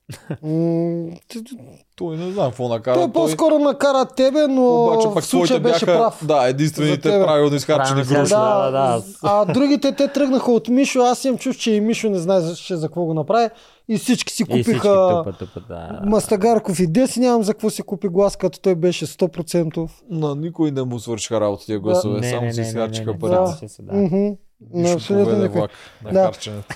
[1.97, 2.95] Той не знам какво накара.
[2.95, 6.27] Той по-скоро накара тебе, но Обаче в пък случая беше бяха, прав.
[6.27, 8.31] да, единствените За правилно изхарчени Правилно гроши.
[8.31, 9.03] Да, да.
[9.23, 12.87] А другите те тръгнаха от Мишо, аз имам чув, че и Мишо не знаеше за
[12.87, 13.49] какво го направи
[13.89, 16.01] и всички си И всички купиха тупа, тупа, да.
[16.05, 19.89] Мастагарков и Деси, нямам за какво си купи глас, като той беше 100%.
[20.11, 23.67] На никой не му свършиха работа тия гласове, Не, само не, си изхарчиха парите.
[23.79, 24.37] да, да.
[24.73, 25.71] Нищо абсолютно влак
[26.05, 26.33] на Да.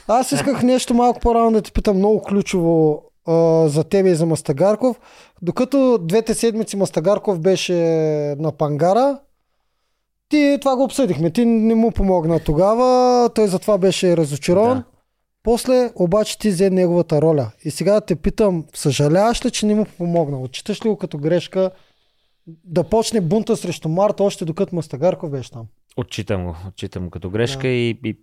[0.09, 4.27] Аз исках нещо малко по-рано да ти питам много ключово а, за тебе и за
[4.27, 5.01] Мастагарков.
[5.43, 7.75] Докато двете седмици Мастагарков беше
[8.39, 9.19] на Пангара,
[10.29, 11.31] ти това го обсъдихме.
[11.31, 14.79] Ти не му помогна тогава, той затова беше разочарован.
[14.79, 14.85] Да.
[15.43, 17.51] После обаче ти взе неговата роля.
[17.65, 20.41] И сега да те питам, съжаляваш ли, че не му помогна?
[20.41, 21.71] Отчиташ ли го като грешка
[22.65, 25.67] да почне бунта срещу Марта, още докато Мастагарков беше там?
[25.97, 27.69] Отчитам го, отчитам го като грешка Да.
[27.69, 28.19] и, и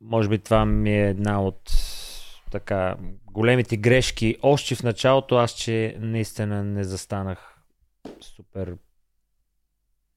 [0.00, 1.72] може би това ми е една от
[2.50, 2.96] така
[3.32, 4.36] големите грешки.
[4.42, 7.56] Още в началото аз, че наистина не застанах
[8.20, 8.76] супер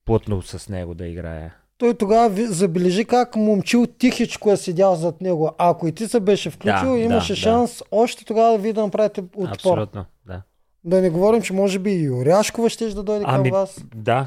[0.04, 1.54] плътно с него да играя.
[1.78, 5.50] Той тогава забележи как момчил тихичко е седял зад него.
[5.58, 8.82] Ако и ти се беше включил, Да, имаше да, шанс още тогава да ви да
[8.82, 9.48] направите отпор.
[9.48, 10.42] Абсолютно, да.
[10.84, 13.84] Да не говорим, че може би и Оряшкова ще да дойде Ами, към вас.
[13.94, 14.26] Да,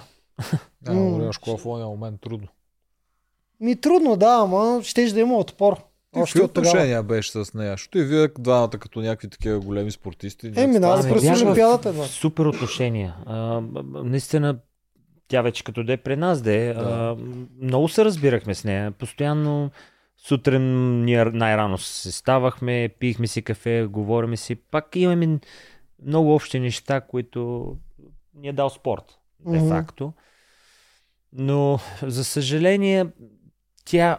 [0.82, 1.16] Да, М.
[1.16, 2.48] Оряшкова в ония момент трудно.
[3.60, 5.76] Ми трудно, да, ама ще да има отпор.
[6.14, 6.70] Ти Още какви от тогава.
[6.70, 7.72] отношения беше с нея?
[7.72, 10.52] Защото и вие двамата като някакви такива големи спортисти.
[10.56, 13.16] Е, минали Ами, през Олимпиадата Супер отношения.
[13.26, 13.62] А,
[13.94, 14.60] наистина,
[15.28, 16.80] тя вече като де при нас де, Да.
[16.82, 17.18] а,
[17.62, 18.92] много се разбирахме с нея.
[18.92, 19.72] Постоянно
[20.18, 20.64] сутрин
[21.04, 24.56] ние най-рано се ставахме, пихме си кафе, говориме си.
[24.56, 25.40] Пак имаме
[26.06, 27.72] много общи неща, които
[28.36, 29.04] ни е дал спорт,
[29.48, 29.70] де Мгм.
[29.70, 30.14] факто.
[31.34, 33.06] Но, за съжаление,
[33.86, 34.18] тя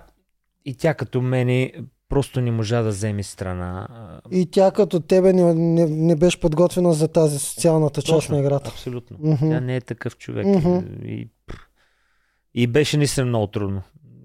[0.65, 1.73] и тя като мене
[2.09, 3.89] просто не можа да вземе страна.
[4.31, 8.41] И тя като тебе не, не, не беше подготвена за тази социалната част Точно, на
[8.41, 8.71] играта.
[8.71, 9.17] Абсолютно.
[9.21, 9.51] Мгм.
[9.51, 10.47] Тя не е такъв човек.
[10.47, 10.79] Мгм.
[11.05, 11.29] И,
[12.55, 13.83] и беше наистина много трудно.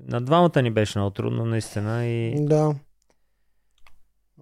[0.08, 2.06] На двамата ни беше много трудно, наистина.
[2.06, 2.46] И...
[2.46, 2.76] Да.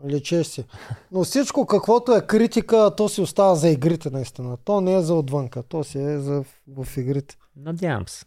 [0.05, 0.65] Лечеш си.
[1.11, 4.57] Но всичко, каквото е критика, то си остава за игрите наистина.
[4.57, 7.35] То не е за отвънка, то си е за в, в игрите.
[7.55, 8.25] Надявам се.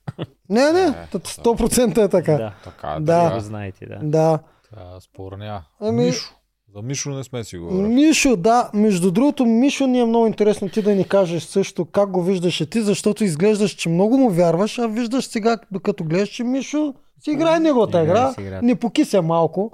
[0.48, 2.32] Не, не, Е, т- 100% е така.
[2.32, 2.54] Да.
[2.64, 2.88] Така.
[3.00, 3.30] Да.
[3.30, 3.40] Да.
[3.40, 3.98] знаете, да.
[4.02, 4.38] да.
[4.70, 5.62] Тя спорня.
[5.80, 6.34] Ами- Мишо.
[6.74, 7.94] За Мишо не сме си говорили.
[7.94, 8.70] Мишо, да.
[8.74, 12.62] Между другото, Мишо ни е много интересно ти да ни кажеш също как го виждаш
[12.70, 17.30] ти, защото изглеждаш, че много му вярваш, а виждаш сега, докато гледаш, че Мишо си
[17.30, 18.62] играе неговата Играе игра.
[18.62, 19.70] Не покися малко.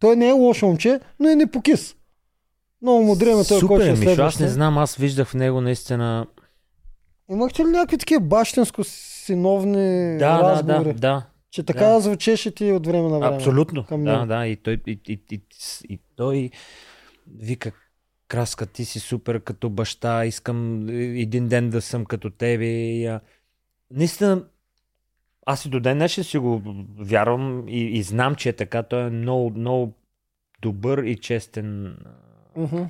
[0.00, 1.96] Той не е лошо момче, но е не покис.
[2.82, 4.22] Много му дреме той, Супер който е, ще Мишо.
[4.22, 6.26] Аз не знам, аз виждах в него наистина...
[7.30, 10.92] Имахте ли някакви такива бащенско-синовни Да, да, разговори?
[10.92, 11.26] да, да.
[11.50, 12.00] Че така Да.
[12.00, 13.36] звучеше ти от време на време.
[13.36, 13.84] Абсолютно.
[13.84, 14.46] към Да, да.
[14.46, 15.40] И той, и, и, и,
[15.88, 16.50] и той
[17.40, 17.72] вика,
[18.28, 22.66] Краска, ти си супер като баща, искам един ден да съм като тебе.
[22.66, 23.20] И, а,
[23.90, 24.44] наистина,
[25.50, 26.62] аз и до ден днешен си го
[26.98, 28.82] вярвам и, и знам, че е така.
[28.82, 29.94] Той е много, много
[30.62, 31.98] добър и честен
[32.56, 32.82] Мгм.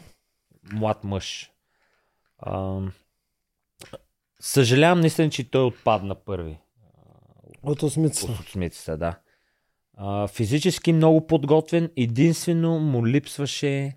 [0.73, 1.53] млад мъж.
[2.39, 2.81] А,
[4.41, 6.59] съжалявам наистина, че той отпадна първи.
[7.63, 8.33] От осмицата.
[8.33, 9.19] От осмицата, да.
[9.97, 11.91] А, физически много подготвен.
[11.97, 13.97] Единствено му липсваше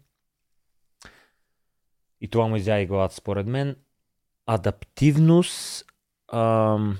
[2.21, 3.75] и това му изя и главата според мен.
[4.45, 5.85] Адаптивност,
[6.33, 6.97] ам,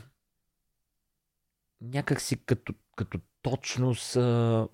[1.82, 4.68] някакси като, като точност, а,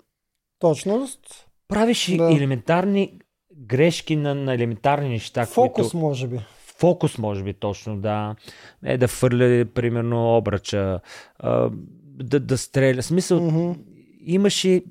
[0.58, 1.48] Точност.
[1.68, 2.32] правиш Да.
[2.32, 3.18] елементарни
[3.56, 5.46] грешки на, на елементарни неща.
[5.46, 6.40] Фокус, които, може би.
[6.58, 8.36] фокус, може би, точно, да.
[8.84, 11.00] Е да фърля, примерно, обръча,
[11.38, 11.70] а,
[12.04, 13.02] да, да стреля.
[13.02, 13.72] В смисъл, Мгм.
[14.20, 14.84] имаше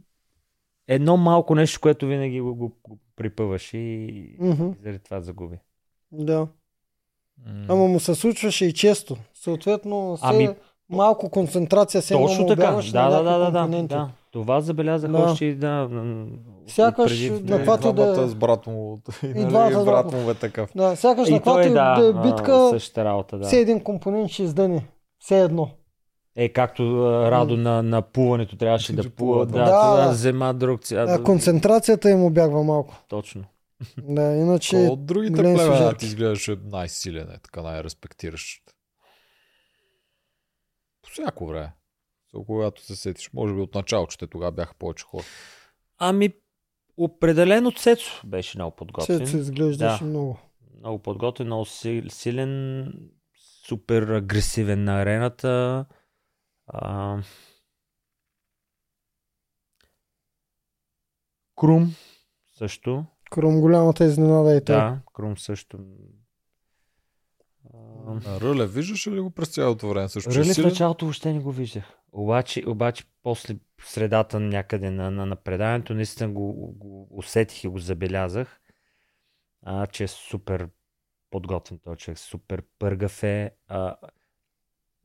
[0.87, 4.35] едно малко нещо, което винаги го, го, го припъваш и, и
[4.83, 5.57] заради това загуби.
[6.11, 6.47] Да.
[7.45, 7.65] М.
[7.69, 9.17] Ама му се случваше и често.
[9.33, 10.49] Съответно, се Ами,
[10.89, 12.61] малко концентрация се едно Точно му така.
[12.61, 14.09] обяваш Да, да, да, да, да, да.
[14.31, 15.17] Това забелязах Да.
[15.17, 15.89] още и да.
[16.67, 18.99] Сякаш отпреди- на И каквато и да е- с брат му.
[19.23, 20.69] И, нали, двамата с брат му е такъв.
[20.75, 23.45] Да, сякаш на И каквато и да, да е битка, същата работа, да.
[23.45, 24.85] все един компонент ще издъни.
[25.19, 25.69] Все едно.
[26.35, 26.83] Е, както
[27.31, 29.65] Радо на, на плуването трябваше да Да плува, да, да.
[29.65, 30.11] да, Да, да.
[30.11, 31.05] взема друг ця...
[31.09, 32.95] А, концентрацията им обягва малко.
[33.09, 33.43] Точно.
[33.99, 34.75] Да, иначе...
[34.77, 38.61] От другите големи племена ти изглеждаше най-силен, е, така най-респектиращ?
[41.21, 41.73] Всяко време.
[42.33, 45.23] So, когато се сетиш, може би от начало, че те тогава бяха повече хора.
[45.97, 46.33] Ами,
[46.97, 49.17] определено Цецо беше много подготвен.
[49.25, 50.09] Цецо изглеждаше Да.
[50.09, 50.39] много.
[50.79, 52.93] Много подготвен, много си- силен,
[53.65, 55.85] супер агресивен на арената.
[56.67, 57.17] А...
[61.55, 61.95] Крум
[62.57, 63.05] също.
[63.31, 64.75] Кром голямата изненада и той.
[64.75, 65.79] Да, Крум също.
[68.25, 70.09] А, Рълев, виждаш ли го през цялото време?
[70.09, 71.97] Също че е Рълев в началото въобще не го виждах.
[72.11, 77.79] Обаче, обаче после средата някъде на, на, на преданието, наистина го, го усетих и го
[77.79, 78.61] забелязах,
[79.61, 80.69] а, че е супер
[81.31, 83.51] подготвен този човек, супер пъргав е.
[83.67, 83.95] А,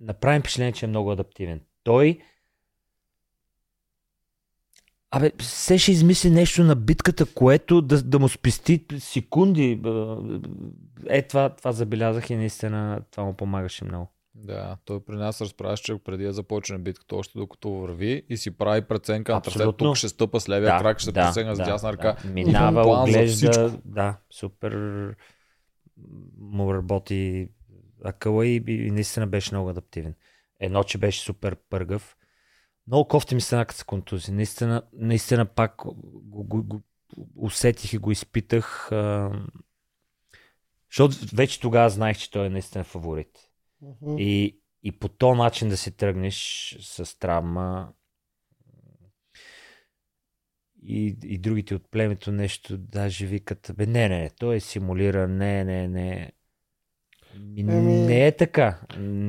[0.01, 1.60] направи впечатление, че е много адаптивен.
[1.82, 2.20] Той
[5.14, 9.80] Абе, се ще измисли нещо на битката, което да, да му спести секунди.
[11.09, 14.12] Е, това, това забелязах и наистина това му помагаше много.
[14.34, 18.51] Да, той при нас разправяш, че преди да започне битката, още докато върви и си
[18.51, 21.93] прави преценка на трасето, тук ще стъпа с левия крак, ще се пресегна с дясна
[21.93, 22.16] ръка.
[22.24, 22.30] Да.
[22.30, 23.52] Минава, оглежда.
[23.52, 23.80] всичко.
[23.84, 24.74] Да, супер
[26.40, 27.48] му работи
[28.05, 30.14] акъла и, и наистина беше много адаптивен.
[30.60, 32.16] Едно, че беше супер пъргав.
[32.87, 34.33] Много кофти ми стана като се контузи.
[34.33, 36.83] Наистина, наистина пак го, го, го
[37.37, 38.93] усетих и го изпитах.
[38.93, 39.31] А,
[40.91, 43.51] защото вече тогава знаех, че той е наистина фаворит.
[43.83, 44.15] Мгм.
[44.19, 47.93] И, и по този начин да се тръгнеш с травма
[50.83, 55.65] и, и другите от племето нещо даже викат, бе не, не, той е симулиран, не,
[55.65, 56.33] не, не.
[57.41, 58.81] Ми, Еми, не е така.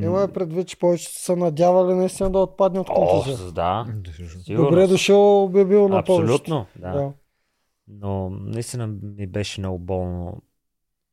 [0.04, 3.52] Има е предвид, че повече са надявали наистина да отпадне от О, контузия.
[3.52, 3.86] да.
[3.96, 4.88] Добре сигурно.
[4.88, 6.34] дошъл би бил на повечето.
[6.34, 6.92] Абсолютно, да.
[6.92, 7.14] Да.
[7.88, 10.42] Но наистина ми беше много болно.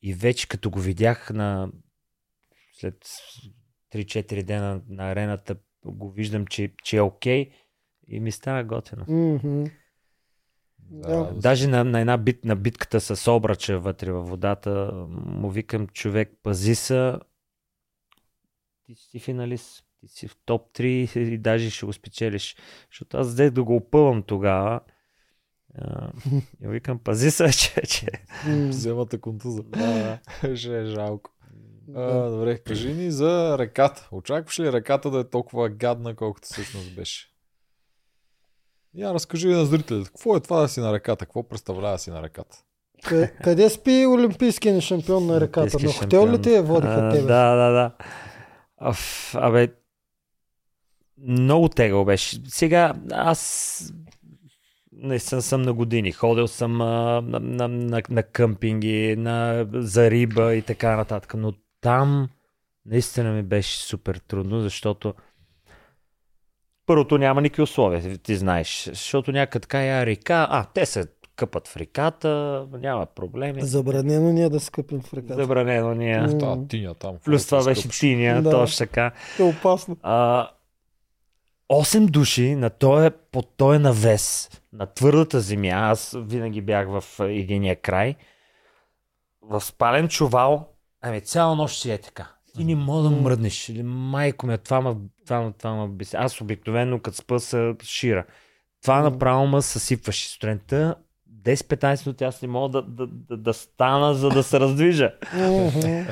[0.02, 1.70] И вече като го видях на
[2.80, 2.94] след
[3.94, 7.50] 3-4 дена на арената, го виждам, че, че е окей
[8.08, 9.04] и ми стана готино.
[9.08, 9.64] Мгм.
[10.90, 11.32] Да.
[11.34, 16.32] Даже на, на една бит, на битката с обрача вътре във водата, му викам човек,
[16.42, 17.14] пази се,
[18.86, 22.56] ти си финалист, ти си в топ 3 и даже ще го спечелиш.
[22.90, 24.80] Защото аз взех да го опъвам тогава.
[26.64, 28.06] И викам, пази се, че, че...
[28.46, 29.62] М, Вземата контуза.
[29.62, 30.18] Да,
[30.56, 31.30] Ще е жалко.
[31.94, 34.08] А, добре, кажи ни за реката.
[34.12, 37.29] Очакваш ли реката да е толкова гадна, колкото всъщност беше?
[38.94, 41.26] Я разкажи на зрителите, какво е това да си на реката?
[41.26, 42.56] Какво представлява си на реката?
[43.04, 45.60] Къ- Къде спи олимпийския ни шампион на реката?
[45.60, 47.26] Олимпийски На хотел ли те водиха А, тебе?
[47.26, 47.92] Да, да, да.
[48.78, 49.68] Аф, абе,
[51.18, 52.40] много тегъл беше.
[52.44, 53.92] Сега аз
[54.92, 56.12] наистина съм на години.
[56.12, 56.84] Ходил съм а,
[57.20, 61.34] на, на, на, на къмпинги, на, за риба и така нататък.
[61.34, 62.28] Но там
[62.86, 65.14] наистина ми беше супер трудно, защото
[66.90, 68.84] първото няма никакви условия, ти знаеш.
[68.84, 71.06] Защото някъде така я река, а, те се
[71.36, 73.62] къпат в реката, няма проблеми.
[73.62, 75.34] Забранено ни е да скъпим в реката.
[75.34, 76.20] Забранено ни е.
[76.20, 76.38] М.
[76.38, 77.16] Та тиня там.
[77.24, 77.98] Плюс това беше скъпш?
[77.98, 78.50] тиня, Да.
[78.50, 79.12] точно така.
[79.38, 79.96] Е опасно.
[80.02, 80.48] А,
[81.68, 87.76] 8 души на този, по този навес, на твърдата земя, аз винаги бях в единия
[87.76, 88.14] край,
[89.42, 90.68] в спален чувал,
[91.02, 92.28] ами цяла нощ си е така.
[92.56, 93.68] Ти не мога да мръднеш.
[93.68, 94.96] Или майко ме, това ма,
[95.26, 96.16] това, ма- това ма беси.
[96.16, 98.24] Аз обикновено като спа се шира.
[98.82, 100.28] Това направо ме съсипваше.
[100.28, 100.94] Сутринта
[101.42, 105.10] 10-15 минути аз не мога да, да, да, да стана, за да се раздвижа.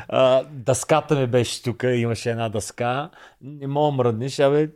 [0.08, 3.10] А, дъската ми беше тук, имаше една дъска.
[3.40, 4.68] Не мога да мръднеш, абе,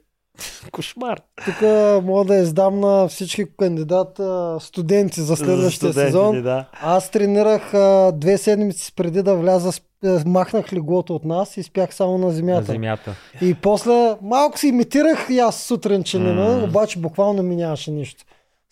[0.73, 1.21] кошмар.
[1.45, 1.61] Тук
[2.05, 6.43] мога да издам на всички кандидата студенти за следващия Студентите, сезон.
[6.43, 6.65] Да.
[6.73, 9.83] Аз тренирах а, две седмици преди да вляза, с-
[10.27, 12.65] махнах леглото от нас и спях само на На земята.
[12.65, 13.15] земята.
[13.43, 16.65] И после малко си имитирах и аз сутрин, че не М.
[16.65, 18.25] обаче буквално ми нямаше нищо.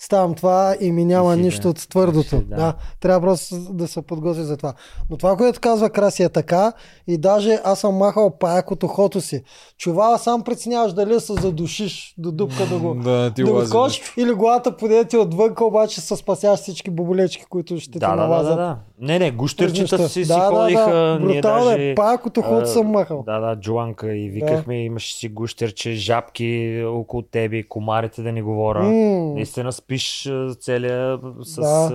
[0.03, 1.69] Ставам това и ми няма И си, нищо да.
[1.69, 2.37] от твърдото.
[2.37, 2.57] И си, да.
[2.57, 2.75] да.
[3.01, 4.75] трябва просто да се подготви за това.
[5.11, 6.73] Но това, което казва Краси е така
[7.07, 9.43] и даже аз съм махал паяк от ухото си.
[9.79, 13.85] Чувала сам преценяваш дали се задушиш до дупка да го Да, не ти да го
[13.85, 14.13] нищо.
[14.17, 18.23] или главата подете отвънка, обаче се спасяваш всички боболечки, които ще ти Да, да, да,
[18.23, 18.57] налазят.
[18.57, 18.77] да, да.
[19.01, 20.91] Не, не, през гущерчета си, си да, ходиха.
[20.91, 21.19] Да, да.
[21.19, 21.95] Брутално е.
[21.97, 23.23] Пак от ухото съм махал.
[23.27, 28.83] Да, да, джуанка и викахме, имаше си гущерче, жабки около тебе, комарите да не говоря.
[28.83, 30.31] М, Наистина спиш
[30.61, 31.91] целия с Да.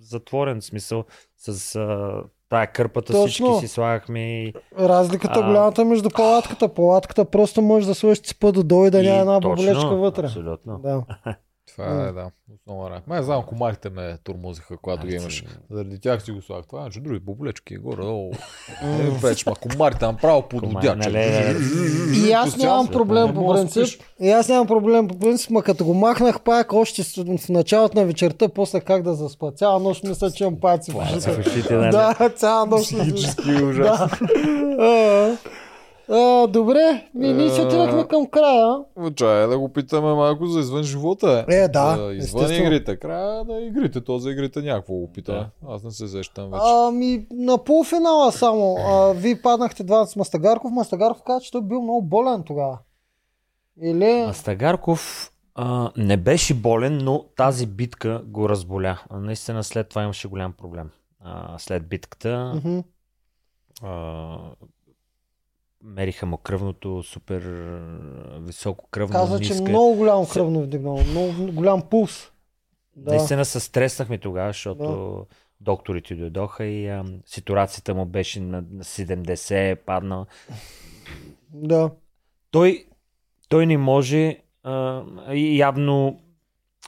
[0.00, 1.04] затворен смисъл.
[1.36, 3.26] С а, тая кърпата Точно.
[3.26, 5.46] всички си слагахме и Разликата А.
[5.46, 6.74] голямата между палатката.
[6.74, 10.24] Палатката просто можеш да сложиш ципа долу и да няма една точно, боболечка вътре.
[10.24, 10.78] Абсолютно.
[10.78, 11.04] Да.
[11.68, 12.30] Това е, да.
[12.54, 13.06] Основа рак.
[13.06, 15.44] Май знам, комарите ме турмозиха, когато ги имаш.
[15.70, 16.66] Заради тях си го слагах.
[16.66, 18.02] Това е, че други боболечки горе.
[18.02, 18.30] О,
[18.82, 21.10] е, вече, ма комарите направо подводяче.
[21.10, 21.56] нали,
[22.26, 24.02] И аз нямам проблем по принцип.
[24.20, 28.04] И аз нямам проблем по принцип, ма като го махнах пак още в началото на
[28.04, 29.52] вечерта, после как да заспа.
[29.52, 31.90] Цяла нощ мисля, че имам паци нали?
[31.90, 32.84] Да, цяла нощ.
[32.84, 34.00] Психически ужас.
[36.12, 38.76] А, Добре, ми, ние се отидахме към края.
[39.16, 41.44] Чай да го питаме малко за извън живота.
[41.48, 42.66] Е, да, извън естествено.
[42.66, 42.96] игрите.
[42.96, 44.00] Края на игрите.
[44.00, 45.50] То за игрите някакво го пита.
[45.68, 46.62] Аз не се сещам вече.
[46.66, 48.76] Ами, на полуфинала само.
[48.78, 50.72] А, вие паднахте двамата с Мастагарков.
[50.72, 52.78] Мастагарков каза, че той бил много болен тогава.
[53.82, 54.24] Или...
[54.26, 58.98] Мастагарков а, не беше болен, но тази битка го разболя.
[59.10, 60.90] А, Наистина след това имаше голям проблем.
[61.20, 62.78] А, след битката Мгм.
[63.82, 64.36] а,
[65.82, 67.42] мериха му кръвното, супер
[68.40, 69.56] високо кръвно, Каза, ниска.
[69.56, 70.98] че много голямо кръвно вдигнал.
[71.10, 72.30] Много голям пулс.
[72.96, 73.10] Да.
[73.10, 75.26] Наистина се стреснахме тогава, защото
[75.60, 80.26] докторите дойдоха и а, ситуацията му беше на, на 70, падна.
[81.54, 81.90] Да.
[82.50, 82.84] Той,
[83.48, 85.02] той не може а,
[85.34, 86.20] явно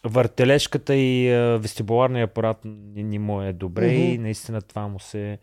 [0.05, 3.97] въртележката и а, вестибуларния апарат не, не му е добре Мгм.
[3.97, 5.39] и наистина това му се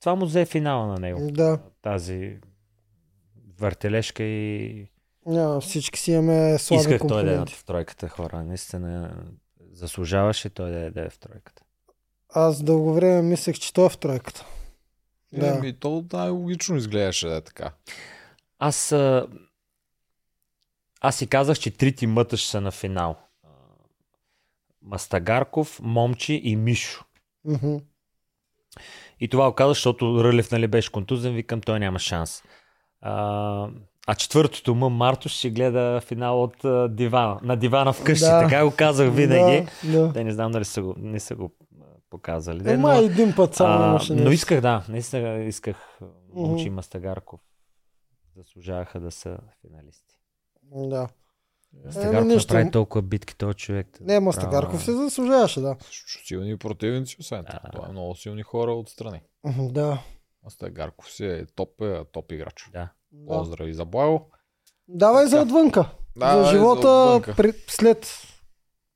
[0.00, 1.30] това му взе финала на него.
[1.32, 1.58] Да.
[1.82, 2.38] Тази
[3.58, 4.86] въртележка и
[5.26, 7.54] Няма, всички си имаме слаби исках той да е компоненти.
[7.54, 8.44] в тройката хора.
[8.44, 9.16] Наистина
[9.72, 11.62] заслужаваше той да е, да е в тройката.
[12.28, 14.46] Аз дълго време мислех, че той е в тройката.
[15.32, 15.46] Да.
[15.56, 17.72] Еми, то най-логично изглеждаше да е така.
[18.58, 19.26] Аз, а,
[21.00, 23.16] аз си казах, че трите мъта ще са на финал.
[24.82, 27.04] Мастагарков, Момчи и Мишо.
[27.44, 27.76] Мгм.
[29.20, 32.42] И това оказа, защото Рълев нали, беше контузен, викам, той няма шанс.
[33.00, 33.68] А,
[34.06, 38.24] а четвъртото му, Марто, ще гледа финал от а, дивана, на дивана вкъщи.
[38.24, 38.40] Да.
[38.40, 39.66] Така го казах винаги.
[39.84, 40.12] Да, да.
[40.12, 41.50] Те не знам дали са го, не са го
[42.10, 42.58] показали.
[42.58, 45.98] де, Ема един път само имаше но исках, да, наистина исках.
[46.34, 47.40] Момчи и Мастагарков.
[48.36, 50.14] Заслужаваха да са финалисти.
[50.62, 51.08] Да.
[51.84, 52.54] Мастагарков нищо.
[52.54, 53.86] направи толкова битки този човек.
[54.00, 55.76] Не, Мастагарков се заслужаваше, да.
[56.26, 57.60] Силни противници, освен това.
[57.64, 57.70] Да.
[57.70, 59.20] Това е много силни хора отстрани.
[59.58, 60.02] Да.
[60.46, 62.68] Астагарков си е топ, е, топ играч.
[62.72, 62.88] Да.
[63.12, 63.38] да.
[63.38, 64.30] Поздрави за Благо.
[64.88, 65.90] Давай за отвънка.
[66.16, 67.34] Давай за за живота отвънка.
[67.36, 68.06] при, след.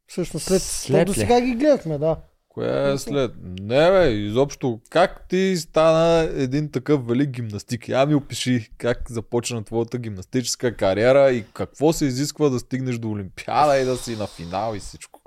[0.07, 0.63] Всъщност след.
[0.63, 2.17] След до сега ги гледахме, да.
[2.59, 3.32] Кое е след?
[3.43, 7.89] Не бе, изобщо, как ти стана един такъв велик гимнастик?
[7.89, 13.10] Я ми опиши как започна твоята гимнастическа кариера и какво се изисква да стигнеш до
[13.10, 15.20] Олимпиада и да си на финал и всичко.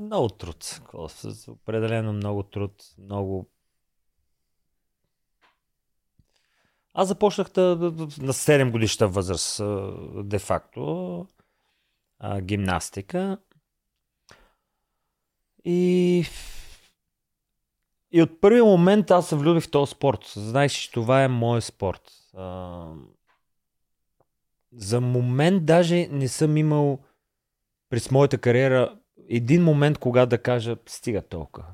[0.00, 0.80] Много труд.
[1.48, 2.72] Определено много труд.
[2.98, 3.50] Много.
[6.94, 7.76] Аз започнах да,
[8.18, 9.62] на 7 годишна възраст,
[10.28, 11.26] де-факто,
[12.40, 13.38] гимнастика.
[15.64, 16.24] И...
[18.12, 20.32] И от първия момент аз се влюбих в този спорт.
[20.36, 22.12] Знаеш, че това е моят спорт.
[22.36, 22.86] А,
[24.72, 26.98] за момент даже не съм имал
[27.90, 31.66] през моята кариера един момент, кога да кажа, стига толкова.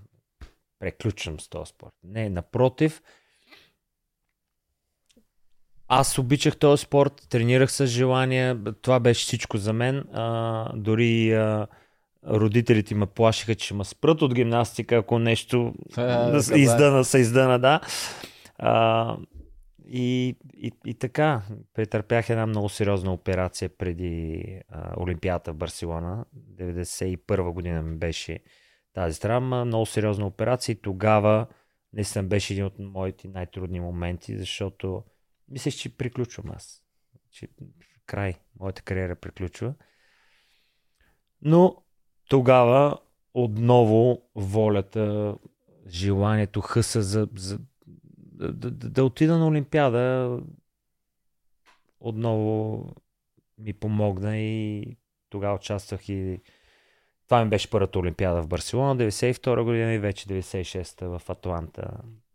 [0.78, 1.94] Преключвам с този спорт.
[2.04, 3.02] Не, напротив,
[5.88, 9.98] аз обичах този спорт, тренирах с желание, това беше всичко за мен.
[10.12, 11.66] А, дори а,
[12.28, 16.58] родителите ме плашиха, че ще ме спрат от гимнастика, ако нещо Е, да да е.
[16.58, 17.80] издъна, се издъна, да.
[18.58, 19.16] А,
[19.88, 21.42] и, и, и така,
[21.74, 26.24] претърпях една много сериозна операция преди а, Олимпиада в Барселона.
[26.36, 28.40] 91 година ми беше
[28.92, 29.64] тази травма.
[29.64, 31.46] Много сериозна операция и тогава
[31.92, 35.04] наистина беше един от моите най-трудни моменти, защото
[35.48, 36.82] мислех, че приключвам аз.
[37.30, 37.48] Че
[38.06, 39.74] край, моята кариера приключва.
[41.42, 41.76] Но
[42.30, 42.98] тогава
[43.34, 45.34] отново волята,
[45.88, 47.58] желанието, хъса за, за
[48.16, 50.38] да, да, да, да отида на Олимпиада
[52.00, 52.84] отново
[53.58, 54.84] ми помогна и
[55.30, 56.40] тогава участвах и
[57.24, 61.90] това ми беше първата Олимпиада в Барселона, 92 година и вече 96-та в Атланта,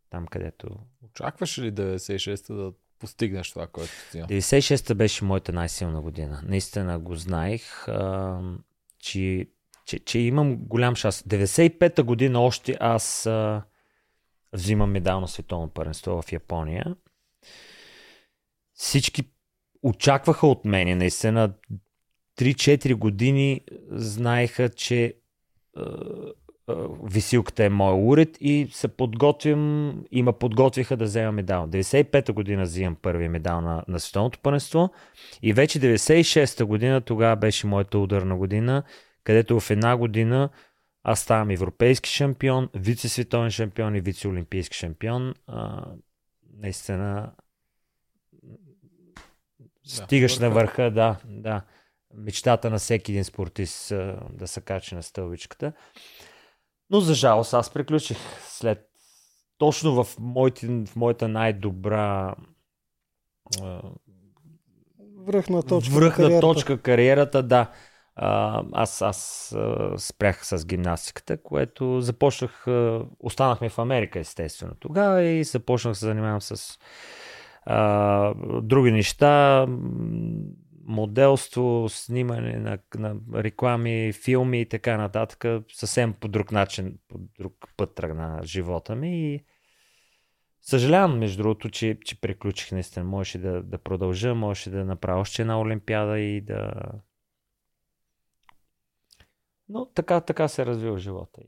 [0.10, 0.68] там където...
[1.06, 6.42] Очакваш ли 96-та да постигнеш това, което ти 96-та беше моята най-силна година.
[6.46, 8.40] Наистина го знаех, а,
[9.00, 9.48] че,
[9.86, 11.22] че, че имам голям шанс.
[11.22, 13.64] 95-та година още аз а,
[14.54, 16.96] взимам медал на световно първенство в Япония.
[18.74, 19.24] Всички
[19.84, 21.54] очакваха от мене, наистина
[22.40, 25.14] 3-4 години знаеха, че
[27.04, 31.68] висилката е моя уред и се подготвям и ме подготвиха да взема медал.
[31.68, 34.90] 95-та година взимам първия медал на, на световното първенство
[35.42, 38.84] и вече 96-та година тогава беше моята ударна година,
[39.26, 40.50] където в една година
[41.04, 45.34] аз ставам европейски шампион, вице-световен шампион и вице-олимпийски шампион.
[45.48, 45.86] А,
[46.58, 47.32] наистина
[49.84, 50.92] стигаш на върха.
[50.92, 51.62] да, да.
[52.14, 53.90] Мечтата на всеки един спортист
[54.34, 55.74] да се качи на стълбичката.
[56.90, 58.90] Но за жалост аз приключих след
[59.58, 62.36] точно в, моите, в моята най-добра
[65.18, 65.94] Връхна точка.
[65.94, 66.42] на връхна кариерата.
[66.42, 67.72] точка кариерата, да.
[68.16, 69.56] Аз аз
[69.98, 72.66] спрях с гимнастиката, което започнах,
[73.20, 76.80] останахме в Америка естествено тогава и започнах се занимавам с
[77.66, 79.66] а, други неща,
[80.88, 85.64] моделство, снимане на, на реклами, филми и така нататък.
[85.72, 89.44] Съвсем по друг начин, по друг път тръгна живота ми и
[90.68, 93.06] Съжалявам, между другото, че, че приключих наистина.
[93.06, 96.72] Можеше да, да продължа, можеше да направя още една Олимпиада и да...
[99.70, 101.42] Но така, така се развива живота.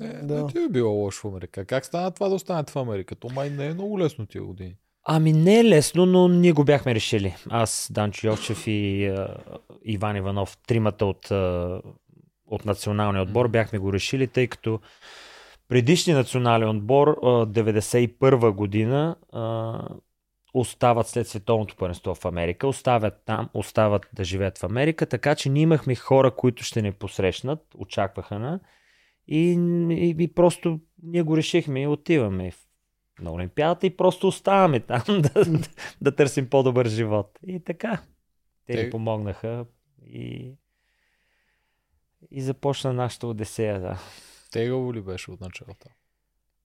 [0.00, 0.42] Е, Да.
[0.42, 1.64] Не ти е било лошо в Америка.
[1.64, 3.14] Как стана това да останете в Америка?
[3.14, 4.76] То май не е много лесно тия години.
[5.04, 7.34] Ами не е лесно, но ние го бяхме решили.
[7.50, 9.36] Аз, Данчо Йовчев и а,
[9.84, 11.80] Иван Иванов, тримата от, а,
[12.46, 14.80] от националния отбор, бяхме го решили, тъй като
[15.68, 19.80] предишния национален отбор, а, 91 година, а,
[20.54, 25.48] остават след световното първенство в Америка, оставят там, остават да живеят в Америка, така че
[25.48, 28.60] ние имахме хора, които ще ни посрещнат, очакваха на
[29.28, 29.52] и,
[29.90, 32.52] и, и просто ние го решихме и отиваме
[33.20, 35.68] на Олимпиадата и просто оставаме там да, да,
[36.00, 37.38] да търсим по-добър живот.
[37.46, 38.02] И така.
[38.66, 39.66] Те ни помогнаха
[40.06, 40.54] и,
[42.30, 43.98] и започна нашата Одесея, да.
[44.52, 45.88] Тегаво ли беше от началото?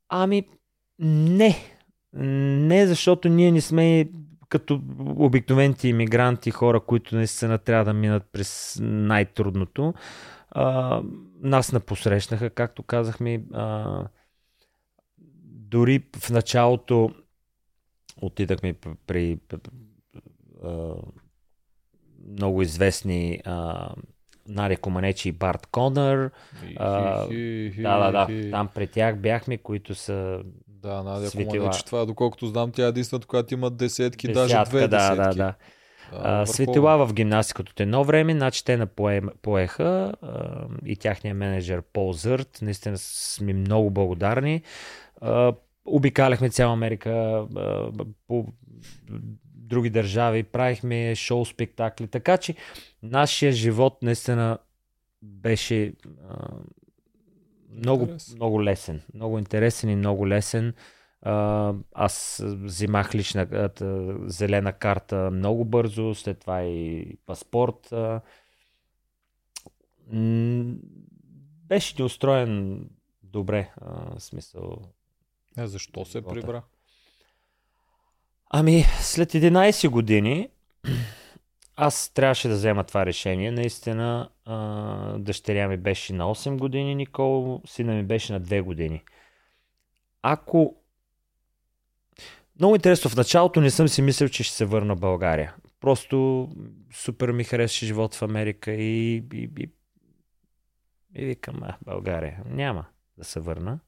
[0.10, 0.48] Ами,
[1.00, 1.56] Не.
[2.14, 4.10] Не, защото ние не сме
[4.50, 9.94] като обикновените иммигранти, хора, които наистина трябва да минат през най-трудното.
[10.52, 11.02] А,
[11.42, 13.44] нас напосрещнаха, както казахме.
[13.54, 14.08] А,
[15.46, 17.12] дори в началото
[18.22, 19.62] отидахме при, при
[20.64, 20.94] а,
[22.32, 23.90] много известни а,
[24.48, 26.32] Нари Команечи и Барт Конър.
[26.78, 27.28] А,
[27.78, 28.52] да, да, да.
[28.52, 30.44] Там при тях бяхме, които са
[30.84, 31.52] Да, Надя Светила.
[31.52, 35.38] Команечи, това, доколкото знам, тя е единствената, която има десетки, даже десятка, две да, десетки.
[35.38, 35.54] да, да.
[36.12, 41.82] А, светила в гимнастиката от едно време, значи те напоем, поеха а, и тяхният менеджер
[41.94, 42.60] Пол Зърт.
[42.62, 44.62] Наистина сме много благодарни.
[45.22, 45.54] А,
[45.86, 47.10] обикаляхме цяла Америка
[47.56, 47.92] а,
[48.28, 48.46] по
[49.46, 52.56] други държави, правихме шоу, спектакли, така че
[53.04, 54.58] нашия живот наистина
[55.22, 55.94] беше
[56.30, 56.48] а,
[57.76, 59.02] много, много лесен.
[59.14, 60.74] Много интересен и много лесен.
[61.22, 63.70] А, аз взимах лична а,
[64.26, 67.92] зелена карта много бързо, след това и паспорт.
[67.92, 68.22] А,
[71.68, 72.86] беше ни устроен
[73.24, 74.78] добре, а, смисъл.
[75.58, 76.62] Е, защо се прибра?
[78.50, 80.50] Ами, след 11 години
[81.76, 83.52] аз трябваше да взема това решение.
[83.52, 89.04] Наистина, а, дъщеря ми беше на 8 години, Никол, сина ми беше на 2 години.
[90.22, 90.76] Ако...
[92.60, 95.56] Много интересно, в началото не съм си мислил, че ще се върна в България.
[95.80, 96.50] Просто
[96.94, 99.70] супер ми харесваше живот в Америка и, и, и,
[101.16, 102.86] и викам, а, България, няма
[103.18, 103.80] да се върна.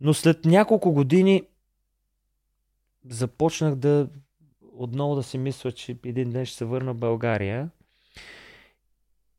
[0.00, 1.42] Но след няколко години
[3.08, 4.08] започнах да
[4.76, 7.70] отново да си мисля, че един ден ще се върна в България.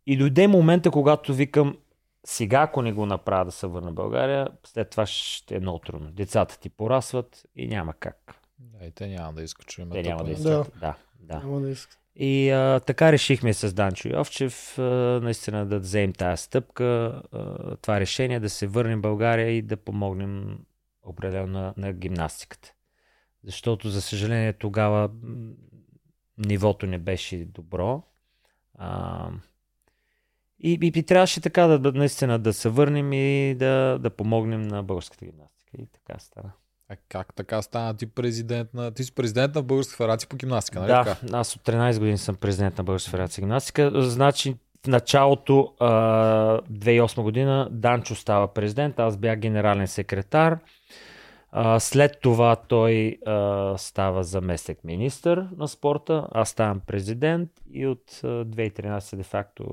[0.05, 1.77] И дойде момента, когато викам,
[2.25, 5.79] сега ако не го направя да се върна в България, след това ще е много
[5.79, 6.11] трудно.
[6.11, 8.35] Децата ти порасват и няма как.
[8.59, 10.49] Да, и те няма да искат, че Те няма да тъпа.
[10.49, 10.59] Да.
[10.59, 10.79] искат.
[10.79, 11.39] Да, да.
[11.39, 11.97] Няма да иска.
[12.15, 14.81] И а, така решихме с Данчо Йовчев а,
[15.23, 19.77] наистина да вземем тази стъпка, а, това решение да се върнем в България и да
[19.77, 20.59] помогнем
[21.03, 22.73] определено на, на гимнастиката.
[23.47, 25.09] Защото, за съжаление, тогава
[26.37, 28.03] нивото не беше добро.
[28.77, 29.29] А,
[30.59, 34.61] и, и, и трябваше така да, да наистина да се върнем и да, да помогнем
[34.61, 35.77] на българската гимнастика.
[35.77, 36.51] И така стана.
[36.89, 38.91] А как така стана ти президент на...
[38.91, 41.37] Ти си президент на Българска федерация по гимнастика, нали Да, така?
[41.37, 43.91] аз от 13 години съм президент на Българска федерация гимнастика.
[44.01, 45.87] Значи в началото а,
[46.61, 50.59] 2008 година Данчо става президент, аз бях генерален секретар.
[51.59, 58.19] А, след това той а, става заместник министър на спорта, аз ставам президент и от
[58.23, 59.63] а, 2013 де факто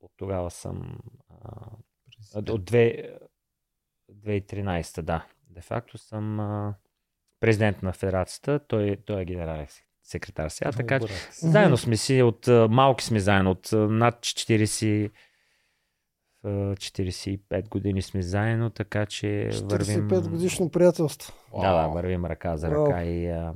[0.00, 0.98] от тогава съм
[1.30, 3.18] а, от две-
[4.12, 5.26] 2013, да.
[5.50, 6.74] Де факто съм а,
[7.40, 9.66] президент на федерацията, той, той е генерален
[10.02, 15.10] секретар сега, така че заедно сме си, от малки сме заедно, от над 40 а,
[16.44, 20.08] 45 години сме заедно, така че вървим...
[20.08, 21.32] 45 годишно приятелство.
[21.54, 22.86] Да, да, Вау, вървим ръка за Вау.
[22.86, 23.54] ръка и а,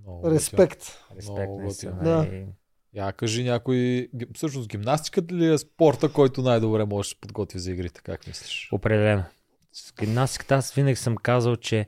[0.00, 0.80] много Респект.
[1.16, 2.02] респект Много наистина.
[2.02, 2.26] Да.
[2.32, 2.46] И,
[2.92, 4.08] Я кажи някой...
[4.34, 8.00] Всъщност гимнастиката ли е спорта, който най-добре можеш да се подготви за игрите?
[8.02, 8.68] Как мислиш?
[8.72, 9.24] Определено.
[9.72, 11.86] С гимнастиката аз винаги съм казал, че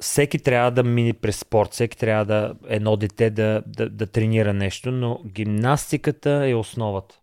[0.00, 4.52] всеки трябва да мини през спорт, всеки трябва да едно дете да, да, да тренира
[4.52, 7.19] нещо, но гимнастиката е основата.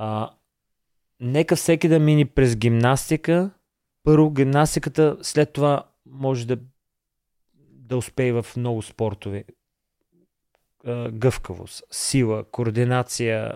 [0.00, 0.30] А,
[1.20, 3.50] нека всеки да мини през гимнастика.
[4.04, 6.58] Първо гимнастиката, след това може да,
[7.58, 9.44] да успее в много спортове.
[11.10, 13.52] Гъвкавост, сила, координация,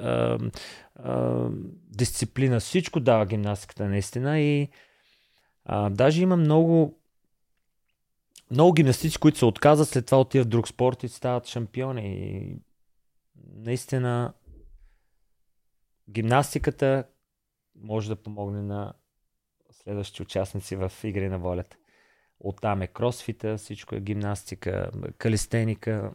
[1.89, 4.69] дисциплина, всичко дава гимнастиката наистина и
[5.65, 6.99] а, даже има много
[8.51, 12.17] много гимнастици, които се отказват, след това отиват в друг спорт и стават шампиони.
[12.17, 12.57] И
[13.55, 14.33] наистина
[16.11, 17.05] гимнастиката
[17.75, 18.93] може да помогне на
[19.71, 21.77] следващи участници в Игри на волята.
[22.41, 26.15] Оттам е кросфита, всичко е гимнастика, калистеника,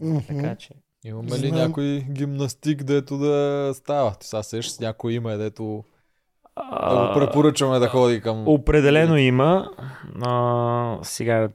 [0.00, 0.18] Мгм.
[0.28, 0.74] така че.
[1.04, 1.60] Имаме ли Знам.
[1.60, 4.14] някой гимнастик, дето да става?
[4.14, 5.84] Ти сега сеш с някой име, дето
[6.56, 8.48] да го препоръчваме да ходи към...
[8.48, 9.70] Определено има.
[10.22, 11.48] А, сега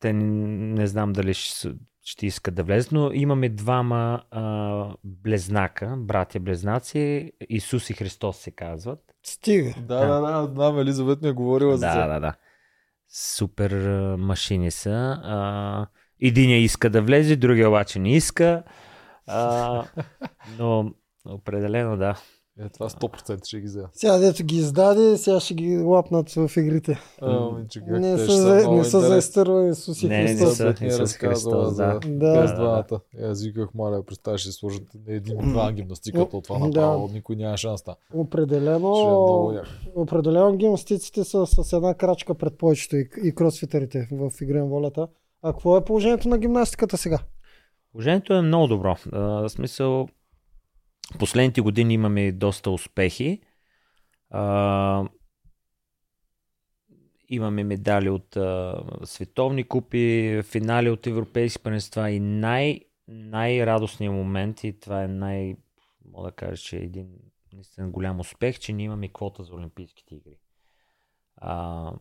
[0.00, 1.74] те не, знам дали ще,
[2.08, 8.50] ще искат да влезат, но имаме двама а, близнака, братя близнаци, Исус и Христос се
[8.50, 8.98] казват.
[9.22, 9.74] Стига.
[9.80, 12.06] Да, да, да, знам, Елизавет ми е говорила за Да, това.
[12.06, 12.34] да, да.
[13.08, 15.20] Супер а, машини са.
[15.24, 15.86] А,
[16.20, 18.62] единия иска да влезе, другия обаче не иска.
[19.26, 19.84] А,
[20.58, 22.14] но определено да.
[22.58, 23.88] Е, това 100% ще ги взема.
[23.92, 26.98] Сега дето ги издаде, сега ще ги лапнат в игрите.
[27.20, 30.16] А, момиче, как Не те са, за, не са за изтървани с Исус и Не,
[30.16, 30.56] не, не Христос.
[30.56, 30.74] са.
[30.80, 31.98] Ми Исус разказала Христос, за да.
[32.00, 33.00] без Да, двамата.
[33.14, 36.66] И аз виках, моля, представяш, ще сложат един план гимнастиката от това Да.
[36.66, 37.10] направо.
[37.12, 37.94] Никой няма шанс там.
[38.04, 39.52] Ще е Определено,
[39.96, 45.08] определено гимнастиците са с една крачка пред повечето и, и кросфитерите в игра на волята.
[45.42, 47.18] А какво е положението на гимнастиката сега?
[47.92, 48.94] Положението е много добро.
[49.12, 50.08] А, В смисъл,
[51.18, 53.40] последните години имаме доста успехи.
[54.30, 55.08] А,
[57.28, 64.80] имаме медали от а, световни купи, финали от европейски първенства и най- най-радостният момент и
[64.80, 65.56] това е най-
[66.12, 67.08] мога да кажа, че е един
[67.52, 70.38] наистина голям успех, че ние имаме квота за Олимпийските игри.
[71.36, 71.92] А,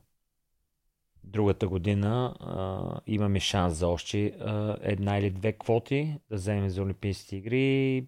[1.24, 6.84] другата година а, имаме шанс за още а, една или две квоти да вземем за
[6.84, 8.08] Олимпийските игри.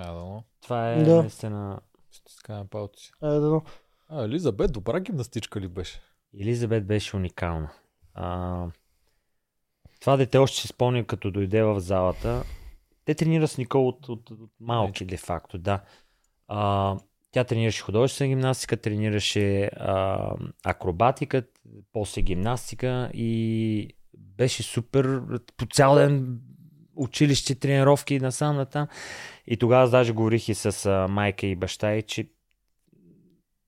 [0.00, 0.44] А, да, но.
[0.62, 1.20] Това е Да.
[1.20, 1.80] наистина...
[2.12, 3.12] Стискаме палци.
[3.22, 3.62] Айде, но.
[4.08, 6.00] А, Елизабет, добра гимнастичка ли беше?
[6.40, 7.70] Елизабет беше уникална.
[8.14, 8.66] А,
[10.00, 12.42] това дете още си спомням, като дойде в залата.
[13.04, 15.80] Те тренира с Никол от, от, от малки, де факто, да.
[16.48, 16.96] А,
[17.32, 21.42] тя тренираше художествена гимнастика, тренираше а, акробатика,
[21.92, 25.22] после гимнастика и беше супер
[25.56, 26.40] по цял ден
[27.00, 28.88] училище, тренировки насам натам.
[29.46, 32.30] И тогава аз даже говорих и с майка и баща и, че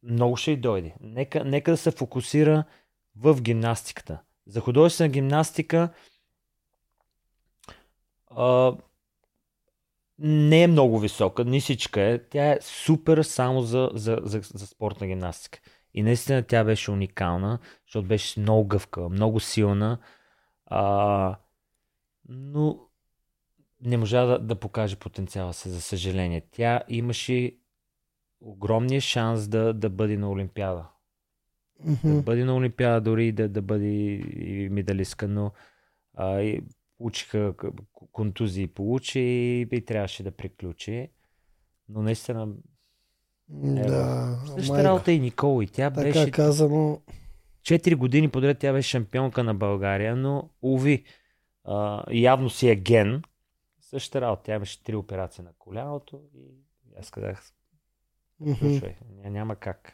[0.03, 0.95] много ще й дойде.
[1.01, 2.65] Нека, нека да се фокусира
[3.17, 4.21] в гимнастиката.
[4.47, 5.89] За художествена гимнастика
[8.31, 8.77] а,
[10.19, 12.19] не е много висока, нисичка е.
[12.19, 15.61] Тя е супер само за, за, за, за спортна гимнастика.
[15.95, 19.99] И наистина тя беше уникална, защото беше много гъвкава, много силна.
[20.67, 21.37] А,
[22.29, 22.79] но
[23.83, 26.43] не можа да, да покаже потенциала си, за съжаление.
[26.51, 27.57] Тя имаше
[28.41, 30.87] огромния шанс да, да бъде на Олимпиада.
[31.85, 32.15] Мгм.
[32.15, 35.53] Да бъде на Олимпиада, дори и да, да бъде и медалистка, но
[36.15, 36.61] а, и
[36.99, 37.55] получиха
[38.13, 41.09] контузии, получи и, и трябваше да приключи.
[41.89, 42.49] Но наистина,
[43.49, 47.01] Да, същата работа и Никол, и тя Така беше казано.
[47.63, 51.05] 4 години подред тя беше шампионка на България, но уви,
[51.65, 53.23] а, явно си е ген.
[53.93, 54.43] Същата работа.
[54.43, 56.41] Тя имаше три операции на коляното и
[56.99, 57.53] аз казах,
[58.41, 59.93] ня- няма как.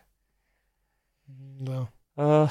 [1.61, 1.87] Да.
[2.17, 2.49] А,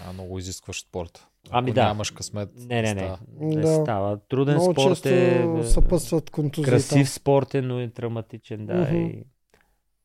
[0.00, 1.26] А, много изискващ спорт.
[1.50, 1.84] Ами Ако да.
[1.84, 2.50] нямаш късмет.
[2.56, 3.00] не, не, не.
[3.00, 3.18] става.
[3.30, 3.74] Не Да.
[3.74, 4.18] става.
[4.18, 5.64] Труден Много спорт често е.
[5.64, 6.64] съпътстват контузии.
[6.64, 8.74] Красив спорт е, но и травматичен, да.
[8.74, 8.96] Мгм.
[8.96, 9.24] И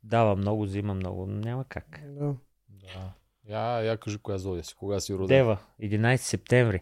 [0.03, 1.25] дава много, взима много.
[1.25, 2.01] Няма как.
[2.05, 2.35] Да.
[2.69, 3.13] Да.
[3.49, 5.27] Я, я кажи коя зодия си, кога си роден.
[5.27, 6.79] Дева, 11 септември.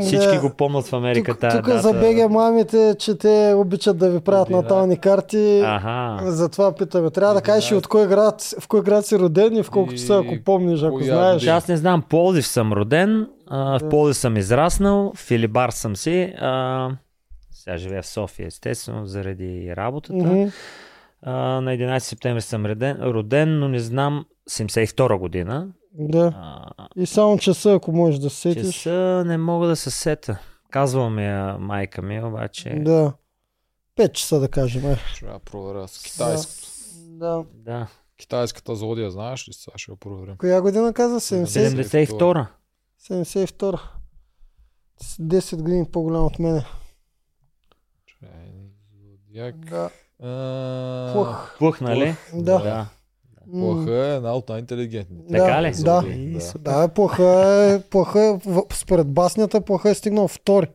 [0.00, 0.40] Всички Да.
[0.40, 1.80] го помнят в Америка Тук, тази тук дата.
[1.80, 4.62] за БГ мамите, че те обичат да ви правят Година.
[4.62, 5.62] натални карти.
[5.64, 6.18] Аха.
[6.22, 7.10] Затова питаме.
[7.10, 9.92] Трябва да кажеш и от кой град, в кой град си роден и в колко
[9.92, 11.46] И часа, ако помниш, ако коя знаеш.
[11.46, 13.88] Аз не знам, Пловдив съм роден, а, в Да.
[13.88, 16.34] Пловдив съм израснал, в Филибар съм си.
[16.38, 16.90] А,
[17.52, 20.14] сега живея в София, естествено, заради работата.
[20.16, 20.44] Мгм.
[21.22, 25.68] А, на 11 септември съм роден, роден, но не знам 72 година.
[25.98, 26.32] Да.
[26.36, 28.74] А, И само часа, ако можеш да се сетиш.
[28.76, 30.38] часа не мога да се сета.
[30.70, 32.70] Казвала ми я майка ми, обаче...
[32.70, 33.12] Да.
[33.98, 34.90] 5 часа да кажем.
[34.90, 34.98] Е.
[35.20, 36.68] Трябва да проверя с китайското.
[36.96, 37.44] Да.
[37.54, 37.86] Да.
[38.18, 39.52] Китайската зодия, знаеш ли?
[39.52, 40.36] Сега ще я проверим.
[40.36, 41.20] Коя година каза?
[41.20, 41.44] 70...
[41.44, 42.46] 72
[43.02, 43.80] 72.
[45.02, 46.64] С 10 години по-голям от мене.
[48.06, 48.52] Чай,
[49.02, 49.56] Зодиак.
[49.56, 49.90] Да.
[50.22, 51.56] А, Плъх.
[51.58, 52.16] Плъх, нали?
[52.34, 52.58] Да.
[52.58, 52.86] да.
[53.46, 55.22] М, Плъха е една от най-интелигентните.
[55.28, 55.72] Да, Така ли?
[55.74, 56.02] Да.
[56.32, 56.40] да.
[56.40, 56.60] супер.
[56.62, 57.24] Да, плаха
[57.64, 58.38] е, плаха е,
[58.72, 60.66] според баснята, плаха е стигнал втори.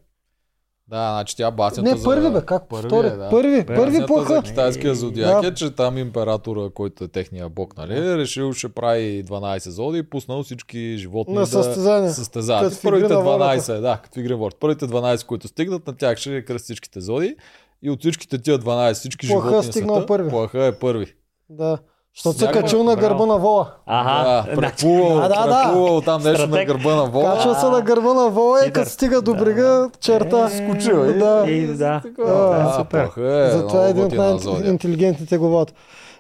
[0.87, 2.03] Да, значи тя баснята Не, за...
[2.03, 3.07] първи бе, как Първи втори?
[3.07, 3.29] е, да.
[3.29, 4.35] Първи, Бе, първи Баснята плаха.
[4.35, 5.47] за китайския зодиак да.
[5.47, 10.03] е, че там императора, който е техния бог, нали, решил ще прави 12 зодии и
[10.03, 12.09] пуснал всички животни На да състезание.
[12.09, 12.79] състезават.
[12.83, 13.61] Първите на волята.
[13.61, 14.57] 12, да, като игри волята.
[14.59, 17.35] Първите 12, които стигнат, на тях ще кръст всичките зодии.
[17.81, 20.29] И от всичките тия 12, всички Плаха животни на стигнал света, първи.
[20.29, 21.13] Плаха е първи.
[21.49, 21.77] Да.
[22.15, 23.73] Защото се качил на гърба на вола.
[23.85, 24.43] Ага.
[24.45, 25.63] Да, преплувал, Да, да, да.
[25.63, 27.33] преплувал там нещо на гърба на вола.
[27.33, 29.43] Качва се на гърба на вола и като стига до Да.
[29.43, 30.45] брега, черта.
[30.45, 31.05] Е, Скочил.
[31.05, 31.45] и- Да.
[31.47, 31.73] И, да.
[31.73, 33.09] Да, да, А, супер.
[33.17, 35.73] Е Затова е един от най-интелигентните главата.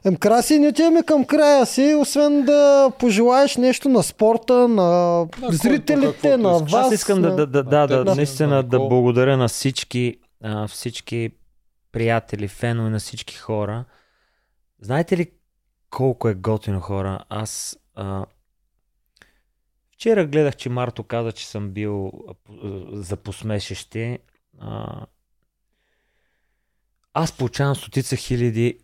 [0.05, 5.55] Ем, Краси, не отиваме към края си, освен да пожелаеш нещо на спорта, на, който,
[5.55, 6.73] зрителите, на вас.
[6.73, 7.35] Аз искам да, на...
[7.35, 11.29] да, да, на да, да на наистина да благодаря на всички, а, всички
[11.91, 13.85] приятели, фенове, на всички хора.
[14.81, 15.27] Знаете ли
[15.91, 17.25] колко е готино хора?
[17.29, 18.25] Аз а,
[19.91, 22.11] вчера гледах, че Марто каза, че съм бил
[22.91, 24.19] за посмешещи.
[24.59, 25.05] А,
[27.13, 28.79] аз получавам стотица хиляди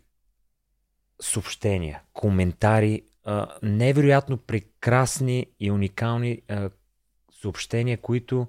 [1.22, 6.70] съобщения, коментари, а, невероятно прекрасни и уникални а,
[7.40, 8.46] съобщения, които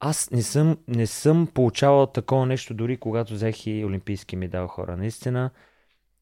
[0.00, 4.96] аз не съм, не съм получавал такова нещо дори когато взех и олимпийски медал хора.
[4.96, 5.50] Наистина,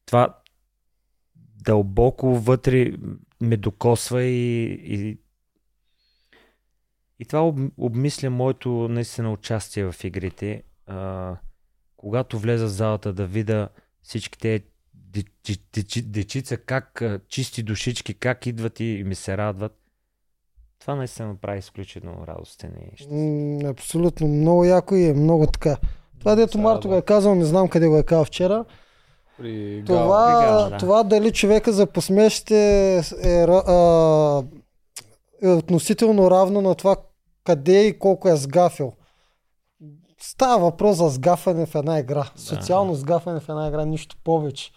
[0.05, 0.42] това
[1.63, 2.93] дълбоко вътре
[3.41, 5.17] ме докосва и, и,
[7.19, 10.63] и това об, обмисля моето наистина участие в игрите.
[10.87, 11.35] А,
[11.97, 13.69] когато влеза в залата да видя
[14.03, 14.63] всички те
[16.03, 19.77] дечица как чисти душички, как идват и, ми се радват.
[20.79, 23.69] Това наистина ме прави изключително радостен и щастлив.
[23.69, 24.27] Абсолютно.
[24.27, 25.77] Много яко и е много така.
[26.19, 28.65] Това, дето Марто го е казал, не знам къде го е казал вчера.
[29.43, 30.39] При Това.
[30.39, 30.77] При Гал, да.
[30.77, 34.43] това дали човека за посмешите е, а,
[35.41, 36.95] е относително равно на това
[37.43, 38.93] къде и колко е сгафил.
[40.21, 42.29] Става въпрос за сгафане в една игра.
[42.35, 44.71] Социално сгафане в една игра, нищо повече.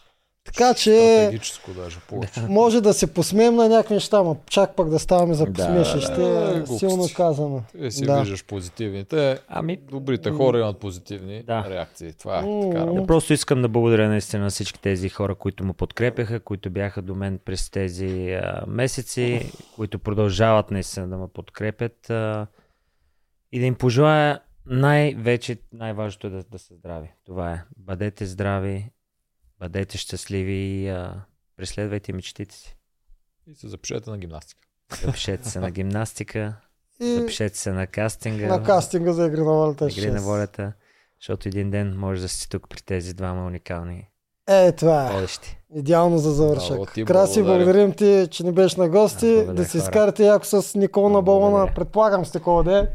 [0.47, 1.31] Така че
[1.77, 2.41] даже повече.
[2.41, 6.13] може да се посмеем на някакви неща, ама чак пък да ставаме за Да, посмешище.
[6.13, 6.79] да, да, е глупости.
[6.79, 7.63] силно казано.
[7.75, 8.21] Ти си Да.
[8.21, 9.39] виждаш позитивните.
[9.49, 11.65] Ами, Добрите хора имат позитивни Да.
[11.71, 12.13] реакции.
[12.13, 12.79] Това е така.
[12.81, 13.07] Да, работа.
[13.07, 17.15] просто искам да благодаря наистина на всички тези хора, които му подкрепяха, които бяха до
[17.15, 22.47] мен през тези а, месеци, които продължават наистина да ме подкрепят а,
[23.53, 27.09] и да им пожелая най-вече, най-важното е да, да са здрави.
[27.27, 27.63] Това е.
[27.79, 28.91] Бъдете здрави,
[29.61, 31.15] бъдете щастливи и а,
[31.57, 32.77] преследвайте мечтите си.
[33.47, 34.61] И се запишете на гимнастика.
[35.03, 36.57] Запишете се на гимнастика,
[37.01, 39.89] И запишете се на кастинга, на кастинга за игри на волята.
[39.89, 40.23] игри на 6.
[40.23, 40.73] волята,
[41.21, 44.09] защото един ден може да си тук при тези двама уникални
[44.49, 45.13] Е, това е.
[45.13, 45.59] водещи.
[45.75, 46.93] Идеално за завършък.
[46.95, 49.27] ти Краси, благодарим ти, че ни беше на гости.
[49.27, 51.73] Благодаря, да си изкарате яко с Никол на балона.
[51.75, 52.87] Предполагам сте такова да е.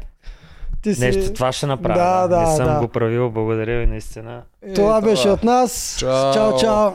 [0.82, 1.00] Ти си...
[1.00, 1.94] Нещо това ще направя.
[1.94, 2.78] Да, Да, да, Не съм да.
[2.80, 4.42] го правил, благодаря ви наистина.
[4.74, 5.96] Това Е, беше от нас.
[5.98, 6.34] Чао.
[6.34, 6.58] чао.
[6.58, 6.90] чао.